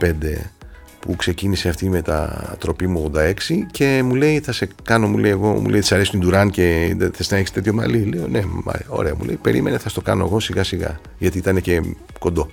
που 1.04 1.16
ξεκίνησε 1.16 1.70
αυτή 1.70 1.86
η 1.86 1.90
μετατροπή 1.90 2.88
μου 2.88 3.12
86 3.16 3.32
και 3.72 4.02
μου 4.06 4.16
λέει 4.16 4.40
θα 4.40 4.52
σε 4.52 4.70
κάνω, 4.84 5.08
μου 5.08 5.18
λέει 5.18 5.32
εγώ, 5.32 5.54
μου 5.54 5.70
λέει 5.70 5.80
της 5.80 5.92
αρέσει 5.92 6.12
την 6.12 6.20
Τουράν 6.20 6.50
και 6.50 6.96
θες 7.14 7.32
να 7.32 7.38
έχεις 7.38 7.52
τέτοιο 7.52 7.74
μαλλί; 7.74 8.04
Λέω 8.04 8.28
ναι, 8.28 8.42
μα, 8.64 8.74
ωραία, 8.88 9.16
μου 9.16 9.24
λέει 9.24 9.40
περίμενε 9.42 9.78
θα 9.78 9.90
στο 9.90 10.02
κάνω 10.02 10.26
εγώ 10.26 10.40
σιγά 10.40 10.64
σιγά 10.64 11.00
γιατί 11.18 11.38
ήταν 11.38 11.62
και 11.62 11.82
κοντό. 12.20 12.50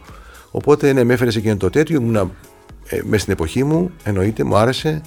Οπότε 0.51 0.93
ναι, 0.93 1.05
με 1.05 1.13
έφερε 1.13 1.31
σε 1.31 1.39
εκείνο 1.39 1.57
το 1.57 1.71
τέτοιο, 1.71 2.01
ήμουν 2.01 2.17
ε, 2.87 3.01
μέσα 3.05 3.23
στην 3.23 3.33
εποχή 3.33 3.65
μου, 3.65 3.91
εννοείται, 4.03 4.45
μου 4.45 4.57
άρεσε. 4.57 5.01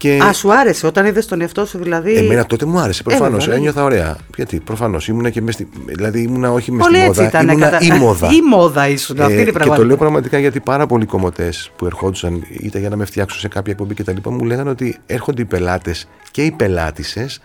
Και... 0.00 0.18
Α, 0.24 0.32
σου 0.32 0.52
άρεσε 0.52 0.86
όταν 0.86 1.06
είδες 1.06 1.26
τον 1.26 1.40
εαυτό 1.40 1.66
σου, 1.66 1.78
δηλαδή. 1.78 2.16
Εμένα 2.16 2.46
τότε 2.46 2.64
μου 2.66 2.78
άρεσε, 2.78 3.02
προφανώς. 3.02 3.30
βέβαια, 3.44 3.48
ναι. 3.48 3.54
Ένιωθα 3.60 3.84
ωραία. 3.84 4.16
Γιατί 4.36 4.60
προφανώς 4.60 5.08
ήμουνα 5.08 5.30
και 5.30 5.40
μέσα 5.40 5.52
στη. 5.52 5.68
Δηλαδή 5.86 6.22
ήμουνα 6.22 6.52
όχι 6.52 6.72
μέσα 6.72 6.84
Πολύ 6.88 6.96
στη 6.98 7.06
έτσι 7.08 7.20
μόδα. 7.22 7.28
ήταν. 7.38 7.48
ήμουνα 7.48 7.68
κατα- 7.70 7.84
η 7.94 7.98
μόδα. 7.98 8.28
Η 8.38 8.40
μόδα 8.50 8.88
ήσουν. 8.88 9.20
αυτή 9.20 9.32
είναι 9.32 9.40
η 9.40 9.42
Ε, 9.42 9.44
και 9.44 9.50
το 9.52 9.58
πραγματικότητα. 9.58 9.86
λέω 9.86 9.96
πραγματικά 9.96 10.38
γιατί 10.38 10.60
πάρα 10.60 10.86
πολλοί 10.86 11.04
κομμωτές 11.06 11.70
που 11.76 11.86
ερχόντουσαν 11.86 12.44
είτε 12.50 12.78
για 12.78 12.88
να 12.88 12.96
με 12.96 13.04
φτιάξουν 13.04 13.40
σε 13.40 13.48
κάποια 13.48 13.72
εκπομπή 13.72 13.94
κτλ. 13.94 14.16
μου 14.30 14.44
λέγανε 14.44 14.70
ότι 14.70 14.98
έρχονται 15.06 15.42
οι 15.42 15.44
πελάτες 15.44 16.08
και 16.30 16.42
οι 16.44 16.50
πελάτησες 16.50 17.40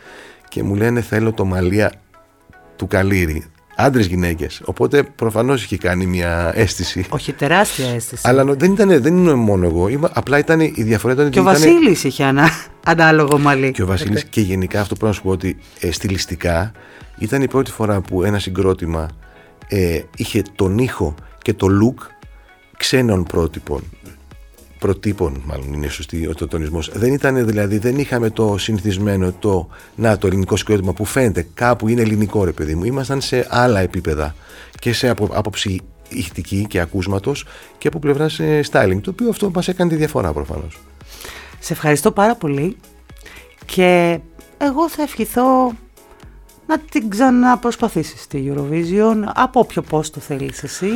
και 0.50 0.64
μου 0.64 0.76
λένε 0.76 1.02
θέλω 1.02 1.32
το 1.34 1.46
μαλλία 1.46 1.92
του 2.76 2.88
καλύρι. 2.88 3.46
Άντρες 3.78 4.06
γυναίκες. 4.06 4.62
Οπότε 4.66 5.04
προφανώς 5.04 5.64
είχε 5.64 5.78
κάνει 5.78 6.06
μια 6.06 6.52
αίσθηση. 6.56 7.06
Όχι, 7.10 7.34
τεράστια 7.34 7.88
αίσθηση. 7.90 8.22
Αλλά 8.26 8.44
νο- 8.44 8.56
δεν 8.56 8.72
ήταν, 8.72 9.02
δεν 9.02 9.18
είναι 9.18 9.34
μόνο 9.34 9.66
εγώ. 9.66 9.88
Είμαι, 9.88 10.10
απλά 10.14 10.38
ήταν 10.38 10.60
η 10.60 10.74
διαφορά 10.78 11.14
ήταν 11.14 11.30
και 11.30 11.40
ο 11.40 11.44
ότι 11.48 11.52
ήταν- 11.60 11.72
Βασίλης 11.74 12.04
είχε 12.04 12.24
ένα 12.24 12.50
ανάλογο 12.86 13.38
μαλλί. 13.40 13.72
και 13.72 13.82
ο 13.84 13.86
Βασίλη 13.86 14.24
και 14.30 14.42
γενικά 14.42 14.82
αυτό 14.82 14.96
πρέπει 14.96 15.10
να 15.10 15.16
σου 15.18 15.22
πω 15.22 15.30
ότι 15.30 15.58
ε, 15.80 15.92
στιλιστικά 15.92 16.72
ήταν 17.18 17.42
η 17.42 17.48
πρώτη 17.48 17.72
φορά 17.72 18.02
που 18.02 18.24
ένα 18.24 18.40
συγκρότημα 18.40 19.08
ε, 19.68 20.00
είχε 20.16 20.42
τον 20.56 20.78
ήχο 20.78 21.16
και 21.42 21.54
το 21.54 21.68
look 21.68 22.06
ξένων 22.78 23.24
πρότυπων. 23.24 23.82
Προτύπων, 24.86 25.42
μάλλον 25.46 25.74
είναι 25.74 25.88
σωστή 25.88 26.28
ο 26.28 26.48
τονισμός. 26.48 26.90
Δεν 26.94 27.14
ήταν 27.14 27.46
δηλαδή, 27.46 27.78
δεν 27.78 27.98
είχαμε 27.98 28.30
το 28.30 28.58
συνηθισμένο 28.58 29.32
το 29.32 29.68
να 29.96 30.18
το 30.18 30.28
ελληνικό 30.28 30.56
συγκρότημα 30.56 30.94
που 30.94 31.06
φαίνεται 31.06 31.48
κάπου 31.54 31.88
είναι 31.88 32.02
ελληνικό 32.02 32.44
ρε 32.44 32.52
παιδί 32.52 32.76
μου. 32.76 32.84
Ήμασταν 32.84 33.22
σε 33.22 33.48
άλλα 33.50 33.80
επίπεδα 33.80 34.36
και 34.80 34.94
σε 34.94 35.10
απο, 35.10 35.30
άποψη 35.32 35.82
ηχτική 36.10 36.66
και 36.70 36.80
ακούσματος 36.80 37.46
και 37.78 37.88
από 37.88 38.00
πλευράς 38.00 38.40
ε, 38.40 38.60
styling. 38.72 39.00
Το 39.02 39.10
οποίο 39.10 39.30
αυτό 39.30 39.52
μας 39.54 39.68
έκανε 39.68 39.90
τη 39.90 39.96
διαφορά 39.96 40.34
προφανώς. 40.34 40.80
Σε 41.60 41.74
ευχαριστώ 41.74 42.12
πάρα 42.12 42.36
πολύ 42.36 42.78
και 43.66 44.20
εγώ 44.58 44.90
θα 44.90 45.02
ευχηθώ 45.02 45.74
να 46.68 46.80
την 46.80 47.10
ξαναπροσπαθήσεις 47.10 48.22
στη 48.22 48.54
Eurovision 48.56 49.16
από 49.36 49.60
όποιο 49.60 49.82
πώς 49.82 50.10
το 50.10 50.20
θέλεις 50.20 50.64
εσύ. 50.64 50.88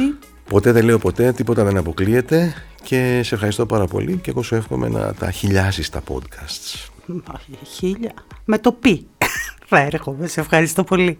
Ποτέ 0.49 0.71
δεν 0.71 0.85
λέω 0.85 0.97
ποτέ, 0.97 1.31
τίποτα 1.31 1.63
δεν 1.63 1.77
αποκλείεται 1.77 2.53
και 2.83 3.21
σε 3.23 3.35
ευχαριστώ 3.35 3.65
πάρα 3.65 3.85
πολύ 3.85 4.17
και 4.17 4.29
εγώ 4.29 4.41
σου 4.41 4.55
εύχομαι 4.55 4.89
να 4.89 5.13
τα 5.13 5.31
χιλιάσεις 5.31 5.89
τα 5.89 6.01
podcasts. 6.07 6.89
Όχι, 7.07 7.57
Χίλια. 7.63 8.13
Με 8.45 8.57
το 8.57 8.71
πι. 8.71 9.07
Θα 9.69 9.79
έρχομαι. 9.79 10.27
Σε 10.27 10.39
ευχαριστώ 10.39 10.83
πολύ. 10.83 11.19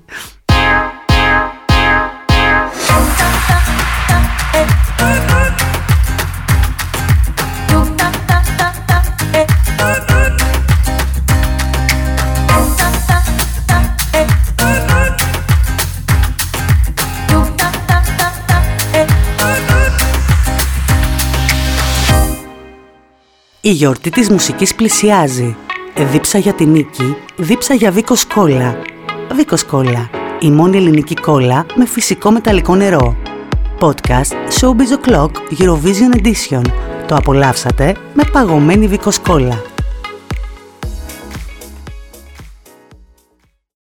Η 23.70 23.72
γιορτή 23.72 24.10
της 24.10 24.30
μουσικής 24.30 24.76
πλησιάζει. 24.76 25.56
Δίψα 26.12 26.38
για 26.38 26.54
την 26.54 26.70
νίκη, 26.70 27.16
δίψα 27.36 27.74
για 27.74 27.92
Βίκο 27.92 28.16
Κόλλα. 28.34 28.78
Βίκο 29.36 29.56
Κόλλα, 29.68 30.10
η 30.40 30.52
μόνη 30.52 30.78
ελληνική 30.78 31.14
κόλλα 31.14 31.66
με 31.76 31.86
φυσικό 31.86 32.32
μεταλλικό 32.32 32.76
νερό. 32.76 33.18
Podcast 33.80 34.60
Showbiz 34.60 35.10
O'Clock 35.10 35.32
Eurovision 35.60 36.22
Edition. 36.22 36.62
Το 37.08 37.16
απολαύσατε 37.16 37.96
με 38.14 38.24
παγωμένη 38.32 38.88
Βίκο 38.88 39.12
Κόλλα. 39.28 39.62